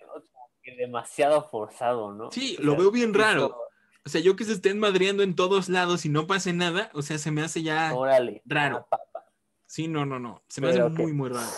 demasiado 0.74 1.48
forzado, 1.48 2.12
¿no? 2.12 2.30
Sí, 2.32 2.56
O 2.58 2.62
lo 2.62 2.72
sea, 2.72 2.80
veo 2.80 2.90
bien 2.90 3.10
eso- 3.10 3.18
raro. 3.18 3.58
O 4.04 4.08
sea, 4.08 4.20
yo 4.20 4.36
que 4.36 4.44
se 4.44 4.52
estén 4.52 4.78
madreando 4.78 5.22
en 5.24 5.34
todos 5.34 5.68
lados 5.68 6.04
y 6.06 6.08
no 6.08 6.26
pase 6.26 6.52
nada, 6.52 6.90
o 6.94 7.02
sea, 7.02 7.18
se 7.18 7.30
me 7.32 7.42
hace 7.42 7.62
ya. 7.62 7.92
Órale. 7.94 8.40
Raro. 8.44 8.86
Sí, 9.66 9.88
no, 9.88 10.06
no, 10.06 10.18
no. 10.20 10.42
Se 10.48 10.60
me 10.60 10.70
Pero 10.72 10.86
hace 10.86 11.02
muy, 11.02 11.12
muy 11.12 11.28
raro. 11.28 11.48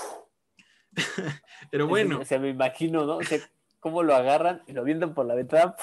Pero 1.71 1.87
bueno, 1.87 2.21
O 2.21 2.25
sea, 2.25 2.39
me 2.39 2.49
imagino, 2.49 3.05
¿no? 3.05 3.19
O 3.19 3.23
sea, 3.23 3.39
cómo 3.81 4.03
lo 4.03 4.15
agarran 4.15 4.63
y 4.67 4.73
lo 4.73 4.81
avientan 4.81 5.13
por 5.15 5.27
la 5.27 5.35
ventana. 5.35 5.75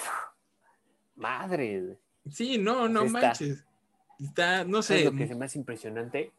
Madre. 1.16 1.98
sí, 2.30 2.58
no, 2.58 2.90
no 2.90 3.04
está. 3.04 3.22
manches. 3.22 3.64
Está, 4.20 4.64
no 4.64 4.82
¿Sabes 4.82 5.04
sé. 5.04 5.12
lo 5.12 5.18
que 5.18 5.28
se 5.28 5.36
me 5.36 5.46
hace 5.46 5.60
impresionante? 5.60 6.32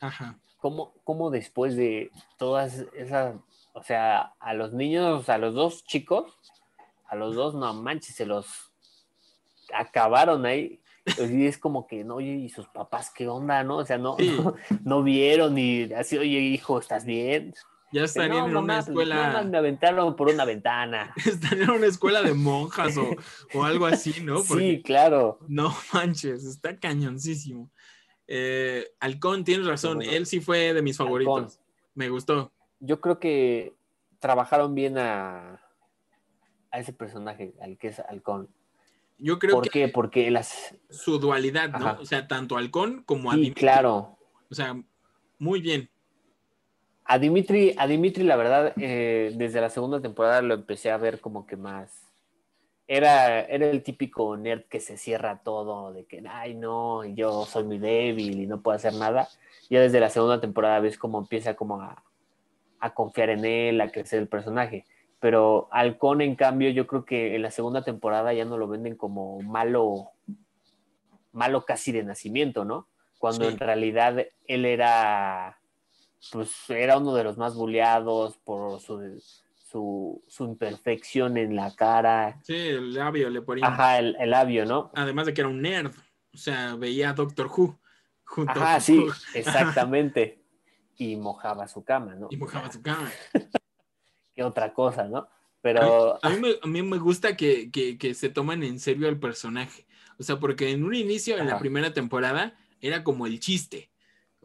Ajá. 0.00 0.38
cómo, 0.58 0.94
cómo 1.04 1.30
después 1.30 1.74
de 1.76 2.10
todas 2.38 2.84
esas, 2.94 3.34
o 3.72 3.82
sea, 3.82 4.34
a 4.40 4.54
los 4.54 4.72
niños, 4.72 5.28
a 5.28 5.38
los 5.38 5.54
dos 5.54 5.84
chicos, 5.84 6.36
a 7.08 7.16
los 7.16 7.34
dos, 7.34 7.54
no 7.54 7.72
manches, 7.74 8.14
se 8.16 8.26
los 8.26 8.72
acabaron 9.72 10.46
ahí. 10.46 10.80
Y 11.18 11.46
es 11.46 11.58
como 11.58 11.86
que, 11.86 12.04
no, 12.04 12.16
oye, 12.16 12.32
¿y 12.32 12.48
sus 12.50 12.68
papás 12.68 13.10
qué 13.10 13.26
onda, 13.26 13.64
no? 13.64 13.78
O 13.78 13.84
sea, 13.84 13.98
no, 13.98 14.16
Sí. 14.18 14.36
no, 14.42 14.54
no 14.84 15.02
vieron 15.02 15.58
y 15.58 15.92
así, 15.92 16.18
oye, 16.18 16.38
hijo, 16.38 16.78
¿estás 16.78 17.04
bien? 17.04 17.54
Ya 17.92 18.04
estarían 18.04 18.38
no, 18.38 18.46
en 18.46 18.52
mamá, 18.52 18.64
una 18.64 18.74
pues, 18.76 18.88
escuela, 18.88 19.42
me 19.42 19.58
aventaron 19.58 20.14
por 20.14 20.28
una 20.28 20.44
ventana. 20.44 21.12
estarían 21.26 21.70
en 21.70 21.76
una 21.76 21.86
escuela 21.86 22.22
de 22.22 22.34
monjas 22.34 22.96
o, 22.96 23.16
o 23.54 23.64
algo 23.64 23.86
así, 23.86 24.22
¿no? 24.22 24.42
Porque 24.44 24.76
Sí, 24.76 24.82
claro. 24.82 25.40
no 25.48 25.74
manches, 25.92 26.44
está 26.44 26.78
cañoncísimo. 26.78 27.70
Eh, 28.28 28.86
Halcón, 29.00 29.42
tienes 29.42 29.66
razón, 29.66 30.02
él 30.02 30.26
sí 30.26 30.40
fue 30.40 30.72
de 30.72 30.82
mis 30.82 30.96
favoritos. 30.96 31.34
Halcón. 31.56 31.64
Me 31.94 32.08
gustó. 32.08 32.52
Yo 32.80 33.00
creo 33.00 33.18
que 33.18 33.74
trabajaron 34.18 34.74
bien 34.74 34.98
a, 34.98 35.60
a 36.70 36.78
ese 36.78 36.92
personaje, 36.92 37.54
al 37.60 37.78
que 37.78 37.88
es 37.88 38.00
Halcón. 38.00 38.48
Yo 39.18 39.38
creo 39.38 39.56
¿Por 39.56 39.64
que 39.64 39.70
qué? 39.70 39.88
Porque 39.88 40.30
las... 40.30 40.74
su 40.88 41.18
dualidad, 41.18 41.68
¿no? 41.70 41.76
Ajá. 41.88 41.98
O 42.00 42.06
sea, 42.06 42.26
tanto 42.26 42.56
Halcón 42.56 43.02
como 43.04 43.30
a 43.30 43.34
Sí, 43.34 43.40
Dimitri. 43.40 43.60
claro. 43.60 44.16
O 44.50 44.54
sea, 44.54 44.74
muy 45.38 45.60
bien. 45.60 45.90
A 47.04 47.18
Dimitri, 47.18 47.74
a 47.76 47.86
Dimitri, 47.86 48.24
la 48.24 48.36
verdad, 48.36 48.72
eh, 48.78 49.32
desde 49.36 49.60
la 49.60 49.68
segunda 49.68 50.00
temporada 50.00 50.42
lo 50.42 50.54
empecé 50.54 50.90
a 50.90 50.96
ver 50.96 51.20
como 51.20 51.44
que 51.46 51.56
más. 51.56 52.06
Era, 52.86 53.40
era 53.42 53.68
el 53.70 53.82
típico 53.82 54.36
nerd 54.36 54.64
que 54.64 54.80
se 54.80 54.96
cierra 54.96 55.40
todo, 55.44 55.92
de 55.92 56.06
que, 56.06 56.22
ay, 56.28 56.54
no, 56.54 57.04
yo 57.04 57.44
soy 57.46 57.64
muy 57.64 57.78
débil 57.78 58.40
y 58.40 58.46
no 58.46 58.62
puedo 58.62 58.76
hacer 58.76 58.94
nada. 58.94 59.28
Ya 59.68 59.80
desde 59.80 60.00
la 60.00 60.10
segunda 60.10 60.40
temporada 60.40 60.80
ves 60.80 60.98
cómo 60.98 61.18
empieza 61.18 61.54
como 61.54 61.80
a, 61.80 62.02
a 62.80 62.94
confiar 62.94 63.30
en 63.30 63.44
él, 63.44 63.80
a 63.80 63.90
crecer 63.90 64.20
el 64.20 64.28
personaje. 64.28 64.84
Pero 65.20 65.68
Halcón, 65.70 66.20
en 66.22 66.34
cambio, 66.34 66.70
yo 66.70 66.86
creo 66.86 67.04
que 67.04 67.34
en 67.36 67.42
la 67.42 67.50
segunda 67.50 67.82
temporada 67.84 68.32
ya 68.32 68.44
no 68.44 68.56
lo 68.56 68.66
venden 68.68 68.96
como 68.96 69.40
malo, 69.42 70.10
malo 71.32 71.64
casi 71.64 71.92
de 71.92 72.02
nacimiento, 72.02 72.64
¿no? 72.64 72.88
Cuando 73.18 73.44
Sí. 73.46 73.52
en 73.52 73.58
realidad 73.58 74.26
él 74.46 74.64
era 74.64 75.56
pues 76.32 76.68
era 76.68 76.98
uno 76.98 77.14
de 77.14 77.24
los 77.24 77.38
más 77.38 77.54
bulleados 77.54 78.36
por 78.44 78.78
su, 78.80 79.22
su, 79.56 80.22
su 80.28 80.44
imperfección 80.44 81.38
en 81.38 81.56
la 81.56 81.74
cara. 81.74 82.38
Sí, 82.42 82.54
el 82.54 82.92
labio 82.92 83.30
le 83.30 83.40
ponían. 83.40 83.72
Ajá, 83.72 83.98
el, 83.98 84.16
el 84.20 84.28
labio, 84.30 84.66
¿no? 84.66 84.90
Además 84.94 85.24
de 85.26 85.32
que 85.34 85.40
era 85.40 85.48
un 85.48 85.62
nerd. 85.62 85.92
O 86.34 86.36
sea, 86.36 86.76
veía 86.76 87.10
a 87.10 87.12
Doctor 87.14 87.46
Who 87.46 87.78
junto 88.24 88.52
Ajá, 88.52 88.74
con- 88.74 88.80
sí, 88.82 89.06
exactamente. 89.34 90.39
Y 91.00 91.16
mojaba 91.16 91.66
su 91.66 91.82
cama, 91.82 92.14
¿no? 92.14 92.28
y 92.30 92.36
mojaba 92.36 92.70
su 92.70 92.82
cama. 92.82 93.10
Qué 94.34 94.42
otra 94.44 94.72
cosa, 94.74 95.04
¿no? 95.08 95.28
Pero, 95.62 96.18
A 96.22 96.28
mí 96.30 96.36
me, 96.40 96.50
a 96.62 96.66
mí 96.66 96.82
me 96.82 96.98
gusta 96.98 97.36
que, 97.36 97.70
que- 97.70 97.96
que 97.98 98.12
se 98.14 98.28
toman 98.28 98.62
en 98.62 98.78
serio 98.78 99.08
al 99.08 99.18
personaje. 99.18 99.86
O 100.18 100.22
sea, 100.22 100.38
porque 100.38 100.70
en 100.70 100.84
un 100.84 100.94
inicio, 100.94 101.38
en 101.38 101.46
la 101.46 101.58
primera 101.58 101.94
temporada, 101.94 102.54
era 102.82 103.02
como 103.02 103.26
el 103.26 103.40
chiste. 103.40 103.90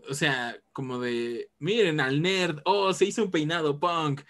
O 0.10 0.14
sea, 0.14 0.56
como 0.72 1.00
de, 1.00 1.50
miren 1.60 2.00
al 2.00 2.22
nerd, 2.22 2.60
oh, 2.64 2.94
se 2.94 3.06
hizo 3.06 3.24
un 3.24 3.32
peinado 3.32 3.78
punk. 3.80 4.22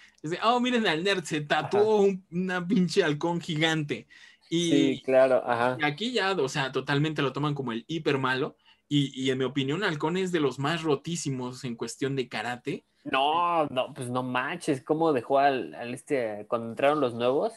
Oh, 0.44 0.60
miren 0.60 0.88
al 0.88 1.04
nerd, 1.04 1.24
se 1.24 1.42
tatuó 1.42 1.98
un- 2.02 2.26
una 2.32 2.66
pinche 2.68 3.04
halcón 3.04 3.40
gigante. 3.40 4.08
Y, 4.50 4.70
sí, 4.72 5.02
claro, 5.06 5.44
ajá. 5.46 5.78
y 5.80 5.84
aquí 5.84 6.12
ya, 6.12 6.32
o 6.34 6.50
sea, 6.50 6.72
totalmente 6.72 7.22
lo 7.22 7.34
toman 7.34 7.54
como 7.54 7.72
el 7.72 7.84
hiper 7.88 8.18
malo. 8.18 8.58
Y, 8.88 9.20
y 9.20 9.32
en 9.32 9.38
mi 9.40 9.46
opinión, 9.46 9.84
Halcón 9.84 10.16
es 10.18 10.32
de 10.32 10.40
los 10.40 10.60
más 10.60 10.84
rotísimos 10.84 11.64
en 11.64 11.76
cuestión 11.76 12.16
de 12.16 12.28
karate. 12.30 12.86
No, 13.04 13.66
no, 13.68 13.94
pues 13.94 14.10
no 14.10 14.24
manches, 14.24 14.82
¿cómo 14.84 15.14
dejó 15.14 15.40
al, 15.40 15.74
al 15.76 15.94
este, 15.94 16.46
cuando 16.48 16.70
entraron 16.70 17.00
los 17.00 17.14
nuevos, 17.14 17.54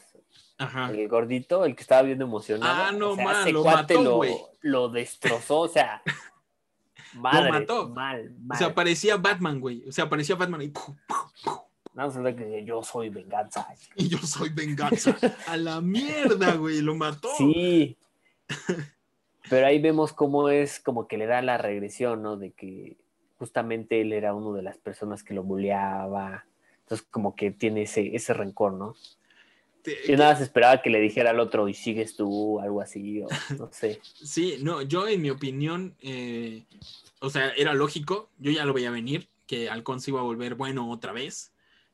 Ajá. 0.59 0.91
el 0.91 1.09
gordito, 1.09 1.64
el 1.64 1.74
que 1.74 1.83
estaba 1.83 2.03
bien 2.03 2.20
emocionado? 2.20 2.83
Ah, 2.85 2.93
no, 2.93 3.11
o 3.12 3.16
sea, 3.16 3.41
ese 3.43 3.53
lo 3.53 3.62
cuate 3.62 3.97
mató, 3.97 4.22
lo, 4.24 4.51
lo 4.61 4.89
destrozó, 4.91 5.61
o 5.61 5.68
sea, 5.68 6.03
madre, 7.14 7.51
mató. 7.51 7.89
mal, 7.89 8.35
O 8.37 8.47
mal. 8.47 8.59
sea, 8.59 8.74
parecía 8.74 9.16
Batman, 9.16 9.59
güey. 9.61 9.85
O 9.89 9.93
sea, 9.93 10.09
parecía 10.09 10.35
Batman 10.37 10.62
y, 10.62 10.72
No, 11.95 12.11
se 12.11 12.20
ve 12.20 12.37
que 12.37 12.64
yo 12.64 12.83
soy 12.83 13.09
venganza. 13.09 13.66
y 13.97 14.09
yo 14.09 14.18
soy 14.18 14.51
venganza. 14.51 15.16
A 15.47 15.57
la 15.57 15.81
mierda, 15.81 16.55
güey, 16.57 16.81
lo 16.83 16.95
mató. 16.95 17.29
Sí. 17.39 17.97
Pero 19.49 19.66
ahí 19.66 19.80
vemos 19.80 20.12
cómo 20.12 20.49
es 20.49 20.80
como 20.80 21.07
que 21.07 21.18
le 21.18 21.26
da 21.26 21.42
la 21.42 21.59
regresión, 21.59 22.22
¿no? 22.22 22.36
De 22.36 22.53
que 22.53 22.96
justamente 23.38 24.01
él 24.01 24.12
era 24.12 24.34
uno 24.34 24.53
de 24.53 24.62
las 24.62 24.78
personas 24.78 25.22
que 25.22 25.34
lo 25.34 25.42
bulleaba. 25.42 26.44
Entonces 26.80 27.07
como 27.11 27.34
que 27.34 27.51
tiene 27.51 27.82
ese, 27.82 28.14
ese 28.14 28.34
rencor, 28.34 28.72
¿no? 28.72 28.94
Yo 30.07 30.16
nada 30.16 30.32
más 30.32 30.42
esperaba 30.42 30.82
que 30.82 30.90
le 30.90 31.01
dijera 31.01 31.30
al 31.30 31.40
otro 31.40 31.68
y 31.68 31.74
sigues 31.74 32.16
tú, 32.16 32.61
algo 32.61 32.80
así, 32.80 33.22
o 33.22 33.28
no 33.59 33.70
sé. 33.72 34.01
Sí, 34.14 34.59
no, 34.62 34.82
yo 34.82 35.09
en 35.09 35.22
mi 35.22 35.30
opinión, 35.30 35.94
eh, 36.01 36.64
o 37.20 37.30
sea, 37.30 37.51
era 37.51 37.74
lógico, 37.74 38.30
yo 38.38 38.51
ya 38.51 38.64
lo 38.64 38.74
veía 38.74 38.90
venir, 38.90 39.28
que 39.46 39.70
Halcón 39.70 40.01
se 40.01 40.11
iba 40.11 40.20
a 40.20 40.24
volver 40.24 40.55
bueno 40.57 40.90
otra 40.90 41.12
vez. 41.12 41.53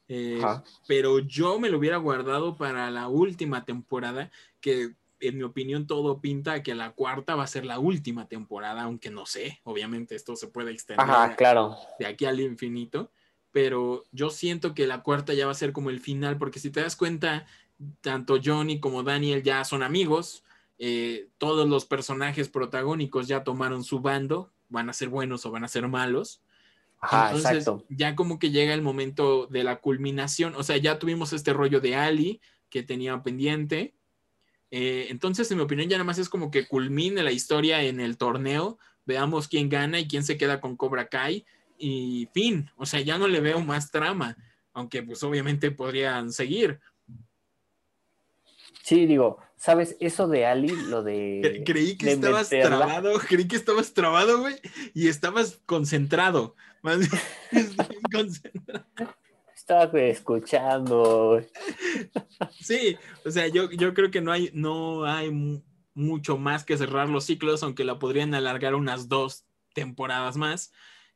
Eh, 0.09 0.43
pero 0.87 1.21
yo 1.21 1.59
me 1.59 1.71
lo 1.71 1.79
hubiera 1.79 1.97
guardado 1.97 2.57
para 2.57 2.91
la 2.91 3.09
última 3.09 3.65
temporada, 3.65 4.31
que 4.61 4.95
en 5.29 5.39
mi 5.39 5.43
opinión 5.43 5.87
todo 5.87 6.21
pinta 6.21 6.55
a 6.55 6.63
que 6.63 6.75
la 6.75 6.93
cuarta 6.93 7.35
va 7.35 7.45
a 7.45 7.49
ser 7.49 7.65
la 7.65 7.79
última 7.79 8.29
temporada, 8.29 8.83
aunque 8.83 9.11
no 9.11 9.27
sé, 9.27 9.61
obviamente 9.65 10.15
esto 10.15 10.37
se 10.37 10.49
puede 10.49 10.73
extender 10.73 11.05
Ajá, 11.05 11.37
claro. 11.37 11.77
de 11.99 12.07
aquí 12.07 12.25
al 12.25 12.41
infinito, 12.41 13.11
pero 13.51 14.05
yo 14.13 14.31
siento 14.31 14.75
que 14.75 14.87
la 14.87 15.03
cuarta 15.03 15.35
ya 15.35 15.47
va 15.47 15.53
a 15.53 15.57
ser 15.57 15.73
como 15.73 15.91
el 15.91 16.01
final, 16.01 16.39
porque 16.39 16.59
si 16.59 16.71
te 16.71 16.81
das 16.81 16.97
cuenta, 16.97 17.47
tanto 18.01 18.39
Johnny 18.43 18.81
como 18.81 19.03
Daniel 19.03 19.43
ya 19.43 19.65
son 19.65 19.83
amigos, 19.83 20.45
eh, 20.79 21.29
todos 21.39 21.69
los 21.69 21.85
personajes 21.85 22.49
protagónicos 22.49 23.29
ya 23.29 23.45
tomaron 23.45 23.85
su 23.85 24.01
bando, 24.01 24.51
van 24.69 24.91
a 24.91 24.93
ser 24.93 25.09
buenos 25.09 25.47
o 25.47 25.51
van 25.51 25.65
a 25.65 25.69
ser 25.69 25.87
malos. 25.89 26.43
Ajá, 27.01 27.27
Entonces, 27.27 27.59
exacto. 27.59 27.85
ya 27.89 28.17
como 28.17 28.39
que 28.39 28.51
llega 28.51 28.75
el 28.75 28.83
momento 28.83 29.47
de 29.47 29.63
la 29.63 29.81
culminación, 29.81 30.55
o 30.57 30.63
sea, 30.63 30.77
ya 30.79 30.99
tuvimos 30.99 31.33
este 31.33 31.53
rollo 31.53 31.81
de 31.81 31.97
Ali 31.97 32.41
que 32.71 32.83
tenía 32.83 33.23
pendiente. 33.23 33.95
Eh, 34.77 35.07
entonces, 35.11 35.49
en 35.53 35.59
mi 35.59 35.63
opinión, 35.63 35.89
ya 35.89 35.97
nada 35.99 36.05
más 36.05 36.19
es 36.19 36.29
como 36.29 36.51
que 36.51 36.67
culmine 36.67 37.23
la 37.23 37.31
historia 37.31 37.83
en 37.85 38.01
el 38.01 38.17
torneo, 38.17 38.77
veamos 39.07 39.47
quién 39.47 39.69
gana 39.69 40.01
y 40.01 40.09
quién 40.09 40.25
se 40.25 40.37
queda 40.37 40.61
con 40.61 40.77
Cobra 40.77 41.07
Kai 41.09 41.45
y 41.79 42.29
fin, 42.35 42.69
o 42.77 42.85
sea, 42.85 43.01
ya 43.01 43.17
no 43.17 43.29
le 43.29 43.39
veo 43.41 43.61
más 43.61 43.93
trama, 43.93 44.37
aunque 44.73 45.05
pues 45.05 45.23
obviamente 45.23 45.71
podrían 45.71 46.33
seguir. 46.33 46.81
Sí, 48.83 49.07
digo, 49.07 49.39
¿sabes? 49.57 49.97
Eso 50.01 50.27
de 50.27 50.45
Ali, 50.47 50.69
lo 50.89 51.05
de... 51.05 51.41
Cre- 51.43 51.63
Creí 51.65 51.97
que 51.97 52.07
de 52.07 52.13
estabas 52.13 52.51
meterla- 52.51 52.79
trabado, 52.79 53.19
creí 53.21 53.47
que 53.47 53.57
estabas 53.57 53.95
trabado, 53.95 54.41
güey, 54.41 54.57
y 54.93 55.07
estabas 55.07 55.61
concentrado. 55.67 56.57
Más 56.83 56.99
bien 56.99 57.11
concentrado. 58.13 58.87
Estaba 59.67 59.99
escuchando. 59.99 61.41
Sí, 62.61 62.97
o 63.25 63.31
sea, 63.31 63.49
yo, 63.49 63.71
yo 63.71 63.95
creo 63.95 64.11
que 64.11 64.21
no 64.21 64.31
hay, 64.31 64.51
no 64.53 65.07
hay 65.07 65.31
mu- 65.31 65.63
mucho 65.95 66.37
más 66.37 66.65
que 66.65 66.77
cerrar 66.77 67.09
los 67.09 67.25
ciclos, 67.25 67.63
aunque 67.63 67.83
la 67.85 67.99
podrían 67.99 68.35
alargar 68.35 68.75
unas 68.75 69.09
dos 69.09 69.47
temporadas 69.73 70.37
más. 70.37 70.71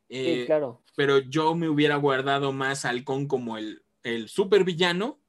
Eh, 0.09 0.39
Sí, 0.41 0.45
claro. 0.47 0.83
Pero 0.95 1.19
yo 1.19 1.53
me 1.53 1.69
hubiera 1.69 1.95
guardado 1.97 2.51
más 2.51 2.85
a 2.85 2.89
Halcón 2.89 3.27
como 3.27 3.59
el, 3.59 3.83
el 4.01 4.29
super 4.29 4.63
villano 4.63 5.21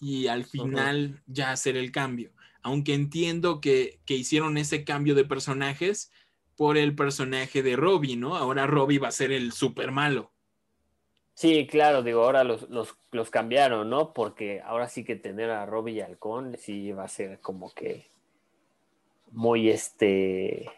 y 0.00 0.28
al 0.28 0.46
final 0.46 1.22
ya 1.26 1.50
hacer 1.52 1.76
el 1.76 1.92
cambio. 1.92 2.32
Aunque 2.62 2.94
entiendo 2.94 3.60
que, 3.60 4.00
que 4.06 4.14
hicieron 4.14 4.56
ese 4.56 4.82
cambio 4.84 5.14
de 5.14 5.26
personajes 5.26 6.10
por 6.56 6.78
el 6.78 6.94
personaje 6.94 7.62
de 7.62 7.76
Robbie, 7.76 8.16
¿no? 8.16 8.34
Ahora 8.36 8.66
Robbie 8.66 8.98
va 8.98 9.08
a 9.08 9.12
ser 9.12 9.30
el 9.30 9.52
super 9.52 9.90
malo. 9.92 10.31
Sí, 11.34 11.66
claro, 11.66 12.02
digo, 12.02 12.22
ahora 12.24 12.44
los, 12.44 12.68
los, 12.68 12.94
los 13.10 13.30
cambiaron, 13.30 13.88
¿no? 13.88 14.12
Porque 14.12 14.60
ahora 14.60 14.88
sí 14.88 15.02
que 15.02 15.16
tener 15.16 15.50
a 15.50 15.64
Robbie 15.66 15.94
y 15.94 16.00
Halcón 16.00 16.56
sí 16.58 16.92
va 16.92 17.04
a 17.04 17.08
ser 17.08 17.40
como 17.40 17.72
que 17.72 18.06
muy 19.30 19.70
este 19.70 20.70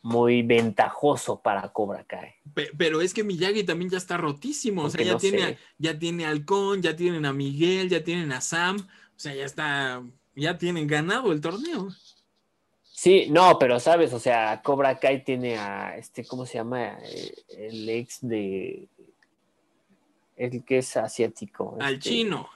muy 0.00 0.42
ventajoso 0.42 1.40
para 1.40 1.68
Cobra 1.72 2.02
Kai. 2.04 2.34
Pe- 2.54 2.70
Pero 2.76 3.00
es 3.00 3.14
que 3.14 3.22
Miyagi 3.22 3.62
también 3.62 3.90
ya 3.90 3.98
está 3.98 4.16
rotísimo. 4.16 4.84
O 4.84 4.90
sea, 4.90 5.04
ya 5.04 5.12
no 5.12 5.18
tiene, 5.18 5.38
sé. 5.40 5.58
ya 5.78 5.96
tiene 5.98 6.24
a 6.24 6.30
Halcón, 6.30 6.82
ya 6.82 6.96
tienen 6.96 7.24
a 7.24 7.32
Miguel, 7.32 7.88
ya 7.88 8.02
tienen 8.02 8.32
a 8.32 8.40
Sam. 8.40 8.78
O 8.78 9.18
sea, 9.20 9.32
ya 9.32 9.44
está, 9.44 10.02
ya 10.34 10.58
tienen 10.58 10.88
ganado 10.88 11.30
el 11.30 11.40
torneo. 11.40 11.88
Sí, 12.82 13.26
no, 13.30 13.58
pero 13.58 13.78
sabes, 13.80 14.12
o 14.12 14.18
sea, 14.18 14.60
Cobra 14.62 14.98
Kai 14.98 15.24
tiene 15.24 15.56
a 15.56 15.96
este, 15.96 16.24
¿cómo 16.24 16.46
se 16.46 16.54
llama? 16.54 16.98
Eh, 17.04 17.34
El 17.56 17.88
ex 17.88 18.18
de 18.22 18.88
el 20.44 20.64
que 20.64 20.78
es 20.78 20.96
asiático. 20.96 21.76
Al 21.80 21.94
este, 21.94 22.10
chino. 22.10 22.48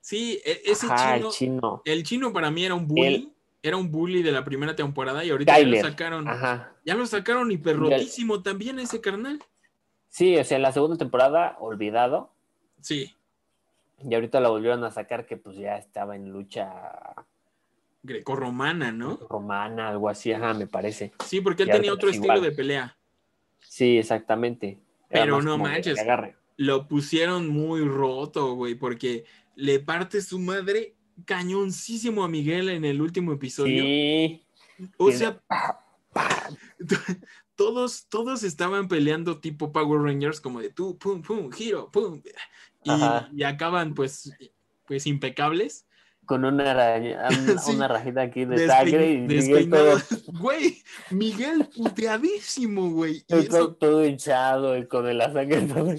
Sí, 0.00 0.40
e- 0.44 0.62
ese 0.64 0.86
ajá, 0.86 1.14
chino. 1.16 1.26
el 1.28 1.32
chino. 1.34 1.82
El 1.84 2.02
chino 2.04 2.32
para 2.32 2.50
mí 2.50 2.64
era 2.64 2.74
un 2.74 2.86
bully. 2.86 3.14
El- 3.14 3.32
Era 3.60 3.76
un 3.76 3.90
bully 3.90 4.22
de 4.22 4.30
la 4.30 4.44
primera 4.44 4.76
temporada 4.76 5.24
y 5.24 5.30
ahorita 5.30 5.58
ya 5.58 5.66
lo 5.66 5.80
sacaron. 5.80 6.28
Ajá. 6.28 6.72
Ya 6.84 6.94
lo 6.94 7.04
sacaron 7.06 7.50
hiperrotísimo 7.50 8.40
también 8.42 8.78
ese 8.78 9.00
carnal. 9.00 9.42
Sí, 10.08 10.36
o 10.36 10.44
sea, 10.44 10.56
en 10.56 10.62
la 10.62 10.70
segunda 10.72 10.96
temporada, 10.96 11.56
olvidado. 11.58 12.30
Sí. 12.80 13.14
Y 14.08 14.14
ahorita 14.14 14.38
la 14.38 14.48
volvieron 14.50 14.84
a 14.84 14.92
sacar 14.92 15.26
que 15.26 15.36
pues 15.36 15.56
ya 15.56 15.76
estaba 15.76 16.14
en 16.14 16.30
lucha 16.30 16.70
grecorromana, 18.04 18.92
¿no? 18.92 19.18
Romana, 19.28 19.88
algo 19.88 20.08
así, 20.08 20.32
ajá, 20.32 20.54
me 20.54 20.66
parece. 20.68 21.12
Sí, 21.26 21.40
porque 21.40 21.64
él 21.64 21.70
Y 21.70 21.72
tenía 21.72 21.92
otro 21.92 22.08
es 22.08 22.14
estilo 22.16 22.36
igual. 22.36 22.48
de 22.50 22.56
pelea. 22.56 22.96
Sí, 23.58 23.98
exactamente. 23.98 24.78
Era 25.10 25.24
Pero 25.24 25.42
no 25.42 25.58
manches. 25.58 25.98
agarre. 25.98 26.36
Lo 26.58 26.86
pusieron 26.86 27.48
muy 27.48 27.80
roto, 27.80 28.52
güey, 28.54 28.74
porque 28.74 29.24
le 29.54 29.80
parte 29.80 30.20
su 30.20 30.38
madre 30.38 30.96
cañoncísimo 31.24 32.22
a 32.22 32.28
Miguel 32.28 32.68
en 32.68 32.84
el 32.84 33.00
último 33.00 33.32
episodio. 33.32 33.82
Sí. 33.82 34.42
o 34.98 35.10
sea, 35.10 35.42
todos, 37.56 38.06
todos 38.10 38.42
estaban 38.42 38.88
peleando 38.88 39.40
tipo 39.40 39.72
Power 39.72 40.02
Rangers, 40.02 40.40
como 40.40 40.60
de 40.60 40.70
tú, 40.70 40.98
pum, 40.98 41.22
pum, 41.22 41.50
giro, 41.50 41.90
pum. 41.90 42.20
Y, 42.84 42.90
y 43.32 43.42
acaban, 43.44 43.94
pues, 43.94 44.30
pues 44.86 45.06
impecables. 45.06 45.87
Con 46.28 46.44
una, 46.44 46.70
araña- 46.72 47.26
una, 47.48 47.58
Sí. 47.60 47.76
rajita 47.78 48.20
aquí 48.22 48.44
de 48.44 48.66
sangre 48.68 49.12
y 49.14 49.18
Miguel 49.22 49.70
todo. 49.70 49.98
Güey, 50.40 50.78
Miguel 51.10 51.66
puteadísimo, 51.74 52.90
güey. 52.90 53.24
Y 53.26 53.34
eso, 53.34 53.74
todo 53.74 54.06
hinchado 54.06 54.76
y 54.78 54.86
con 54.86 55.16
la 55.18 55.32
sangre 55.32 55.62
todo. 55.62 55.94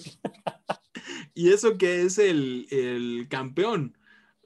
y 1.33 1.49
eso 1.51 1.77
que 1.77 2.03
es 2.03 2.17
el, 2.17 2.67
el 2.71 3.27
campeón. 3.29 3.97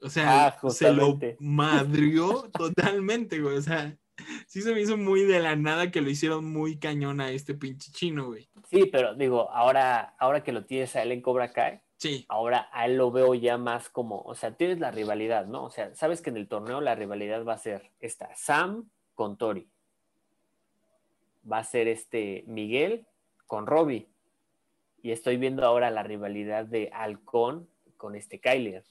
O 0.02 0.10
sea, 0.10 0.46
Ah, 0.48 0.70
se 0.70 0.92
lo 0.92 1.18
madrió 1.38 2.50
totalmente, 2.58 3.40
güey. 3.40 3.56
O 3.56 3.62
sea, 3.62 3.96
sí 4.46 4.60
se 4.62 4.72
me 4.74 4.80
hizo 4.80 4.96
muy 4.96 5.22
de 5.24 5.40
la 5.40 5.56
nada 5.56 5.90
que 5.90 6.00
lo 6.00 6.10
hicieron 6.10 6.44
muy 6.50 6.78
cañón 6.78 7.20
a 7.20 7.30
este 7.30 7.54
pinche 7.54 7.90
chino, 7.92 8.26
güey. 8.26 8.48
Sí, 8.70 8.88
pero 8.90 9.14
digo, 9.14 9.50
ahora, 9.50 10.14
ahora 10.18 10.42
que 10.42 10.52
lo 10.52 10.64
tienes 10.64 10.94
a 10.96 11.02
él 11.02 11.12
en 11.12 11.20
Cobra 11.22 11.52
Kai, 11.52 11.80
Sí, 12.04 12.26
ahora 12.28 12.68
a 12.70 12.84
él 12.84 12.98
lo 12.98 13.10
veo 13.10 13.34
ya 13.34 13.56
más 13.56 13.88
como, 13.88 14.20
o 14.20 14.34
sea, 14.34 14.54
tienes 14.54 14.78
la 14.78 14.90
rivalidad, 14.90 15.46
¿no? 15.46 15.64
O 15.64 15.70
sea, 15.70 15.94
sabes 15.94 16.20
que 16.20 16.28
en 16.28 16.36
el 16.36 16.48
torneo 16.48 16.82
la 16.82 16.94
rivalidad 16.94 17.46
va 17.46 17.54
a 17.54 17.58
ser 17.58 17.92
esta, 17.98 18.28
Sam 18.36 18.90
con 19.14 19.38
Tori. 19.38 19.70
Va 21.50 21.60
a 21.60 21.64
ser 21.64 21.88
este 21.88 22.44
Miguel 22.46 23.06
con 23.46 23.66
Robbie. 23.66 24.06
Y 25.02 25.12
estoy 25.12 25.38
viendo 25.38 25.64
ahora 25.64 25.90
la 25.90 26.02
rivalidad 26.02 26.66
de 26.66 26.90
Halcón 26.92 27.70
con 27.96 28.16
este 28.16 28.38
Kyler. 28.38 28.84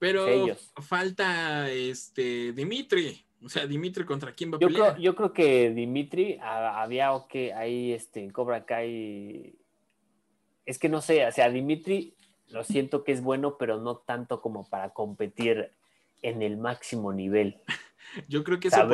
pero 0.00 0.26
Ellos. 0.26 0.72
falta 0.82 1.70
este 1.70 2.52
Dimitri. 2.52 3.24
O 3.40 3.48
sea, 3.48 3.68
Dimitri 3.68 4.04
contra 4.04 4.32
quién 4.32 4.50
va 4.50 4.56
a 4.56 4.60
Yo 4.60 4.66
pelear. 4.66 4.94
creo, 4.94 5.02
yo 5.04 5.14
creo 5.14 5.32
que 5.32 5.70
Dimitri 5.70 6.38
ah, 6.42 6.82
había 6.82 7.12
o 7.12 7.28
que 7.28 7.52
ahí 7.52 7.92
este, 7.92 8.24
en 8.24 8.30
Cobra 8.30 8.64
Kai. 8.66 9.56
Es 10.66 10.78
que 10.78 10.88
no 10.88 11.00
sé, 11.00 11.26
o 11.26 11.32
sea, 11.32 11.50
Dimitri 11.50 12.14
lo 12.48 12.64
siento 12.64 13.04
que 13.04 13.12
es 13.12 13.22
bueno, 13.22 13.56
pero 13.58 13.80
no 13.80 13.96
tanto 13.96 14.40
como 14.40 14.68
para 14.68 14.90
competir 14.90 15.70
en 16.22 16.42
el 16.42 16.56
máximo 16.56 17.12
nivel. 17.12 17.60
Yo 18.28 18.44
creo 18.44 18.60
que 18.60 18.68
eso, 18.68 18.88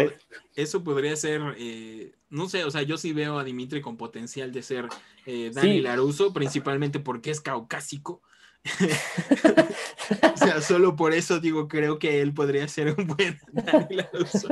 eso 0.56 0.84
podría 0.84 1.14
ser, 1.16 1.42
eh, 1.58 2.12
no 2.30 2.48
sé, 2.48 2.64
o 2.64 2.70
sea, 2.70 2.82
yo 2.82 2.96
sí 2.96 3.12
veo 3.12 3.38
a 3.38 3.44
Dimitri 3.44 3.82
con 3.82 3.96
potencial 3.96 4.50
de 4.52 4.62
ser 4.62 4.88
eh, 5.26 5.50
Dani 5.52 5.72
Sí. 5.72 5.80
Laruso, 5.80 6.32
principalmente 6.32 7.00
porque 7.00 7.30
es 7.30 7.40
caucásico. 7.40 8.22
o 10.34 10.36
sea, 10.36 10.60
solo 10.62 10.96
por 10.96 11.12
eso 11.12 11.40
digo, 11.40 11.68
creo 11.68 11.98
que 11.98 12.22
él 12.22 12.32
podría 12.32 12.66
ser 12.68 12.94
un 12.96 13.08
buen 13.08 13.38
Dani 13.52 13.96
Laruso. 13.96 14.48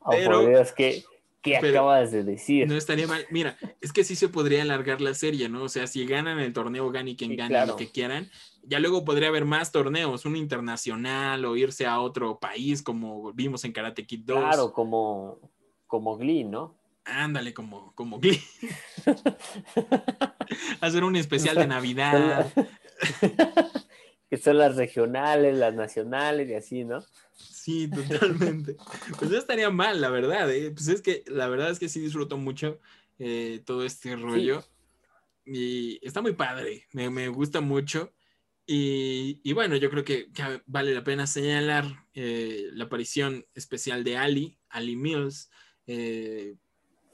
Oh, 0.00 0.10
Pero- 0.10 0.40
por 0.40 0.48
Dios, 0.48 0.72
¿qué, 0.72 1.04
qué 1.44 1.58
pero- 1.60 1.78
acabas 1.80 2.10
de 2.10 2.24
decir? 2.24 2.66
No 2.66 2.74
estaría 2.74 3.06
mal. 3.06 3.24
Mira, 3.30 3.56
es 3.80 3.92
que 3.92 4.02
sí 4.02 4.16
se 4.16 4.28
podría 4.28 4.62
alargar 4.62 5.00
la 5.00 5.14
serie, 5.14 5.48
¿no? 5.48 5.62
O 5.62 5.68
sea, 5.68 5.86
si 5.86 6.04
ganan 6.06 6.40
el 6.40 6.52
torneo, 6.52 6.90
gane 6.90 7.14
quien 7.14 7.30
Sí, 7.32 7.36
gane 7.36 7.50
claro. 7.50 7.66
lo 7.72 7.76
que 7.76 7.90
quieran. 7.92 8.28
Ya 8.62 8.80
luego 8.80 9.04
podría 9.04 9.28
haber 9.28 9.44
más 9.44 9.70
torneos, 9.70 10.24
un 10.24 10.36
internacional 10.36 11.44
o 11.44 11.54
irse 11.56 11.86
a 11.86 12.00
otro 12.00 12.40
país, 12.40 12.82
como 12.82 13.32
vimos 13.34 13.62
en 13.64 13.72
Karate 13.72 14.06
Kid 14.06 14.22
2. 14.24 14.38
Claro, 14.38 14.72
como, 14.72 15.38
como 15.86 16.16
Glee, 16.16 16.44
¿no? 16.44 16.74
Ándale, 17.04 17.52
como, 17.52 17.94
como 17.94 18.18
Glee. 18.18 18.40
Hacer 20.80 21.04
un 21.04 21.16
especial 21.16 21.56
de 21.56 21.66
Navidad. 21.66 22.50
que 24.30 24.36
son 24.38 24.58
las 24.58 24.76
regionales, 24.76 25.56
las 25.58 25.74
nacionales 25.74 26.48
y 26.48 26.54
así, 26.54 26.84
¿no? 26.84 27.04
Sí, 27.64 27.88
totalmente. 27.88 28.76
Pues 29.18 29.30
no 29.30 29.38
estaría 29.38 29.70
mal, 29.70 29.98
la 29.98 30.10
verdad. 30.10 30.52
¿eh? 30.52 30.70
Pues 30.70 30.86
es 30.88 31.00
que 31.00 31.24
la 31.28 31.48
verdad 31.48 31.70
es 31.70 31.78
que 31.78 31.88
sí 31.88 31.98
disfruto 31.98 32.36
mucho 32.36 32.78
eh, 33.18 33.62
todo 33.64 33.86
este 33.86 34.16
rollo. 34.16 34.62
Y 35.46 35.98
está 36.06 36.20
muy 36.20 36.34
padre, 36.34 36.86
me, 36.92 37.08
me 37.08 37.28
gusta 37.28 37.62
mucho. 37.62 38.12
Y, 38.66 39.40
y 39.42 39.54
bueno, 39.54 39.76
yo 39.76 39.88
creo 39.88 40.04
que, 40.04 40.30
que 40.30 40.60
vale 40.66 40.92
la 40.92 41.04
pena 41.04 41.26
señalar 41.26 41.86
eh, 42.12 42.68
la 42.72 42.84
aparición 42.84 43.46
especial 43.54 44.04
de 44.04 44.18
Ali, 44.18 44.58
Ali 44.68 44.94
Mills. 44.94 45.50
eh, 45.86 46.56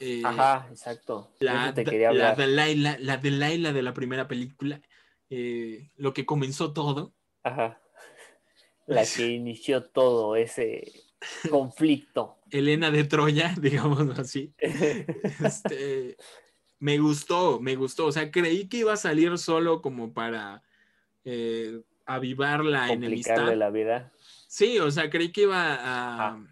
eh, 0.01 0.23
Ajá, 0.25 0.67
exacto. 0.69 1.33
la, 1.39 1.73
te 1.75 1.85
quería 1.85 2.13
la 2.13 2.31
hablar. 2.31 2.49
Delilah, 2.49 2.99
la 2.99 3.17
Delilah 3.19 3.73
de 3.73 3.83
la 3.83 3.95
primera 3.95 4.27
película, 4.27 4.81
lo 5.97 6.13
que 6.13 6.27
comenzó 6.27 6.73
todo. 6.73 7.15
Ajá. 7.45 7.81
La 8.91 9.05
que 9.07 9.29
inició 9.29 9.85
todo 9.85 10.37
ese 10.37 10.93
conflicto. 11.49 12.39
Elena 12.51 12.91
de 12.91 13.05
Troya, 13.05 13.55
digamos 13.61 14.19
así. 14.19 14.53
Este, 14.59 16.17
me 16.79 16.99
gustó, 16.99 17.61
me 17.61 17.77
gustó. 17.77 18.07
O 18.07 18.13
sea, 18.13 18.31
creí 18.31 18.69
que 18.69 18.79
iba 18.79 18.93
a 18.93 18.97
salir 18.97 19.39
solo 19.39 19.81
como 19.81 20.13
para 20.13 20.63
eh, 21.25 21.81
avivar 22.07 22.65
la 22.65 22.93
enemistad. 22.93 23.55
La 23.55 23.71
vida. 23.71 24.13
Sí, 24.49 24.79
o 24.81 24.91
sea, 24.91 25.11
creí 25.11 25.31
que 25.31 25.43
iba 25.43 25.75
a, 25.75 26.29
Ah. 26.29 26.45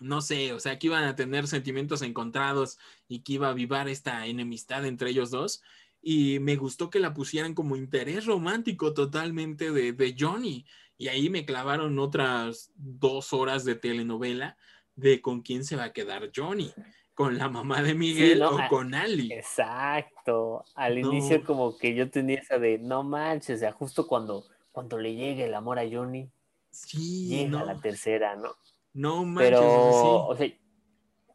no 0.00 0.20
sé, 0.20 0.52
o 0.52 0.60
sea, 0.60 0.78
que 0.78 0.88
iban 0.88 1.04
a 1.04 1.16
tener 1.16 1.46
sentimientos 1.46 2.02
encontrados 2.02 2.78
y 3.08 3.20
que 3.20 3.34
iba 3.34 3.46
a 3.46 3.52
avivar 3.52 3.88
esta 3.88 4.26
enemistad 4.26 4.84
entre 4.84 5.10
ellos 5.10 5.30
dos. 5.30 5.62
Y 6.02 6.38
me 6.40 6.56
gustó 6.56 6.90
que 6.90 7.00
la 7.00 7.14
pusieran 7.14 7.54
como 7.54 7.74
interés 7.74 8.26
romántico 8.26 8.92
totalmente 8.92 9.72
de, 9.72 9.92
de 9.92 10.14
Johnny. 10.18 10.66
Y 10.98 11.08
ahí 11.08 11.28
me 11.30 11.44
clavaron 11.44 11.98
otras 11.98 12.72
dos 12.76 13.32
horas 13.32 13.64
de 13.64 13.74
telenovela 13.74 14.56
de 14.94 15.20
con 15.20 15.42
quién 15.42 15.64
se 15.64 15.76
va 15.76 15.84
a 15.84 15.92
quedar 15.92 16.30
Johnny. 16.34 16.72
Con 17.14 17.38
la 17.38 17.48
mamá 17.48 17.82
de 17.82 17.94
Miguel 17.94 18.40
¿no? 18.40 18.50
o 18.50 18.58
con 18.68 18.94
Ali. 18.94 19.32
Exacto. 19.32 20.64
Al 20.74 21.00
No. 21.00 21.08
inicio 21.12 21.42
como 21.44 21.76
que 21.78 21.94
yo 21.94 22.10
tenía 22.10 22.40
esa 22.40 22.58
de, 22.58 22.78
no 22.78 23.02
manches, 23.04 23.56
o 23.56 23.60
sea, 23.60 23.72
justo 23.72 24.06
cuando, 24.06 24.44
cuando 24.72 24.98
le 24.98 25.14
llegue 25.14 25.44
el 25.44 25.54
amor 25.54 25.78
a 25.78 25.88
Johnny, 25.90 26.30
Sí, 26.70 27.28
llega 27.28 27.58
no, 27.60 27.64
la 27.64 27.80
tercera, 27.80 28.36
¿no? 28.36 28.50
no 28.92 29.24
manches. 29.24 29.58
Pero, 29.58 29.60
sí. 29.60 30.06
o 30.28 30.36
sea, 30.36 30.52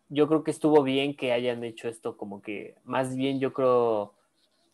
yo 0.10 0.28
creo 0.28 0.44
que 0.44 0.52
estuvo 0.52 0.84
bien 0.84 1.16
que 1.16 1.32
hayan 1.32 1.64
hecho 1.64 1.88
esto, 1.90 2.16
como 2.16 2.42
que 2.44 2.76
más 2.84 3.16
bien 3.16 3.40
yo 3.40 3.52
creo 3.54 4.14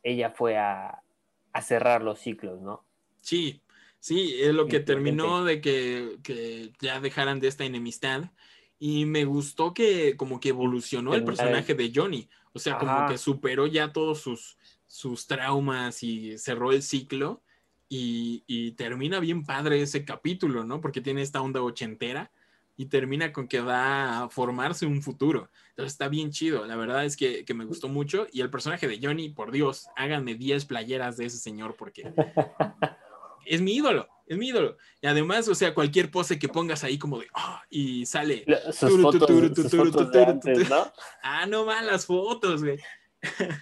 ella 0.03 0.31
fue 0.31 0.57
a, 0.57 1.01
a 1.53 1.61
cerrar 1.61 2.01
los 2.01 2.19
ciclos, 2.19 2.59
¿no? 2.61 2.83
Sí, 3.21 3.61
sí, 4.07 4.35
es 4.39 4.53
lo 4.53 4.67
que 4.67 4.79
terminó 4.79 5.43
de 5.43 5.59
que, 5.59 6.17
que 6.23 6.71
ya 6.79 7.01
dejaran 7.01 7.41
de 7.41 7.49
esta 7.49 7.65
enemistad. 7.65 8.31
Y 8.79 9.05
me 9.05 9.25
gustó 9.25 9.73
que 9.73 10.15
como 10.15 10.39
que 10.39 10.49
evolucionó 10.49 11.13
el 11.13 11.25
personaje 11.25 11.73
de 11.73 11.91
Johnny. 11.93 12.29
O 12.53 12.59
sea, 12.59 12.77
como 12.77 12.91
Ajá. 12.91 13.07
que 13.09 13.17
superó 13.17 13.67
ya 13.67 13.91
todos 13.91 14.21
sus, 14.21 14.57
sus 14.85 15.27
traumas 15.27 16.03
y 16.03 16.37
cerró 16.37 16.71
el 16.71 16.83
ciclo. 16.83 17.41
Y, 17.89 18.43
y 18.47 18.71
termina 18.73 19.19
bien 19.19 19.43
padre 19.43 19.81
ese 19.81 20.05
capítulo, 20.05 20.63
¿no? 20.63 20.79
Porque 20.79 21.01
tiene 21.01 21.21
esta 21.21 21.41
onda 21.41 21.61
ochentera 21.61 22.31
y 22.77 22.85
termina 22.85 23.33
con 23.33 23.47
que 23.47 23.59
va 23.59 24.23
a 24.23 24.29
formarse 24.29 24.85
un 24.85 25.01
futuro. 25.01 25.49
Entonces 25.69 25.93
está 25.93 26.07
bien 26.07 26.31
chido. 26.31 26.65
La 26.65 26.75
verdad 26.75 27.03
es 27.03 27.17
que, 27.17 27.43
que 27.43 27.53
me 27.53 27.65
gustó 27.65 27.87
mucho. 27.89 28.27
Y 28.31 28.41
el 28.41 28.49
personaje 28.49 28.87
de 28.87 28.99
Johnny, 29.01 29.29
por 29.29 29.51
Dios, 29.51 29.87
háganme 29.95 30.35
10 30.35 30.65
playeras 30.65 31.17
de 31.17 31.25
ese 31.25 31.37
señor 31.37 31.75
porque 31.75 32.13
es 33.49 33.61
mi 33.61 33.75
ídolo, 33.75 34.07
es 34.25 34.37
mi 34.37 34.49
ídolo. 34.49 34.77
Y 35.01 35.07
además, 35.07 35.47
o 35.47 35.55
sea, 35.55 35.73
cualquier 35.73 36.11
pose 36.11 36.39
que 36.39 36.49
pongas 36.49 36.83
ahí 36.83 36.97
como 36.97 37.19
de, 37.19 37.27
"Ah", 37.33 37.63
y 37.69 38.05
sale, 38.05 38.45
ah, 41.23 41.45
no 41.47 41.65
malas 41.65 42.05
fotos, 42.05 42.63
güey. 42.63 42.79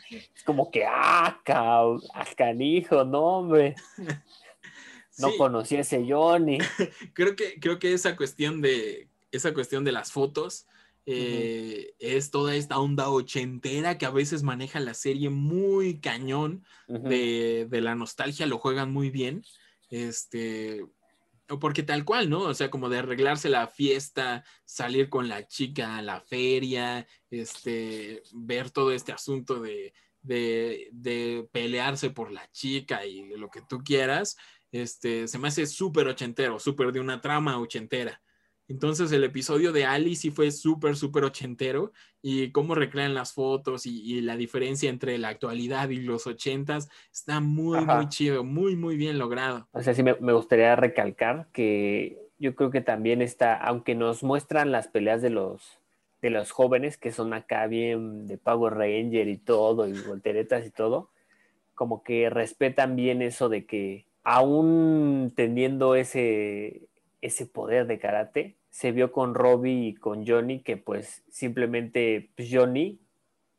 Es 0.10 0.44
como 0.46 0.70
que, 0.70 0.86
ah, 0.86 1.40
ah, 1.48 1.98
canijo, 2.36 3.04
no, 3.04 3.40
hombre. 3.40 3.76
No 5.18 5.64
Sí, 5.64 5.78
a 5.78 5.80
ese 5.80 6.06
Johnny. 6.06 6.58
creo 7.14 7.38
que, 7.38 7.58
creo 7.60 7.80
que 7.80 7.94
esa 7.94 8.18
cuestión 8.18 8.62
de, 8.62 9.08
esa 9.32 9.54
cuestión 9.54 9.86
de 9.86 9.94
las 9.94 10.12
fotos 10.12 10.68
eh, 11.06 11.94
es 12.00 12.32
toda 12.32 12.56
esta 12.56 12.80
onda 12.80 13.10
ochentera 13.10 13.98
que 13.98 14.06
a 14.06 14.10
veces 14.10 14.44
maneja 14.44 14.80
la 14.80 14.94
serie 14.94 15.30
muy 15.30 16.00
cañón. 16.00 16.66
De, 16.88 17.66
de 17.70 17.82
la 17.82 17.96
nostalgia 17.96 18.46
lo 18.46 18.58
juegan 18.58 18.92
muy 18.92 19.10
bien. 19.10 19.44
Este, 19.90 20.84
o 21.50 21.60
porque 21.60 21.84
tal 21.84 22.06
cual, 22.06 22.30
¿no? 22.30 22.42
O 22.42 22.54
sea, 22.54 22.70
como 22.70 22.90
de 22.90 23.00
arreglarse 23.00 23.50
la 23.50 23.68
fiesta, 23.68 24.44
salir 24.66 25.10
con 25.10 25.28
la 25.28 25.48
chica 25.48 25.98
a 25.98 26.02
la 26.02 26.22
feria, 26.22 27.08
este, 27.30 28.24
ver 28.34 28.72
todo 28.72 28.92
este 28.92 29.12
asunto 29.12 29.60
de, 29.60 29.94
de, 30.22 30.90
de 30.92 31.48
pelearse 31.52 32.10
por 32.10 32.32
la 32.32 32.50
chica 32.52 33.06
y 33.06 33.30
lo 33.38 33.50
que 33.50 33.62
tú 33.62 33.84
quieras. 33.84 34.38
Este, 34.72 35.28
se 35.28 35.38
me 35.38 35.48
hace 35.48 35.66
súper 35.68 36.08
ochentero, 36.08 36.60
súper 36.60 36.92
de 36.92 37.00
una 37.00 37.22
trama 37.22 37.60
ochentera. 37.60 38.22
Entonces 38.68 39.12
el 39.12 39.24
episodio 39.24 39.72
de 39.72 39.86
Ali 39.86 40.16
sí 40.16 40.32
fue 40.32 40.50
súper, 40.52 40.96
súper 40.96 41.24
ochentero 41.24 41.92
y 42.22 42.52
cómo 42.52 42.74
recrean 42.74 43.14
las 43.14 43.34
fotos 43.34 43.86
y, 43.86 44.02
y, 44.02 44.22
la 44.22 44.36
diferencia 44.38 44.90
entre 44.90 45.18
la 45.20 45.30
actualidad 45.30 45.90
y 45.90 45.98
los 45.98 46.26
ochentas 46.26 46.90
está 47.14 47.40
muy, 47.40 47.78
Ajá. 47.78 47.98
muy 47.98 48.10
chido, 48.10 48.44
muy, 48.44 48.76
muy 48.76 48.98
bien 48.98 49.20
logrado. 49.20 49.68
O 49.72 49.82
sea, 49.82 49.94
sí 49.94 50.02
me, 50.02 50.16
me 50.16 50.34
gustaría 50.34 50.76
recalcar 50.76 51.48
que 51.54 52.18
yo 52.40 52.56
creo 52.56 52.72
que 52.72 52.82
también 52.82 53.22
está, 53.22 53.56
aunque 53.56 53.96
nos 53.96 54.24
muestran 54.24 54.72
las 54.72 54.88
peleas 54.88 55.22
de 55.22 55.30
los, 55.30 55.80
de 56.22 56.32
los 56.32 56.52
jóvenes 56.52 56.98
que 56.98 57.12
son 57.12 57.34
acá 57.34 57.68
bien 57.68 58.26
de 58.28 58.38
Power 58.38 58.74
Ranger 58.74 59.28
y 59.28 59.38
todo, 59.38 59.88
y 59.88 59.94
volteretas 60.02 60.66
y 60.66 60.72
todo, 60.72 61.12
como 61.76 62.04
que 62.04 62.30
respetan 62.30 62.96
bien 62.96 63.22
eso 63.22 63.48
de 63.48 63.66
que 63.66 64.08
aún 64.24 65.34
teniendo 65.36 65.96
ese, 65.96 66.88
ese 67.26 67.46
poder 67.46 67.88
de 67.88 68.00
karate, 68.00 68.58
se 68.70 68.92
vio 68.92 69.12
con 69.12 69.34
Robbie 69.36 69.88
y 69.90 69.94
con 69.96 70.26
Johnny 70.28 70.62
que 70.62 70.78
pues 70.78 71.24
simplemente 71.30 72.30
pues, 72.36 72.50
Johnny 72.52 73.00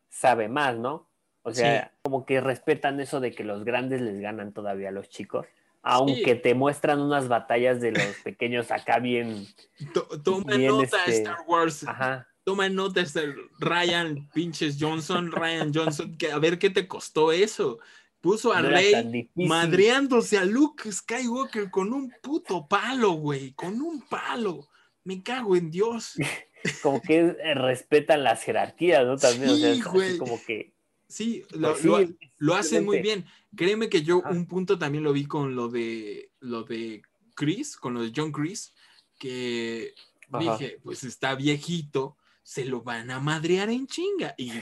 sabe 0.08 0.48
más, 0.48 0.76
¿no? 0.76 1.08
O 1.42 1.52
sea, 1.52 1.90
Sí. 1.92 1.98
como 2.02 2.24
que 2.26 2.40
respetan 2.40 3.00
eso 3.00 3.20
de 3.20 3.32
que 3.32 3.44
los 3.44 3.64
grandes 3.64 4.00
les 4.00 4.20
ganan 4.20 4.52
todavía 4.52 4.88
a 4.88 4.92
los 4.92 5.08
chicos, 5.08 5.46
aunque 5.82 6.34
te 6.34 6.54
muestran 6.54 7.00
unas 7.00 7.28
batallas 7.28 7.80
de 7.80 7.92
los 7.92 8.16
pequeños 8.24 8.70
acá 8.70 8.98
bien, 8.98 9.46
To- 9.94 10.08
toma 10.22 10.56
Bien, 10.56 10.68
nota 10.72 10.84
este, 11.06 11.18
Star 11.22 11.38
Wars, 11.46 11.86
ajá, 11.86 12.26
toma 12.44 12.68
nota 12.68 13.00
este 13.00 13.34
Ryan 13.60 14.28
pinches 14.34 14.76
Johnson, 14.80 15.30
Ryan 15.30 15.72
Johnson, 15.72 16.16
que 16.18 16.30
a 16.32 16.38
ver 16.38 16.58
qué 16.58 16.70
te 16.70 16.86
costó 16.88 17.30
eso. 17.32 17.78
Puso 18.20 18.52
a 18.52 18.60
no 18.62 18.70
Rey 18.70 19.30
madreándose 19.34 20.38
a 20.38 20.44
Luke 20.44 20.90
Skywalker 20.90 21.70
con 21.70 21.92
un 21.92 22.12
puto 22.22 22.66
palo, 22.66 23.12
güey, 23.12 23.52
con 23.52 23.80
un 23.80 24.00
palo. 24.02 24.68
Me 25.04 25.22
cago 25.22 25.54
en 25.56 25.70
Dios. 25.70 26.14
como 26.82 27.00
que 27.00 27.18
eh, 27.20 27.54
respetan 27.54 28.24
las 28.24 28.42
jerarquías, 28.42 29.06
¿no? 29.06 29.16
También, 29.16 29.50
o 29.50 29.56
sea, 29.56 29.92
güey. 29.92 30.18
como 30.18 30.40
que 30.44 30.72
Sí, 31.08 31.44
lo, 31.52 31.68
pues 31.70 31.82
sí, 31.82 31.86
lo- 31.88 32.08
lo 32.38 32.54
hacen 32.56 32.84
muy 32.84 33.00
bien. 33.00 33.26
Créeme 33.54 33.88
que 33.88 34.02
yo 34.02 34.18
Ajá. 34.24 34.30
un 34.30 34.46
punto 34.46 34.76
también 34.76 35.04
lo 35.04 35.12
vi 35.12 35.24
con 35.26 35.54
lo 35.54 35.68
de 35.68 36.32
lo 36.40 36.64
de 36.64 37.02
Chris, 37.36 37.76
con 37.76 37.94
lo 37.94 38.02
de 38.02 38.12
John 38.14 38.32
Chris, 38.32 38.74
que 39.18 39.94
Ajá. 40.32 40.38
dije, 40.58 40.80
pues 40.82 41.04
está 41.04 41.36
viejito, 41.36 42.16
se 42.46 42.64
lo 42.64 42.80
van 42.80 43.10
a 43.10 43.18
madrear 43.18 43.68
en 43.70 43.88
chinga. 43.88 44.32
Y 44.38 44.52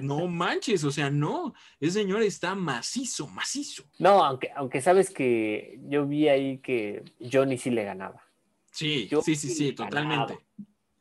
no 0.00 0.28
manches, 0.28 0.84
o 0.84 0.92
sea, 0.92 1.10
no, 1.10 1.54
ese 1.80 2.00
señor 2.02 2.22
está 2.22 2.54
macizo, 2.54 3.26
macizo. 3.26 3.82
No, 3.98 4.24
aunque, 4.24 4.50
aunque 4.54 4.80
sabes 4.80 5.10
que 5.10 5.80
yo 5.88 6.06
vi 6.06 6.28
ahí 6.28 6.58
que 6.58 7.02
Johnny 7.20 7.58
sí 7.58 7.70
le 7.70 7.82
ganaba. 7.82 8.22
Sí, 8.70 9.08
Yo 9.08 9.22
sí, 9.22 9.34
sí, 9.34 9.50
sí, 9.50 9.72
totalmente. 9.72 10.34
ganaba. 10.34 10.40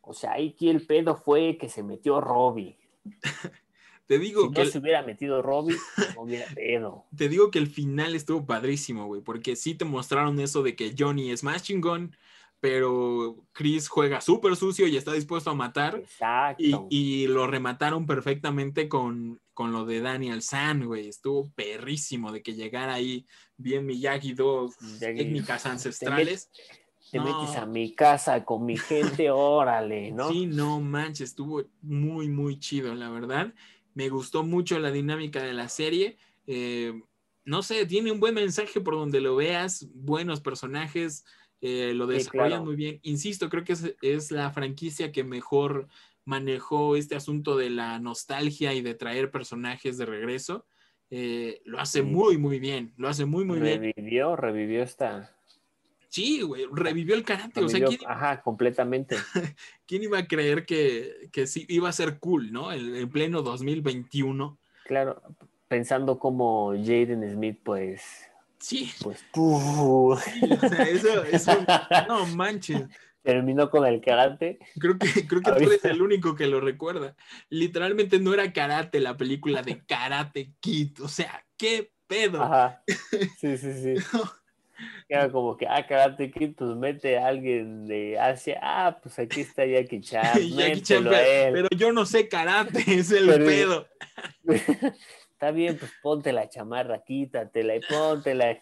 O 0.01 0.13
sea, 0.13 0.31
ahí 0.31 0.53
que 0.53 0.71
el 0.71 0.83
pedo 0.87 1.15
fue 1.15 1.59
que 1.59 1.69
se 1.69 1.83
metió 1.83 2.19
Robbie. 2.19 2.75
Te 4.07 4.17
Si 4.17 4.19
digo 4.19 4.51
no 4.51 4.51
que 4.51 4.65
se 4.65 4.79
hubiera 4.79 5.03
metido 5.03 5.43
Robbie, 5.43 5.77
no 6.15 6.21
hubiera 6.23 6.47
pedo. 6.55 7.05
te 7.15 7.29
digo 7.29 7.51
que 7.51 7.59
el 7.59 7.67
final 7.67 8.15
estuvo 8.15 8.45
padrísimo, 8.47 9.05
güey, 9.05 9.21
porque 9.21 9.55
sí 9.55 9.75
te 9.75 9.85
mostraron 9.85 10.39
eso 10.39 10.63
de 10.63 10.75
que 10.75 10.95
Johnny 10.97 11.31
es 11.31 11.43
más 11.43 11.63
chingón, 11.63 12.15
pero 12.65 13.45
Chris 13.51 13.87
juega 13.87 14.21
súper 14.21 14.55
sucio 14.55 14.87
y 14.87 14.97
está 14.97 15.13
dispuesto 15.13 15.51
a 15.51 15.53
matar. 15.53 15.97
Exacto. 15.97 16.87
Y, 16.89 17.23
y 17.23 17.27
lo 17.27 17.45
remataron 17.45 18.07
perfectamente 18.07 18.89
con, 18.89 19.39
con 19.53 19.71
lo 19.71 19.85
de 19.85 20.01
Daniel 20.01 20.41
San, 20.41 20.83
güey. 20.83 21.07
Estuvo 21.07 21.51
perrísimo 21.53 22.31
de 22.31 22.41
que 22.41 22.55
llegara 22.55 22.95
ahí 22.95 23.27
bien 23.55 23.85
Miyagi-Do, 23.85 24.71
Miyagi. 24.81 25.15
técnicas 25.15 25.67
ancestrales. 25.67 26.49
Te 27.11 27.19
no. 27.19 27.25
metes 27.25 27.55
a 27.55 27.67
mi 27.67 27.93
casa 27.93 28.43
con 28.43 28.65
mi 28.65 28.77
gente, 28.77 29.29
órale, 29.29 30.09
¿no? 30.09 30.31
Sí, 30.31 30.47
no 30.47 30.81
manches, 30.81 31.29
estuvo 31.29 31.65
muy, 31.83 32.29
muy 32.29 32.57
chido, 32.57 32.95
la 32.95 33.11
verdad. 33.11 33.53
Me 33.93 34.09
gustó 34.09 34.43
mucho 34.43 34.79
la 34.79 34.89
dinámica 34.89 35.43
de 35.43 35.53
la 35.53 35.69
serie. 35.69 36.17
Eh, 36.47 36.99
no 37.43 37.61
sé, 37.61 37.85
tiene 37.85 38.11
un 38.11 38.19
buen 38.19 38.33
mensaje 38.33 38.81
por 38.81 38.95
donde 38.95 39.21
lo 39.21 39.35
veas, 39.35 39.87
buenos 39.93 40.41
personajes, 40.41 41.25
eh, 41.67 41.93
lo 41.95 42.05
Sí, 42.07 42.13
desarrollan 42.13 42.49
claro. 42.49 42.65
muy 42.65 42.75
bien. 42.75 42.99
Insisto, 43.03 43.49
creo 43.49 43.63
que 43.63 43.73
es, 43.73 43.95
es 44.01 44.31
la 44.31 44.51
franquicia 44.51 45.11
que 45.11 45.23
mejor 45.23 45.87
manejó 46.25 46.95
este 46.95 47.15
asunto 47.15 47.57
de 47.57 47.69
la 47.69 47.99
nostalgia 47.99 48.73
y 48.73 48.81
de 48.81 48.93
traer 48.93 49.31
personajes 49.31 49.97
de 49.97 50.05
regreso. 50.05 50.65
Eh, 51.09 51.61
lo 51.65 51.79
hace 51.79 51.99
Sí. 52.01 52.05
muy, 52.05 52.37
muy 52.37 52.59
bien, 52.59 52.93
lo 52.97 53.07
hace 53.07 53.25
muy, 53.25 53.45
muy 53.45 53.59
bien. 53.59 53.79
revivió, 53.81 54.35
revivió 54.35 54.83
esta. 54.83 55.31
Sí, 56.09 56.41
güey, 56.41 56.65
revivió 56.71 57.13
el 57.15 57.23
karate. 57.23 57.63
O 57.63 57.67
sea, 57.69 57.79
revivió- 57.79 57.97
¿quién, 57.97 58.09
Ajá, 58.09 58.41
completamente. 58.41 59.15
quién 59.87 60.03
iba 60.03 60.17
a 60.19 60.27
creer 60.27 60.65
que, 60.65 61.29
que 61.31 61.45
sí 61.45 61.65
iba 61.67 61.89
a 61.89 61.93
ser 61.93 62.19
cool, 62.19 62.51
¿no? 62.51 62.71
En, 62.71 62.95
en 62.95 63.09
pleno 63.09 63.41
2021. 63.41 64.57
Claro, 64.85 65.21
pensando 65.67 66.17
como 66.17 66.71
Jaden 66.73 67.29
Smith, 67.33 67.59
pues, 67.63 68.29
Sí, 68.67 68.91
pues, 69.03 69.19
sí, 69.19 69.25
o 69.35 70.17
sea, 70.17 70.83
eso, 70.85 71.23
eso, 71.25 71.65
no 72.07 72.25
manches. 72.25 72.81
terminó 73.21 73.69
con 73.69 73.85
el 73.85 74.01
karate. 74.01 74.57
Creo 74.79 74.97
que, 74.97 75.27
creo 75.27 75.41
que 75.43 75.51
tú 75.51 75.69
eres 75.69 75.85
el 75.85 76.01
único 76.01 76.35
que 76.35 76.47
lo 76.47 76.59
recuerda. 76.59 77.15
Literalmente 77.49 78.17
no 78.17 78.33
era 78.33 78.51
karate 78.51 78.99
la 79.01 79.17
película 79.17 79.61
de 79.61 79.85
Karate 79.85 80.53
Kid. 80.61 80.99
O 81.03 81.07
sea, 81.07 81.45
¿qué 81.57 81.91
pedo? 82.07 82.41
Ajá. 82.41 82.81
Sí, 83.39 83.55
sí, 83.55 83.71
sí. 83.73 84.03
Era 85.07 85.31
como 85.31 85.55
que, 85.55 85.67
ah, 85.67 85.85
Karate 85.85 86.31
Kid, 86.31 86.55
pues 86.55 86.75
mete 86.75 87.19
a 87.19 87.27
alguien 87.27 87.85
de 87.85 88.17
Asia. 88.17 88.59
Ah, 88.63 88.97
pues 88.99 89.19
aquí 89.19 89.41
está 89.41 89.63
Jackie 89.63 90.01
Chan. 90.01 90.39
Jackie 90.57 90.81
Chan, 90.81 91.03
pero 91.03 91.67
yo 91.77 91.91
no 91.91 92.03
sé 92.07 92.27
karate, 92.27 92.79
es 92.87 93.11
el 93.11 93.27
Pero- 93.27 93.45
pedo. 93.45 93.87
Está 95.35 95.51
bien, 95.51 95.77
pues 95.77 95.91
ponte 96.01 96.31
la 96.31 96.47
chamarra, 96.47 97.03
quítatela 97.03 97.75
y 97.75 97.81
póntela. 97.81 98.57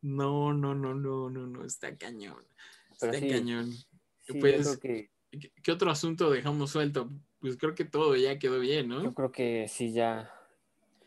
No, 0.00 0.54
no, 0.54 0.74
no, 0.74 0.94
no, 0.94 1.28
no, 1.28 1.46
no, 1.46 1.64
está 1.66 1.94
cañón. 1.98 2.42
Pero 2.98 3.12
Está 3.12 3.26
sí, 3.26 3.30
cañón. 3.30 3.70
Sí, 4.22 4.40
Pues- 4.40 4.64
yo 4.64 4.80
que 4.80 5.10
¿Qué, 5.62 5.72
otro 5.72 5.90
asunto 5.90 6.30
dejamos 6.30 6.70
suelto? 6.70 7.10
Pues 7.40 7.58
creo 7.58 7.74
que 7.74 7.84
todo 7.84 8.16
ya 8.16 8.38
quedó 8.38 8.58
bien, 8.58 8.88
Yo 8.88 9.02
¿no? 9.02 9.14
creo 9.14 9.32
que 9.32 9.66
sí 9.68 9.92
ya 9.92 10.30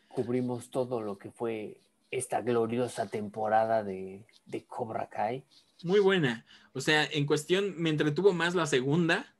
cubrimos 0.08 0.70
todo 0.70 1.00
lo 1.00 1.18
que 1.18 1.30
fue 1.32 1.80
esta 2.12 2.40
gloriosa 2.40 3.08
temporada 3.08 3.82
de, 3.82 4.24
de 4.46 4.64
Cobra 4.66 5.08
Kai. 5.08 5.44
Muy 5.82 5.98
buena. 6.00 6.46
O 6.72 6.80
sea, 6.80 7.04
en 7.04 7.26
cuestión, 7.26 7.74
me 7.76 7.90
entretuvo 7.90 8.32
más 8.32 8.54
la 8.54 8.66
segunda. 8.66 9.34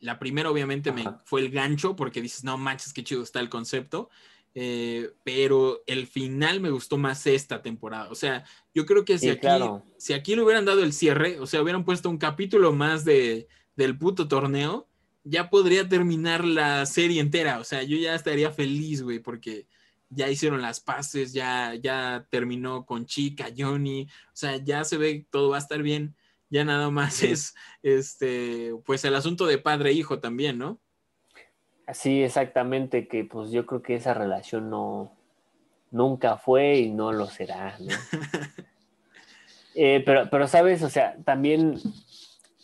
La 0.00 0.18
primera, 0.20 0.50
obviamente, 0.50 0.92
me 0.92 1.04
fue 1.24 1.40
el 1.40 1.50
gancho 1.50 1.96
porque 1.96 2.22
dices, 2.22 2.44
no 2.44 2.58
manches, 2.58 2.92
qué 2.92 3.02
chido 3.02 3.22
está 3.22 3.40
el 3.40 3.48
concepto. 3.48 4.08
Eh, 4.56 5.10
pero 5.24 5.82
el 5.86 6.06
final 6.06 6.60
me 6.60 6.70
gustó 6.70 6.96
más 6.96 7.26
esta 7.26 7.60
temporada. 7.62 8.08
O 8.10 8.14
sea, 8.14 8.44
yo 8.72 8.86
creo 8.86 9.04
que 9.04 9.18
si 9.18 9.26
Sí, 9.26 9.30
aquí, 9.30 9.40
claro. 9.40 9.84
si 9.98 10.12
aquí 10.12 10.36
le 10.36 10.42
hubieran 10.42 10.64
dado 10.64 10.82
el 10.84 10.92
cierre, 10.92 11.40
o 11.40 11.46
sea, 11.46 11.60
hubieran 11.62 11.84
puesto 11.84 12.08
un 12.08 12.18
capítulo 12.18 12.72
más 12.72 13.04
de, 13.04 13.48
del 13.76 13.98
puto 13.98 14.28
torneo, 14.28 14.88
ya 15.24 15.50
podría 15.50 15.88
terminar 15.88 16.44
la 16.44 16.86
serie 16.86 17.20
entera. 17.20 17.58
O 17.58 17.64
sea, 17.64 17.82
yo 17.82 17.96
ya 17.96 18.14
estaría 18.14 18.52
feliz, 18.52 19.02
güey, 19.02 19.18
porque 19.18 19.66
ya 20.10 20.28
hicieron 20.30 20.62
las 20.62 20.78
paces, 20.80 21.32
ya, 21.32 21.74
ya 21.74 22.26
terminó 22.30 22.86
con 22.86 23.06
Chica, 23.06 23.48
Johnny, 23.56 24.02
o 24.28 24.36
sea, 24.36 24.56
ya 24.58 24.84
se 24.84 24.96
ve 24.98 25.20
que 25.20 25.26
todo 25.30 25.48
va 25.50 25.56
a 25.56 25.60
estar 25.60 25.82
bien. 25.82 26.14
Ya 26.50 26.64
nada 26.64 26.90
más 26.90 27.14
Sí. 27.14 27.26
es 27.26 27.54
este, 27.82 28.72
pues 28.84 29.04
el 29.04 29.16
asunto 29.16 29.46
de 29.46 29.58
padre 29.58 29.90
e 29.90 29.94
hijo 29.94 30.20
también, 30.20 30.58
¿no? 30.58 30.80
Sí, 31.92 32.22
exactamente, 32.22 33.08
que 33.08 33.24
pues 33.24 33.50
yo 33.50 33.66
creo 33.66 33.82
que 33.82 33.96
esa 33.96 34.14
relación 34.14 34.70
no 34.70 35.12
nunca 35.90 36.36
fue 36.36 36.78
y 36.78 36.90
no 36.90 37.12
lo 37.12 37.26
será, 37.26 37.78
¿no? 37.78 37.88
Eh, 39.76 40.04
pero, 40.06 40.30
pero, 40.30 40.46
¿sabes? 40.46 40.84
O 40.84 40.88
sea, 40.88 41.16
también 41.24 41.80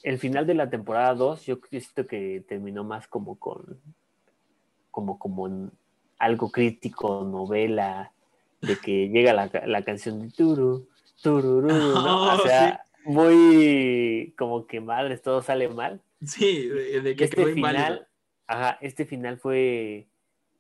el 0.05 0.19
final 0.21 0.47
de 0.47 0.55
la 0.55 0.71
temporada 0.71 1.13
2, 1.15 1.45
yo 1.45 1.59
siento 1.69 2.07
que 2.07 2.45
terminó 2.49 2.85
más 2.85 3.09
como 3.09 3.37
con, 3.37 3.81
como, 4.93 5.19
como 5.19 5.49
en 5.49 5.73
algo 6.19 6.53
crítico, 6.53 7.25
novela, 7.25 8.13
de 8.61 8.77
que 8.77 9.09
llega 9.09 9.33
la, 9.33 9.51
la 9.67 9.83
canción 9.83 10.21
de 10.21 10.31
Turu, 10.31 10.87
Tururú, 11.21 11.69
¿no? 11.69 12.35
O 12.35 12.39
sea, 12.47 12.85
muy 13.05 14.33
como 14.39 14.67
que 14.67 14.81
madres, 14.81 15.21
todo 15.21 15.43
sale 15.43 15.69
mal. 15.69 16.01
Sí, 16.25 16.69
de, 16.69 17.01
de 17.01 17.17
que 17.17 17.25
este 17.25 17.55
final, 17.55 18.07
ajá, 18.51 18.79
este 18.81 19.07
final 19.07 19.39
fue 19.39 20.09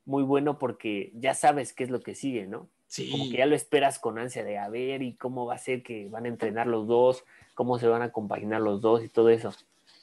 muy 0.04 0.22
bueno 0.22 0.58
porque 0.58 1.10
ya 1.14 1.34
sabes 1.34 1.72
qué 1.72 1.82
es 1.82 1.90
lo 1.90 2.00
que 2.00 2.14
sigue, 2.14 2.46
¿no? 2.46 2.68
Sí. 2.86 3.10
Como 3.10 3.28
que 3.28 3.38
ya 3.38 3.46
lo 3.46 3.56
esperas 3.56 3.98
con 3.98 4.18
ansia 4.18 4.44
de 4.44 4.58
a 4.58 4.68
ver 4.68 5.02
y 5.02 5.14
cómo 5.14 5.46
va 5.46 5.54
a 5.54 5.58
ser 5.58 5.82
que 5.82 6.08
van 6.08 6.24
a 6.24 6.28
entrenar 6.28 6.68
los 6.68 6.86
dos, 6.86 7.24
cómo 7.54 7.80
se 7.80 7.88
van 7.88 8.02
a 8.02 8.12
compaginar 8.12 8.60
los 8.60 8.80
dos 8.80 9.02
y 9.02 9.08
todo 9.08 9.28
eso. 9.28 9.52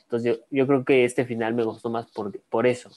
Entonces 0.03 0.37
yo, 0.37 0.43
yo 0.51 0.67
creo 0.67 0.83
que 0.83 1.05
este 1.05 1.25
final 1.25 1.53
me 1.53 1.63
gustó 1.63 1.89
más 1.89 2.11
por, 2.11 2.37
por 2.49 2.67
eso. 2.67 2.89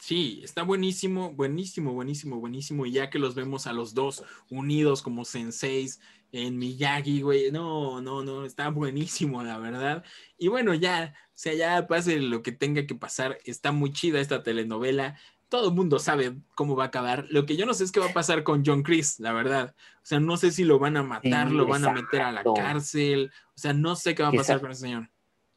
Sí, 0.00 0.40
está 0.42 0.62
buenísimo, 0.62 1.30
buenísimo, 1.32 1.92
buenísimo, 1.92 2.40
buenísimo. 2.40 2.86
Y 2.86 2.92
ya 2.92 3.10
que 3.10 3.18
los 3.18 3.34
vemos 3.34 3.66
a 3.66 3.72
los 3.74 3.92
dos 3.92 4.24
unidos 4.48 5.02
como 5.02 5.26
senseis 5.26 6.00
en 6.32 6.58
Miyagi, 6.58 7.20
güey, 7.20 7.50
no, 7.52 8.00
no, 8.00 8.24
no, 8.24 8.44
está 8.44 8.70
buenísimo, 8.70 9.42
la 9.42 9.58
verdad. 9.58 10.02
Y 10.38 10.48
bueno, 10.48 10.74
ya, 10.74 11.14
o 11.14 11.30
sea, 11.34 11.54
ya 11.54 11.86
pase 11.86 12.18
lo 12.18 12.42
que 12.42 12.52
tenga 12.52 12.86
que 12.86 12.94
pasar. 12.94 13.38
Está 13.44 13.72
muy 13.72 13.92
chida 13.92 14.20
esta 14.20 14.42
telenovela. 14.42 15.18
Todo 15.50 15.68
el 15.68 15.74
mundo 15.74 15.98
sabe 15.98 16.34
cómo 16.54 16.76
va 16.76 16.84
a 16.84 16.86
acabar. 16.86 17.26
Lo 17.28 17.44
que 17.44 17.56
yo 17.56 17.66
no 17.66 17.74
sé 17.74 17.84
es 17.84 17.92
qué 17.92 18.00
va 18.00 18.06
a 18.06 18.14
pasar 18.14 18.42
con 18.42 18.62
John 18.64 18.82
Chris, 18.82 19.20
la 19.20 19.32
verdad. 19.32 19.74
O 19.96 20.06
sea, 20.06 20.18
no 20.18 20.36
sé 20.36 20.50
si 20.50 20.64
lo 20.64 20.78
van 20.78 20.96
a 20.96 21.02
matar, 21.02 21.48
Sí, 21.48 21.54
lo 21.54 21.66
van 21.66 21.84
a 21.84 21.92
meter 21.92 22.22
a 22.22 22.32
la 22.32 22.44
cárcel. 22.54 23.32
O 23.54 23.58
sea, 23.58 23.74
no 23.74 23.96
sé 23.96 24.14
qué 24.14 24.22
va 24.22 24.30
a 24.30 24.32
pasar 24.32 24.60
con 24.60 24.70
ese 24.70 24.82
señor. 24.82 25.10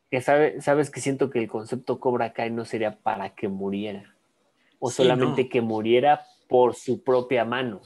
Que 0.09 0.21
sabe, 0.21 0.61
sabes 0.61 0.89
que 0.89 0.99
siento 0.99 1.29
que 1.29 1.39
el 1.39 1.47
concepto 1.47 1.99
Cobra 1.99 2.33
Kai 2.33 2.51
no 2.51 2.65
sería 2.65 2.99
para 2.99 3.35
que 3.35 3.47
muriera. 3.47 4.12
O 4.86 4.89
Sí, 4.89 4.97
solamente 4.97 5.43
no. 5.43 5.49
que 5.49 5.61
muriera 5.61 6.25
por 6.49 6.75
su 6.75 7.03
propia 7.03 7.45
mano. 7.45 7.79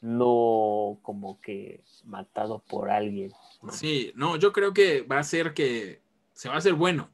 No 0.00 0.98
como 1.02 1.40
que 1.40 1.82
matado 2.04 2.62
por 2.68 2.90
alguien. 2.90 3.32
Sí, 3.70 4.12
no, 4.16 4.36
yo 4.36 4.52
creo 4.52 4.74
que 4.74 5.02
va 5.02 5.18
a 5.18 5.24
ser 5.24 5.54
que 5.54 6.02
se 6.32 6.48
va 6.48 6.56
a 6.56 6.58
hacer 6.58 6.74
bueno. 6.74 7.08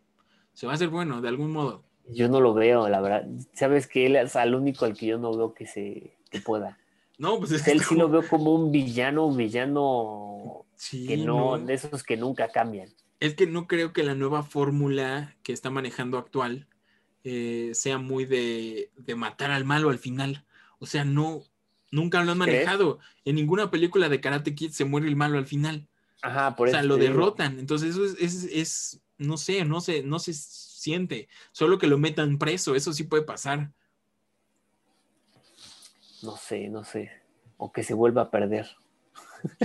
Se 0.54 0.66
va 0.66 0.72
a 0.72 0.74
hacer 0.74 0.88
bueno 0.88 1.20
de 1.20 1.28
algún 1.28 1.52
modo. 1.52 1.84
Yo 2.08 2.28
no 2.28 2.40
lo 2.40 2.54
veo, 2.54 2.88
la 2.88 3.00
verdad. 3.00 3.26
Sabes 3.52 3.86
que 3.86 4.06
él 4.06 4.16
es 4.16 4.34
al 4.36 4.54
único 4.54 4.86
al 4.86 4.96
que 4.96 5.06
yo 5.06 5.18
no 5.18 5.36
veo 5.36 5.54
que 5.54 5.66
se 5.66 6.16
que 6.30 6.40
pueda. 6.40 6.78
No, 7.18 7.38
pues 7.38 7.52
es 7.52 7.62
que 7.62 7.72
Él 7.72 7.80
sí 7.82 7.94
lo 7.96 8.08
veo 8.08 8.26
como 8.26 8.54
un 8.54 8.72
villano, 8.72 9.26
un 9.26 9.36
villano 9.36 10.64
Sí, 10.74 11.06
que 11.06 11.16
no, 11.18 11.58
no. 11.58 11.66
de 11.66 11.74
esos 11.74 12.02
que 12.02 12.16
nunca 12.16 12.48
cambian. 12.48 12.88
Es 13.20 13.34
que 13.34 13.46
no 13.46 13.66
creo 13.68 13.92
que 13.92 14.02
la 14.02 14.14
nueva 14.14 14.42
fórmula 14.42 15.36
que 15.42 15.52
está 15.52 15.68
manejando 15.68 16.16
actual 16.16 16.66
eh, 17.24 17.70
sea 17.74 17.98
muy 17.98 18.24
de, 18.24 18.90
de 18.96 19.14
matar 19.14 19.50
al 19.50 19.64
malo 19.64 19.90
al 19.90 19.98
final. 19.98 20.44
O 20.78 20.86
sea, 20.86 21.04
no, 21.04 21.42
nunca 21.90 22.22
lo 22.24 22.32
han 22.32 22.38
¿Crees? 22.38 22.64
manejado. 22.66 22.98
En 23.24 23.36
ninguna 23.36 23.70
película 23.70 24.08
de 24.08 24.20
Karate 24.20 24.54
Kid 24.54 24.70
se 24.70 24.84
muere 24.84 25.08
el 25.08 25.16
malo 25.16 25.38
al 25.38 25.46
final. 25.46 25.86
Ajá, 26.22 26.54
por 26.56 26.68
o 26.68 26.70
eso. 26.70 26.78
sea, 26.78 26.86
lo 26.86 26.96
digo. 26.96 27.08
derrotan. 27.08 27.58
Entonces, 27.58 27.90
eso 27.90 28.04
es, 28.04 28.16
es, 28.20 28.44
es- 28.44 29.00
no 29.18 29.36
sé, 29.36 29.64
no 29.66 29.80
se, 29.82 30.02
no 30.02 30.18
se 30.18 30.32
siente. 30.32 31.28
Solo 31.52 31.78
que 31.78 31.86
lo 31.86 31.98
metan 31.98 32.38
preso, 32.38 32.74
eso 32.74 32.92
sí 32.94 33.04
puede 33.04 33.22
pasar. 33.22 33.70
No 36.22 36.36
sé, 36.36 36.68
no 36.68 36.84
sé. 36.84 37.10
O 37.56 37.72
que 37.72 37.82
se 37.82 37.94
vuelva 37.94 38.22
a 38.22 38.30
perder. 38.30 38.66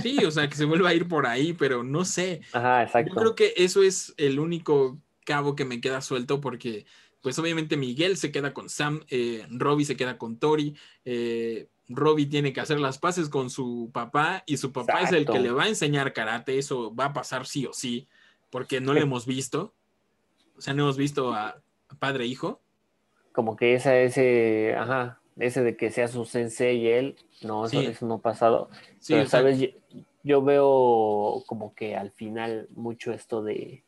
Sí, 0.02 0.24
o 0.24 0.30
sea, 0.30 0.48
que 0.48 0.56
se 0.56 0.64
vuelva 0.64 0.88
a 0.88 0.94
ir 0.94 1.06
por 1.06 1.26
ahí, 1.26 1.52
pero 1.52 1.82
no 1.84 2.06
sé. 2.06 2.40
Ajá, 2.54 2.80
Yo 2.80 2.86
exacto. 2.86 3.14
creo 3.14 3.34
que 3.34 3.52
eso 3.58 3.82
es 3.82 4.14
el 4.16 4.38
único 4.40 4.98
cabo 5.26 5.54
que 5.54 5.66
me 5.66 5.82
queda 5.82 6.00
suelto 6.00 6.40
porque, 6.40 6.86
pues 7.26 7.40
obviamente 7.40 7.76
Miguel 7.76 8.16
se 8.16 8.30
queda 8.30 8.54
con 8.54 8.68
Sam, 8.68 9.04
eh, 9.10 9.44
Robbie 9.50 9.84
se 9.84 9.96
queda 9.96 10.16
con 10.16 10.38
Tori, 10.38 10.76
eh, 11.04 11.66
Robbie 11.88 12.26
tiene 12.26 12.52
que 12.52 12.60
hacer 12.60 12.78
las 12.78 12.98
paces 12.98 13.28
con 13.28 13.50
su 13.50 13.90
papá 13.92 14.44
y 14.46 14.58
su 14.58 14.70
papá 14.70 15.00
es 15.00 15.10
el 15.10 15.26
que 15.26 15.40
le 15.40 15.50
va 15.50 15.64
a 15.64 15.68
enseñar 15.68 16.12
karate, 16.12 16.56
eso 16.56 16.94
va 16.94 17.06
a 17.06 17.12
pasar 17.12 17.44
sí 17.44 17.66
o 17.66 17.72
sí, 17.72 18.06
porque 18.48 18.80
no 18.80 18.94
lo 18.94 19.00
hemos 19.02 19.26
visto, 19.26 19.74
o 20.56 20.60
sea, 20.60 20.72
no 20.72 20.84
hemos 20.84 20.96
visto 20.96 21.34
a, 21.34 21.60
padre 21.98 22.22
e 22.22 22.26
hijo. 22.28 22.60
Como 23.32 23.56
que 23.56 23.74
esa, 23.74 23.98
ese, 23.98 24.76
ajá, 24.78 25.20
ese 25.36 25.64
de 25.64 25.76
que 25.76 25.90
sea 25.90 26.06
su 26.06 26.26
sensei 26.26 26.76
y 26.76 26.86
él, 26.90 27.16
no, 27.42 27.66
eso, 27.66 27.80
Sí. 27.80 27.86
eso 27.86 28.06
no 28.06 28.14
ha 28.14 28.22
pasado. 28.22 28.70
Sí, 29.00 29.14
Pero, 29.14 29.28
¿sabes? 29.28 29.58
Yo, 29.58 29.66
yo 30.22 30.42
veo 30.42 31.42
como 31.48 31.74
que 31.74 31.96
al 31.96 32.12
final 32.12 32.68
mucho 32.76 33.12
esto 33.12 33.42
de 33.42 33.82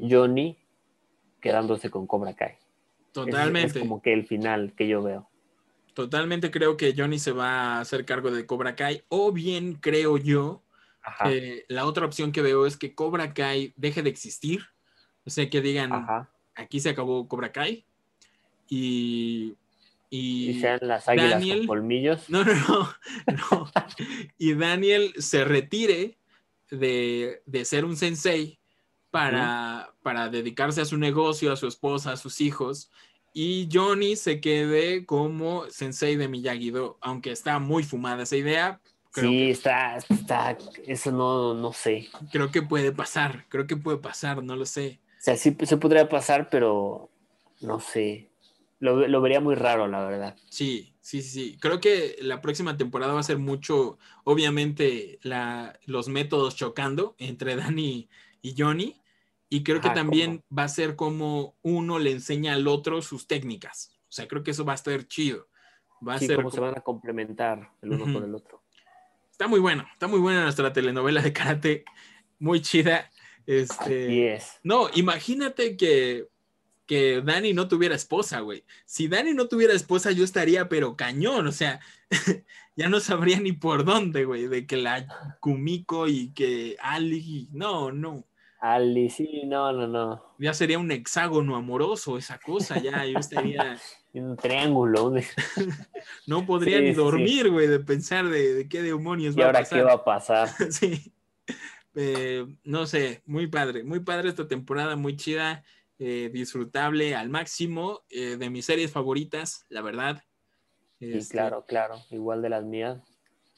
Johnny 0.00 0.58
quedándose 1.42 1.90
con 1.90 2.06
Cobra 2.06 2.32
Kai. 2.32 2.61
Es- 3.12 3.26
totalmente. 3.30 3.78
Es, 3.78 3.82
como 3.84 4.00
que 4.02 4.12
el 4.12 4.26
final 4.26 4.72
que 4.76 4.88
yo 4.88 5.02
veo. 5.02 5.28
Totalmente 5.94 6.50
creo 6.50 6.76
que 6.78 6.94
Johnny 6.96 7.18
se 7.18 7.32
va 7.32 7.76
a 7.76 7.80
hacer 7.80 8.04
cargo 8.06 8.30
de 8.30 8.46
Cobra 8.46 8.74
Kai, 8.74 9.02
o 9.08 9.30
bien 9.32 9.74
creo 9.74 10.16
yo 10.16 10.62
Eh, 11.26 11.64
la 11.68 11.84
otra 11.84 12.06
opción 12.06 12.30
que 12.32 12.42
veo 12.42 12.64
es 12.64 12.76
que 12.76 12.94
Cobra 12.94 13.34
Kai 13.34 13.74
deje 13.76 14.02
de 14.02 14.08
existir. 14.10 14.60
O 15.24 15.30
sea, 15.30 15.50
que 15.50 15.60
digan, 15.60 15.92
ajá. 15.92 16.30
aquí 16.54 16.78
se 16.80 16.90
acabó 16.90 17.26
Cobra 17.28 17.50
Kai. 17.52 17.84
Y. 18.68 19.54
Y, 20.10 20.50
Y 20.50 20.60
sean 20.60 20.78
las 20.82 21.08
águilas 21.08 21.30
Daniel- 21.32 21.58
con 21.60 21.66
colmillos. 21.68 22.28
no, 22.30 22.44
no, 22.44 22.54
no, 22.54 22.94
no. 23.50 23.70
Y 24.38 24.54
Daniel 24.54 25.12
se 25.18 25.44
retire 25.44 26.18
de, 26.70 27.42
de 27.46 27.64
ser 27.64 27.84
un 27.84 27.96
sensei 27.96 28.58
para, 29.12 29.94
para 30.02 30.30
dedicarse 30.30 30.80
a 30.80 30.84
su 30.86 30.96
negocio, 30.96 31.52
a 31.52 31.56
su 31.56 31.68
esposa, 31.68 32.12
a 32.12 32.16
sus 32.16 32.40
hijos. 32.40 32.90
Y 33.34 33.68
Johnny 33.70 34.16
se 34.16 34.40
quede 34.40 35.06
como 35.06 35.68
sensei 35.70 36.16
de 36.16 36.28
Miyagi-Do, 36.28 36.98
aunque 37.00 37.30
está 37.30 37.58
muy 37.60 37.84
fumada 37.84 38.24
esa 38.24 38.36
idea. 38.36 38.80
Creo 39.12 39.30
sí, 39.30 39.36
que 39.36 39.50
está, 39.50 39.96
está, 39.98 40.58
eso 40.86 41.12
no, 41.12 41.52
no 41.54 41.72
sé. 41.74 42.08
creo 42.32 42.50
que 42.50 42.62
puede 42.62 42.92
pasar, 42.92 43.44
creo 43.50 43.66
que 43.66 43.76
puede 43.76 43.98
pasar, 43.98 44.42
no 44.42 44.56
lo 44.56 44.64
sé. 44.64 45.00
O 45.04 45.24
sea, 45.24 45.36
sí 45.36 45.54
se 45.62 45.76
podría 45.76 46.08
pasar, 46.08 46.48
pero 46.50 47.10
no 47.60 47.78
sé. 47.78 48.30
Lo, 48.80 49.06
lo 49.06 49.20
vería 49.20 49.40
muy 49.40 49.54
raro, 49.54 49.86
la 49.86 50.04
verdad. 50.06 50.36
Sí, 50.48 50.94
sí, 51.02 51.20
sí, 51.20 51.30
sí. 51.30 51.58
Creo 51.60 51.80
que 51.80 52.16
la 52.20 52.40
próxima 52.40 52.78
temporada 52.78 53.12
va 53.12 53.20
a 53.20 53.24
ser 53.24 53.38
mucho, 53.38 53.98
obviamente, 54.24 55.18
la, 55.22 55.78
los 55.84 56.08
métodos 56.08 56.56
chocando 56.56 57.14
entre 57.18 57.56
Dani 57.56 58.08
y 58.40 58.54
Johnny. 58.56 59.01
Y 59.54 59.62
creo 59.64 59.82
que 59.82 59.90
también 59.90 60.42
va 60.56 60.64
a 60.64 60.68
ser 60.68 60.96
como 60.96 61.56
uno 61.60 61.98
le 61.98 62.12
enseña 62.12 62.54
al 62.54 62.66
otro 62.66 63.02
sus 63.02 63.26
técnicas. 63.26 63.92
O 64.04 64.12
sea, 64.12 64.26
creo 64.26 64.42
que 64.42 64.52
eso 64.52 64.64
va 64.64 64.72
a 64.72 64.76
estar 64.76 65.06
chido. 65.06 65.46
Va 66.06 66.14
a 66.14 66.18
Sí, 66.18 66.26
ser 66.26 66.36
cómo 66.36 66.50
se 66.50 66.56
como- 66.56 66.68
van 66.70 66.78
a 66.78 66.80
complementar 66.80 67.70
el 67.82 67.90
uno 67.92 68.10
con 68.14 68.24
el 68.24 68.34
otro. 68.34 68.62
Está 69.30 69.48
muy 69.48 69.60
bueno, 69.60 69.86
está 69.92 70.08
muy 70.08 70.20
buena 70.20 70.42
nuestra 70.42 70.72
telenovela 70.72 71.20
de 71.20 71.34
karate. 71.34 71.84
Muy 72.38 72.62
chida. 72.62 73.10
Este... 73.46 74.04
Así 74.06 74.22
es. 74.22 74.60
No, 74.62 74.88
imagínate 74.94 75.76
que, 75.76 76.28
que 76.86 77.20
Dani 77.20 77.52
no 77.52 77.68
tuviera 77.68 77.94
esposa, 77.94 78.40
güey. 78.40 78.64
Si 78.86 79.06
Dani 79.06 79.34
no 79.34 79.48
tuviera 79.48 79.74
esposa, 79.74 80.12
yo 80.12 80.24
estaría 80.24 80.66
pero 80.70 80.96
cañón, 80.96 81.46
o 81.46 81.52
sea, 81.52 81.78
ya 82.74 82.88
no 82.88 83.00
sabría 83.00 83.38
ni 83.38 83.52
por 83.52 83.84
dónde, 83.84 84.24
güey, 84.24 84.46
de 84.46 84.66
que 84.66 84.78
la 84.78 85.06
Kumiko 85.40 86.08
y 86.08 86.32
que 86.32 86.78
Ali, 86.80 87.50
no, 87.52 87.92
no, 87.92 88.24
Ali, 88.64 89.10
sí, 89.10 89.42
no, 89.44 89.72
no, 89.72 89.88
no. 89.88 90.34
ya 90.38 90.54
sería 90.54 90.78
un 90.78 90.88
hexágono 90.92 91.56
amoroso 91.56 92.16
esa 92.16 92.38
cosa, 92.38 92.78
ya 92.78 93.04
yo 93.04 93.18
estaría, 93.18 93.76
Un 94.14 94.36
triángulo. 94.36 95.12
no 96.28 96.46
podría 96.46 96.78
Sí, 96.78 96.84
ni 96.84 96.92
dormir, 96.92 97.50
güey, 97.50 97.66
de 97.66 97.80
pensar 97.80 98.28
de, 98.28 98.54
de 98.54 98.68
qué 98.68 98.82
demonios 98.82 99.34
¿Y 99.34 99.38
va 99.40 99.44
a 99.44 99.46
ahora 99.48 99.58
pasar. 99.60 99.78
qué 99.78 99.84
va 99.84 99.92
a 99.94 100.04
pasar? 100.04 100.48
sí. 100.70 101.12
Eh, 101.96 102.46
no 102.62 102.86
sé, 102.86 103.22
muy 103.26 103.48
padre, 103.48 103.82
muy 103.82 103.98
padre 104.00 104.28
esta 104.28 104.46
temporada, 104.46 104.94
muy 104.96 105.16
chida, 105.16 105.64
eh, 105.98 106.30
disfrutable 106.32 107.16
al 107.16 107.30
máximo, 107.30 108.02
eh, 108.10 108.36
de 108.36 108.48
mis 108.48 108.64
series 108.64 108.92
favoritas, 108.92 109.66
la 109.70 109.82
verdad. 109.82 110.22
Sí, 111.00 111.12
Este, 111.14 111.32
claro, 111.32 111.64
claro. 111.66 111.96
Igual 112.10 112.42
de 112.42 112.48
las 112.50 112.64
mías. 112.64 113.00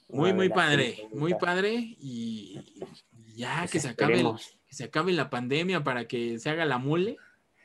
Muy, 0.09 0.33
muy 0.33 0.49
padre, 0.49 1.09
muy 1.13 1.35
padre 1.35 1.75
y, 1.75 2.59
y 3.13 3.37
ya 3.37 3.59
Pues 3.61 3.71
que 3.73 3.81
se 3.81 3.89
acabe, 3.89 4.15
el- 4.15 4.19
esperemos. 4.21 4.59
Que 4.75 4.79
se 4.79 4.85
acabe 4.85 5.13
la 5.13 5.31
pandemia 5.31 5.85
para 5.85 6.07
que 6.09 6.39
se 6.41 6.51
haga 6.51 6.65
la 6.65 6.79
mole 6.79 7.17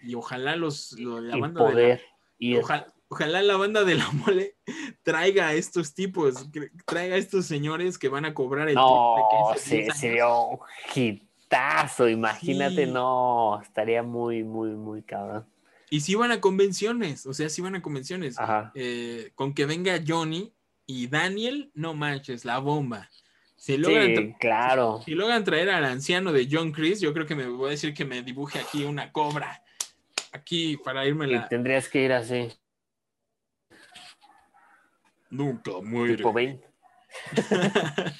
y 0.01 0.13
ojalá 0.15 0.55
los, 0.55 0.91
lo- 0.93 1.19
la 1.21 1.37
Y 1.37 1.41
banda 1.41 1.65
de 1.71 1.87
la- 1.89 1.99
ir. 2.37 2.59
Ojalá, 2.59 2.93
ojalá 3.09 3.41
la 3.41 3.57
banda 3.57 3.83
de 3.83 3.95
la 3.95 4.09
mole 4.13 4.55
traiga 5.03 5.47
a 5.47 5.53
estos 5.53 5.93
tipos, 5.95 6.47
que- 6.53 6.69
traiga 6.85 7.15
a 7.15 7.17
estos 7.17 7.45
señores 7.47 7.97
que 7.97 8.09
van 8.09 8.25
a 8.25 8.33
cobrar 8.33 8.69
el 8.69 8.75
No, 8.75 9.15
triple 9.15 9.29
que 9.31 9.53
hace 9.59 9.69
se, 9.69 9.75
10 9.77 9.97
se 9.97 10.07
años. 10.07 10.15
dio 10.15 10.43
un 10.47 10.59
hitazo, 10.95 12.07
imagínate, 12.07 12.85
Sí. 12.85 12.91
no, 12.91 13.59
estaría 13.61 14.03
muy, 14.03 14.43
muy, 14.43 14.69
muy 14.69 15.01
cabrón. 15.01 15.45
Y 15.89 16.01
si 16.01 16.13
van 16.13 16.31
a 16.31 16.39
convenciones, 16.39 17.25
o 17.25 17.33
sea, 17.33 17.49
si 17.49 17.61
van 17.63 17.75
a 17.75 17.81
convenciones. 17.81 18.35
Eh, 18.75 19.31
con 19.33 19.55
que 19.55 19.65
venga 19.65 19.99
Johnny 20.07 20.53
y 20.85 21.07
Daniel, 21.07 21.71
no 21.73 21.95
manches, 21.95 22.45
la 22.45 22.59
bomba. 22.59 23.09
Si 23.59 23.77
logran, 23.77 24.15
Sí, 24.15 24.35
claro. 24.39 25.01
si 25.03 25.11
logran 25.15 25.43
traer 25.43 25.69
al 25.69 25.83
anciano 25.83 26.31
de 26.31 26.47
John 26.49 26.71
Chris, 26.71 27.01
yo 27.01 27.13
creo 27.13 27.25
que 27.25 27.35
me 27.35 27.45
voy 27.45 27.67
a 27.67 27.71
decir 27.71 27.93
que 27.93 28.05
me 28.05 28.21
dibuje 28.23 28.57
aquí 28.59 28.85
una 28.85 29.11
cobra. 29.11 29.61
Aquí 30.31 30.77
para 30.77 31.05
irme 31.05 31.27
Y 31.27 31.31
la. 31.31 31.47
tendrías 31.49 31.89
que 31.89 32.03
ir 32.03 32.13
así, 32.13 32.49
Nunca 35.29 35.71
muere. 35.83 36.15
tipo 36.17 36.33
20. 36.33 36.67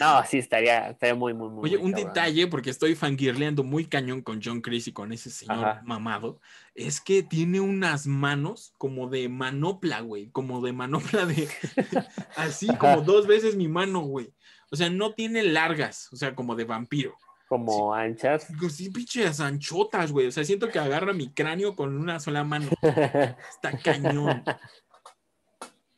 No, 0.00 0.24
sí, 0.24 0.38
estaría, 0.38 0.88
estaría 0.90 1.14
muy, 1.14 1.34
muy, 1.34 1.50
muy. 1.50 1.64
Oye, 1.68 1.76
muy 1.76 1.86
un 1.86 1.92
cabrón. 1.92 2.08
detalle, 2.14 2.46
porque 2.46 2.70
estoy 2.70 2.94
fangirleando 2.94 3.62
muy 3.62 3.84
cañón 3.84 4.22
con 4.22 4.40
John 4.42 4.62
Chris 4.62 4.88
y 4.88 4.92
con 4.92 5.12
ese 5.12 5.28
señor 5.30 5.64
Ajá. 5.64 5.82
mamado, 5.84 6.40
es 6.74 7.00
que 7.00 7.22
tiene 7.22 7.60
unas 7.60 8.06
manos 8.06 8.72
como 8.78 9.08
de 9.08 9.28
manopla, 9.28 10.00
güey, 10.00 10.30
como 10.30 10.62
de 10.62 10.72
manopla 10.72 11.26
de, 11.26 11.46
así 12.36 12.68
como 12.78 13.02
dos 13.02 13.26
veces 13.26 13.54
mi 13.54 13.68
mano, 13.68 14.00
güey. 14.00 14.32
O 14.72 14.76
sea, 14.76 14.88
no 14.90 15.12
tiene 15.12 15.42
largas, 15.44 16.08
o 16.12 16.16
sea, 16.16 16.34
como 16.34 16.56
de 16.56 16.64
vampiro. 16.64 17.14
como 17.48 17.92
anchas. 17.94 18.46
Pues 18.58 18.74
sí, 18.76 18.88
pinches 18.90 19.38
anchotas, 19.38 20.10
güey. 20.10 20.26
O 20.28 20.32
sea, 20.32 20.42
siento 20.42 20.70
que 20.70 20.78
agarra 20.78 21.12
mi 21.12 21.28
cráneo 21.30 21.76
con 21.76 21.94
una 21.98 22.18
sola 22.18 22.42
mano. 22.44 22.70
Está 22.82 23.78
cañón. 23.84 24.42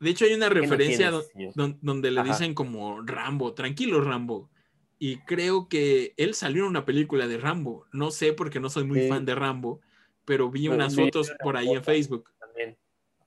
De 0.00 0.10
hecho, 0.10 0.24
hay 0.24 0.34
una 0.34 0.48
¿Qué 0.48 0.54
no 0.56 0.60
referencia 0.62 1.12
tienes, 1.32 1.54
don- 1.54 1.78
donde 1.80 2.10
le 2.10 2.20
Ajá. 2.20 2.30
dicen 2.32 2.52
como 2.54 3.00
Rambo, 3.02 3.54
tranquilo 3.54 4.00
Rambo. 4.00 4.50
Y 4.98 5.18
creo 5.18 5.68
que 5.68 6.12
él 6.16 6.34
salió 6.34 6.64
en 6.64 6.70
una 6.70 6.84
película 6.84 7.26
de 7.28 7.38
Rambo. 7.38 7.86
No 7.92 8.10
sé 8.10 8.32
porque 8.32 8.58
no 8.60 8.68
soy 8.68 8.84
muy 8.84 9.02
Sí. 9.02 9.08
fan 9.08 9.24
de 9.24 9.34
Rambo, 9.36 9.80
pero 10.24 10.50
vi 10.50 10.66
unas 10.68 10.94
fotos 10.96 11.30
por 11.42 11.56
ahí 11.56 11.68
en. 11.70 11.84
Facebook. 11.84 12.30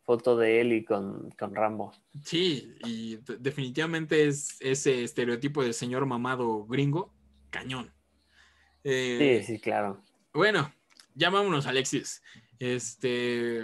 Foto 0.07 0.37
de 0.37 0.61
él 0.61 0.71
y 0.71 0.85
con, 0.85 1.31
con 1.37 1.53
Rambo. 1.53 1.91
Sí, 2.23 2.73
y 2.85 3.17
de- 3.17 3.35
definitivamente 3.39 4.25
es 4.25 4.55
ese 4.61 5.03
estereotipo 5.03 5.61
de 5.61 5.73
señor 5.73 6.05
mamado 6.05 6.65
gringo, 6.65 7.13
cañón. 7.49 7.93
Eh, 8.85 9.43
Sí, 9.45 9.55
sí, 9.55 9.59
claro. 9.59 10.01
Bueno, 10.33 10.73
ya 11.13 11.29
vámonos, 11.29 11.67
Alexis. 11.67 12.23
Este, 12.57 13.63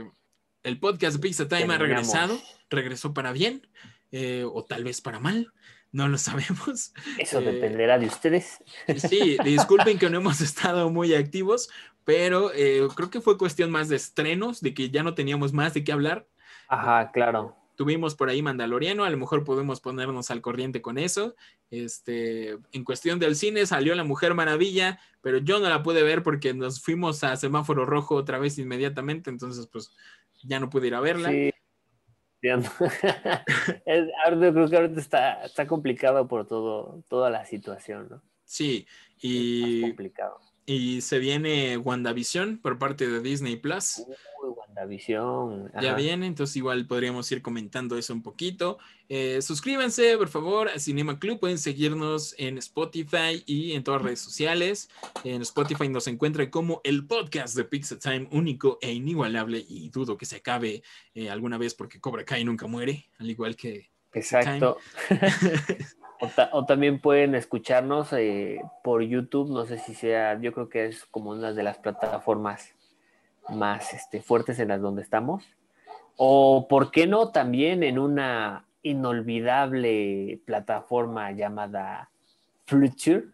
el 0.63 0.79
podcast 0.81 1.15
de 1.15 1.21
Pizza 1.21 1.47
Time 1.47 1.73
ha 1.73 1.77
regresado, 1.77 2.37
regresó 2.69 3.13
para 3.13 3.31
bien, 3.31 3.65
eh, 4.11 4.43
o 4.45 4.65
tal 4.65 4.83
vez 4.83 4.99
para 4.99 5.21
mal, 5.21 5.47
no 5.93 6.09
lo 6.09 6.17
sabemos. 6.17 6.93
Eso 7.19 7.39
Eh, 7.39 7.53
dependerá 7.53 7.97
de 7.99 8.07
ustedes. 8.07 8.57
Sí, 8.97 9.37
disculpen 9.45 9.97
que 9.97 10.09
no 10.09 10.17
hemos 10.17 10.41
estado 10.41 10.89
muy 10.89 11.13
activos, 11.15 11.69
pero 12.03 12.51
eh, 12.53 12.85
creo 12.97 13.09
que 13.09 13.21
fue 13.21 13.37
cuestión 13.37 13.71
más 13.71 13.87
de 13.87 13.95
estrenos, 13.95 14.59
de 14.59 14.73
que 14.73 14.89
ya 14.89 15.03
no 15.03 15.13
teníamos 15.13 15.53
más 15.53 15.73
de 15.73 15.85
qué 15.85 15.93
hablar. 15.93 16.27
Ajá, 16.74 17.11
claro. 17.11 17.55
Tuvimos 17.76 18.15
por 18.15 18.30
ahí 18.30 18.41
Mandaloriano, 18.41 19.03
a 19.03 19.09
lo 19.09 19.17
mejor 19.17 19.43
podemos 19.43 19.82
ponernos 19.82 20.30
al 20.30 20.41
corriente 20.41 20.82
con 20.82 20.97
eso. 20.97 21.36
Este, 21.71 22.57
en 22.71 22.84
cuestión 22.84 23.17
del 23.19 23.36
cine 23.36 23.65
salió 23.65 23.95
La 23.95 24.03
Mujer 24.03 24.36
Maravilla, 24.36 24.99
pero 25.21 25.39
yo 25.39 25.59
no 25.59 25.69
la 25.69 25.82
pude 25.82 26.03
ver 26.03 26.21
porque 26.21 26.53
nos 26.53 26.82
fuimos 26.82 27.24
a 27.24 27.36
Semáforo 27.36 27.86
Rojo 27.86 28.15
otra 28.15 28.38
vez 28.38 28.59
inmediatamente, 28.59 29.30
entonces 29.32 29.67
pues 29.67 29.91
ya 30.43 30.59
no 30.59 30.69
pude 30.69 30.88
ir 30.88 30.95
a 30.95 30.99
verla. 30.99 31.30
Sí. 31.30 31.51
Es- 33.86 34.09
ahorita 34.26 34.53
creo 34.53 34.69
que 34.69 34.76
ahorita 34.76 34.99
está, 34.99 35.45
está 35.45 35.65
complicado 35.65 36.28
por 36.28 36.45
todo, 36.45 37.03
toda 37.07 37.30
la 37.30 37.45
situación, 37.45 38.07
¿no? 38.09 38.21
Sí, 38.43 38.86
y, 39.21 39.82
complicado. 39.82 40.39
Y 40.66 41.01
se 41.01 41.20
viene 41.20 41.78
WandaVision 41.78 42.57
por 42.57 42.80
parte 42.80 43.07
de 43.07 43.22
Disney 43.22 43.57
Plus. 43.57 44.03
Uy, 44.41 44.53
WandaVision. 44.55 45.72
Ya 45.82 45.93
viene, 45.95 46.28
entonces 46.28 46.55
igual 46.55 46.86
podríamos 46.88 47.32
ir 47.32 47.41
comentando 47.41 47.97
eso 47.97 48.14
un 48.14 48.24
poquito. 48.24 48.78
Eh, 49.09 49.41
suscríbanse, 49.41 50.18
por 50.18 50.30
favor, 50.30 50.70
a 50.70 50.80
Cinema 50.80 51.20
Club. 51.20 51.39
Pueden 51.39 51.57
seguirnos 51.57 52.36
en 52.38 52.57
Spotify 52.57 53.43
y 53.45 53.74
en 53.74 53.84
todas 53.84 54.01
las 54.01 54.05
redes 54.05 54.20
sociales. 54.22 54.89
En 55.24 55.41
Spotify 55.41 55.89
nos 55.89 56.07
encuentran 56.07 56.49
como 56.49 56.82
el 56.84 57.05
podcast 57.05 57.55
de 57.55 57.66
Pizza 57.66 57.99
Time, 57.99 58.28
único 58.32 58.80
e 58.82 58.91
inigualable. 58.91 59.64
Y 59.68 59.89
dudo 59.89 60.18
que 60.18 60.26
se 60.26 60.38
acabe 60.38 60.84
eh, 61.14 61.30
alguna 61.30 61.57
vez 61.57 61.74
porque 61.74 61.99
Cobra 61.99 62.26
Kai 62.26 62.43
nunca 62.43 62.68
muere, 62.68 63.09
al 63.20 63.30
igual 63.30 63.55
que. 63.55 63.91
Exacto. 64.14 64.78
O, 66.24 66.28
ta- 66.28 66.49
o 66.53 66.65
también 66.65 66.99
pueden 67.01 67.36
escucharnos 67.36 68.13
eh, 68.13 68.61
por 68.82 69.01
YouTube, 69.01 69.49
no 69.51 69.65
sé 69.65 69.78
si 69.78 69.93
sea, 69.93 70.39
yo 70.39 70.53
creo 70.53 70.69
que 70.69 70.86
es 70.86 71.03
como 71.05 71.32
una 71.32 71.51
de 71.51 71.63
las 71.63 71.78
plataformas 71.80 72.74
más 73.49 73.93
este, 73.93 74.21
fuertes 74.21 74.57
en 74.59 74.69
las 74.69 74.82
donde 74.82 75.01
estamos. 75.01 75.43
O, 76.15 76.67
¿por 76.69 76.91
qué 76.91 77.07
no? 77.07 77.32
También 77.32 77.84
en 77.84 77.99
una 77.99 78.65
inolvidable 78.84 80.39
plataforma 80.45 81.32
llamada 81.32 82.09
Future, 82.67 83.26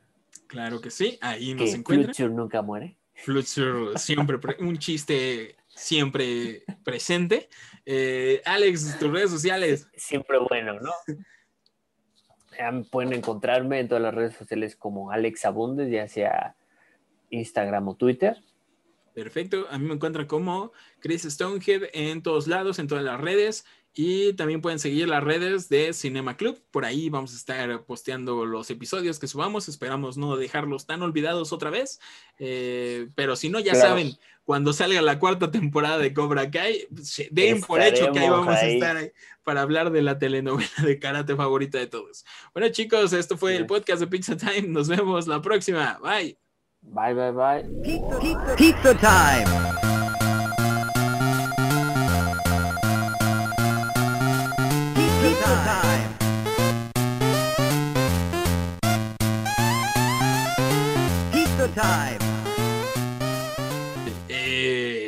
Claro 0.48 0.82
que 0.82 0.90
sí, 0.90 1.20
ahí 1.22 1.54
nos 1.54 1.72
encuentran. 1.76 2.16
Future 2.16 2.34
nunca 2.34 2.62
muere. 2.64 2.98
Flutzer 3.14 3.98
siempre, 3.98 4.40
pre- 4.40 4.58
un 4.62 4.78
chiste 4.80 5.56
siempre 5.68 6.64
presente. 6.84 7.50
Eh, 7.86 8.42
Alex, 8.46 8.98
tus 8.98 9.12
redes 9.12 9.30
sociales. 9.30 9.88
Siempre 9.96 10.40
bueno, 10.40 10.74
¿no? 10.80 10.92
Pueden 12.92 13.14
encontrarme 13.14 13.80
en 13.80 13.88
todas 13.88 14.04
las 14.04 14.14
redes 14.14 14.36
sociales 14.36 14.76
como 14.76 15.12
Alex 15.12 15.46
Abundes, 15.46 15.90
ya 15.90 16.08
sea 16.08 16.56
Instagram 17.30 17.88
o 17.88 17.96
Twitter. 17.96 18.38
Perfecto, 19.14 19.66
a 19.70 19.78
mí 19.78 19.86
me 19.86 19.96
encuentran 19.96 20.28
como 20.28 20.72
Chris 21.00 21.24
Stonehead 21.24 21.90
en 21.94 22.22
todos 22.22 22.48
lados, 22.48 22.80
en 22.80 22.88
todas 22.88 23.04
las 23.04 23.20
redes. 23.20 23.66
Y 24.02 24.32
también 24.32 24.62
pueden 24.62 24.80
seguir 24.80 25.10
las 25.10 25.22
redes 25.22 25.68
de 25.68 25.92
Cinema 25.92 26.38
Club. 26.38 26.58
Por 26.72 26.86
ahí 26.86 27.10
vamos 27.10 27.34
a 27.34 27.36
estar 27.36 27.84
posteando 27.84 28.46
los 28.46 28.70
episodios 28.70 29.20
que 29.20 29.28
subamos. 29.28 29.68
Esperamos 29.68 30.16
no 30.16 30.38
dejarlos 30.38 30.86
tan 30.86 31.02
olvidados 31.02 31.52
otra 31.52 31.70
vez. 31.70 32.00
Eh, 32.38 33.10
pero 33.16 33.36
si 33.36 33.50
no, 33.50 33.60
ya 33.60 33.74
Claro. 33.74 33.90
saben, 33.90 34.14
cuando 34.46 34.72
salga 34.72 35.02
la 35.02 35.20
cuarta 35.20 35.52
temporada 35.52 35.98
de 35.98 36.14
Cobra 36.14 36.50
Kai, 36.50 36.88
se- 37.04 37.28
den 37.30 37.60
por 37.60 37.82
hecho 37.82 38.14
que 38.14 38.20
ahí 38.20 38.30
vamos 38.30 38.56
a 38.56 38.66
estar 38.66 38.96
ahí 38.96 39.12
para 39.44 39.64
hablar 39.64 39.92
de 39.92 40.02
la 40.02 40.18
telenovela 40.18 40.70
de 40.86 40.98
karate 40.98 41.36
favorita 41.36 41.78
de 41.78 41.88
todos. 41.88 42.24
Bueno, 42.54 42.70
chicos, 42.70 43.12
esto 43.12 43.36
fue 43.36 43.58
el 43.58 43.66
podcast 43.66 44.00
de 44.00 44.08
Pizza 44.08 44.38
Time. 44.38 44.62
Nos 44.70 44.88
vemos 44.88 45.28
la 45.28 45.42
próxima. 45.42 46.00
Bye. 46.02 46.38
Bye, 46.82 47.14
bye, 47.16 47.32
bye. 47.34 47.82
Pizza, 47.84 48.18
pizza, 48.22 48.56
pizza 48.56 48.94
time. 48.96 49.89
Time. 55.64 56.10
Pizza 61.32 61.68
time. 61.76 62.30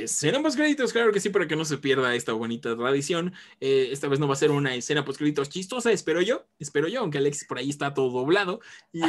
Escena 0.03 0.41
post 0.41 0.57
créditos, 0.57 0.93
claro 0.93 1.11
que 1.11 1.19
sí, 1.19 1.29
para 1.29 1.47
que 1.47 1.55
no 1.55 1.65
se 1.65 1.77
pierda 1.77 2.13
esta 2.15 2.33
bonita 2.33 2.75
tradición. 2.75 3.33
Eh, 3.59 3.89
esta 3.91 4.07
vez 4.07 4.19
no 4.19 4.27
va 4.27 4.33
a 4.33 4.37
ser 4.37 4.51
una 4.51 4.75
escena 4.75 5.05
post 5.05 5.19
créditos 5.19 5.49
chistosa, 5.49 5.91
espero 5.91 6.21
yo, 6.21 6.47
espero 6.59 6.87
yo, 6.87 7.01
aunque 7.01 7.17
Alexis 7.17 7.47
por 7.47 7.57
ahí 7.57 7.69
está 7.69 7.93
todo 7.93 8.09
doblado. 8.09 8.59
Y, 8.91 9.01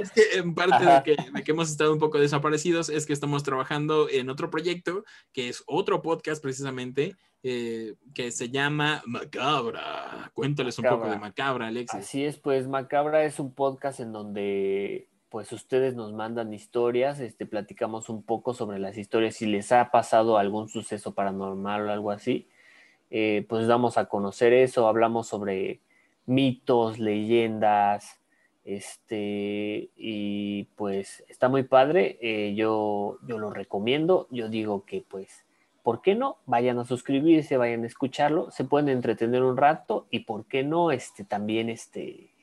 es 0.00 0.10
que 0.12 0.38
en 0.38 0.54
parte 0.54 0.84
de 0.84 1.16
de 1.32 1.44
que 1.44 1.52
hemos 1.52 1.70
estado 1.70 1.92
un 1.92 1.98
poco 1.98 2.18
desaparecidos 2.18 2.88
es 2.88 3.06
que 3.06 3.12
estamos 3.12 3.42
trabajando 3.42 4.08
en 4.10 4.30
otro 4.30 4.50
proyecto, 4.50 5.04
que 5.32 5.48
es 5.48 5.62
otro 5.66 6.02
podcast 6.02 6.42
precisamente, 6.42 7.16
eh, 7.48 7.94
que 8.12 8.32
se 8.32 8.48
llama 8.48 9.02
Macabra. 9.06 10.32
Cuéntales 10.34 10.76
un 10.80 10.84
poco 10.86 11.04
de 11.04 11.10
Macabra. 11.10 11.20
Macabra, 11.20 11.66
Alexis. 11.68 12.00
Así 12.00 12.24
es, 12.24 12.38
pues 12.38 12.66
Macabra 12.66 13.24
es 13.24 13.38
un 13.38 13.54
podcast 13.54 14.00
en 14.00 14.10
donde 14.12 15.08
pues 15.28 15.52
ustedes 15.52 15.94
nos 15.94 16.12
mandan 16.12 16.52
historias, 16.52 17.20
este, 17.20 17.46
platicamos 17.46 18.08
un 18.08 18.24
poco 18.24 18.52
sobre 18.52 18.80
las 18.80 18.98
historias, 18.98 19.36
si 19.36 19.46
les 19.46 19.70
ha 19.70 19.92
pasado 19.92 20.38
algún 20.38 20.68
suceso 20.68 21.14
paranormal 21.14 21.86
o 21.86 21.92
algo 21.92 22.10
así, 22.10 22.48
eh, 23.10 23.46
pues 23.48 23.68
damos 23.68 23.96
a 23.96 24.06
conocer 24.06 24.52
eso, 24.52 24.88
hablamos 24.88 25.28
sobre 25.28 25.80
mitos, 26.24 26.98
leyendas, 26.98 28.20
este, 28.64 29.90
y 29.94 30.64
pues 30.74 31.22
está 31.28 31.48
muy 31.48 31.62
padre, 31.62 32.18
eh, 32.20 32.54
yo, 32.56 33.18
yo 33.28 33.38
lo 33.38 33.50
recomiendo, 33.50 34.26
yo 34.30 34.48
digo 34.48 34.84
que 34.84 35.04
pues, 35.06 35.45
¿por 35.86 36.02
qué 36.02 36.16
no? 36.16 36.38
Vayan 36.46 36.80
a 36.80 36.84
suscribirse, 36.84 37.56
vayan 37.56 37.84
a 37.84 37.86
escucharlo, 37.86 38.50
se 38.50 38.64
pueden 38.64 38.88
entretener 38.88 39.44
un 39.44 39.56
rato 39.56 40.08
y 40.10 40.18
¿por 40.24 40.44
qué 40.46 40.64
no? 40.64 40.90
Este, 40.90 41.22
también 41.22 41.68
este, 41.68 42.34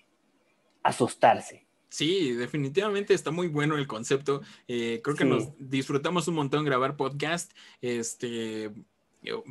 asustarse. 0.82 1.66
Sí, 1.90 2.32
definitivamente 2.32 3.14
está 3.14 3.32
muy 3.32 3.50
bueno 3.50 3.76
el 3.76 3.86
concepto. 3.86 4.44
Eh, 4.70 5.02
creo 5.04 5.18
que 5.18 5.26
Sí. 5.26 5.30
nos 5.30 5.50
disfrutamos 5.60 6.30
un 6.30 6.36
montón 6.36 6.64
grabar 6.64 6.96
podcast. 6.96 7.52
Este, 7.82 8.72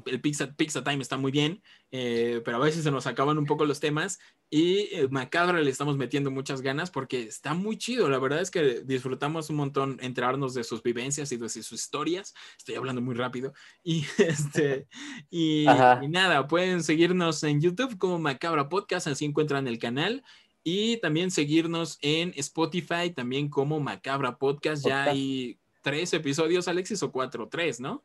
el 0.07 0.21
Pizza, 0.21 0.53
Pizza 0.55 0.85
Time 0.85 1.03
está 1.03 1.17
muy 1.17 1.33
bien, 1.33 1.63
eh, 1.91 2.43
pero 2.45 2.59
a 2.59 2.61
veces 2.61 2.85
se 2.85 2.91
nos 2.91 3.07
acaban 3.07 3.39
un 3.39 3.47
poco 3.47 3.65
los 3.65 3.81
temas 3.81 4.19
y 4.51 4.89
eh, 4.93 5.09
Macabra 5.11 5.61
le 5.61 5.71
estamos 5.71 5.97
metiendo 5.97 6.31
muchas 6.31 6.61
ganas 6.61 6.91
porque 6.91 7.23
está 7.23 7.55
muy 7.55 7.79
chido. 7.79 8.09
La 8.11 8.19
verdad 8.19 8.41
es 8.41 8.51
que 8.51 8.83
disfrutamos 8.85 9.49
un 9.49 9.57
montón 9.57 9.99
enterarnos 10.03 10.53
de 10.53 10.63
sus 10.63 10.83
vivencias 10.83 11.33
y 11.33 11.39
de 11.39 11.49
sus 11.49 11.73
historias. 11.73 12.35
Estoy 12.59 12.75
hablando 12.75 13.01
muy 13.01 13.15
rápido. 13.15 13.53
Y, 13.85 14.05
este, 14.19 14.87
y, 15.29 15.65
y 15.65 16.09
nada, 16.09 16.47
pueden 16.47 16.83
seguirnos 16.83 17.43
en 17.43 17.61
YouTube 17.61 17.99
como 17.99 18.19
Macabra 18.19 18.69
Podcast, 18.69 19.07
así 19.07 19.25
encuentran 19.25 19.67
el 19.67 19.79
canal. 19.79 20.23
Y 20.65 20.99
también 20.99 21.31
seguirnos 21.31 21.99
en 22.01 22.33
Spotify, 22.37 23.11
también 23.15 23.49
como 23.49 23.81
Macabra 23.81 24.39
Podcast. 24.39 24.87
Ya 24.87 25.05
hay 25.05 25.59
tres 25.83 26.13
episodios, 26.13 26.69
Alexis, 26.69 27.03
o 27.03 27.11
cuatro, 27.11 27.49
tres, 27.49 27.81
¿no? 27.81 28.05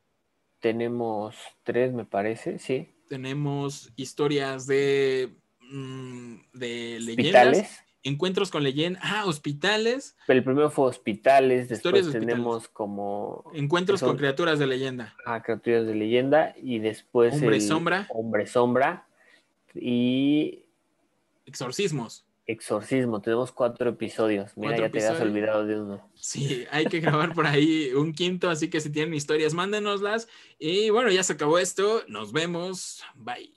Tenemos 0.60 1.36
tres, 1.64 1.94
me 1.94 2.06
parece, 2.06 2.60
sí. 2.60 2.90
Tenemos 3.10 3.92
historias 3.96 4.68
de, 4.68 5.36
mm, 5.70 6.36
de 6.54 7.00
leyendas, 7.00 7.48
Hospitales. 7.48 7.80
encuentros 8.04 8.52
con 8.52 8.64
leyendas, 8.64 9.02
ah, 9.06 9.26
hospitales, 9.26 10.16
El 10.28 10.44
primero 10.44 10.70
fue 10.70 10.86
hospitales, 10.88 11.70
después 11.70 11.94
de 11.94 12.00
hospitales. 12.02 12.28
tenemos 12.28 12.68
como 12.70 13.50
encuentros 13.54 14.00
Son- 14.00 14.10
con 14.10 14.18
criaturas 14.18 14.60
de 14.60 14.68
leyenda, 14.68 15.16
ah, 15.26 15.42
criaturas 15.44 15.86
de 15.86 15.96
leyenda 15.96 16.54
y 16.62 16.80
después 16.80 17.34
Hombre 17.34 17.58
el 17.58 17.62
sombra. 17.62 18.08
Hombre 18.10 18.48
sombra 18.48 19.08
y 19.74 20.64
exorcismos. 21.46 22.26
Exorcismo, 22.48 23.22
tenemos 23.22 23.52
cuatro 23.52 23.90
episodios. 23.90 24.56
Mira, 24.56 24.78
Cuatro 24.78 24.86
ya 24.86 24.92
te 24.92 25.06
habías 25.06 25.22
olvidado 25.22 25.66
de 25.66 25.82
uno. 25.82 26.12
Sí, 26.16 26.66
hay 26.72 26.86
que 26.86 27.00
grabar 27.02 27.34
por 27.34 27.46
ahí 27.46 27.92
un 27.94 28.14
quinto, 28.14 28.50
así 28.50 28.70
que 28.70 28.80
si 28.80 28.90
tienen 28.90 29.14
historias, 29.14 29.54
mándenoslas. 29.54 30.30
Y 30.58 30.90
bueno, 30.90 31.12
ya 31.12 31.24
se 31.24 31.34
acabó 31.34 31.60
esto. 31.60 32.04
Nos 32.08 32.32
vemos. 32.32 33.04
Bye. 33.16 33.57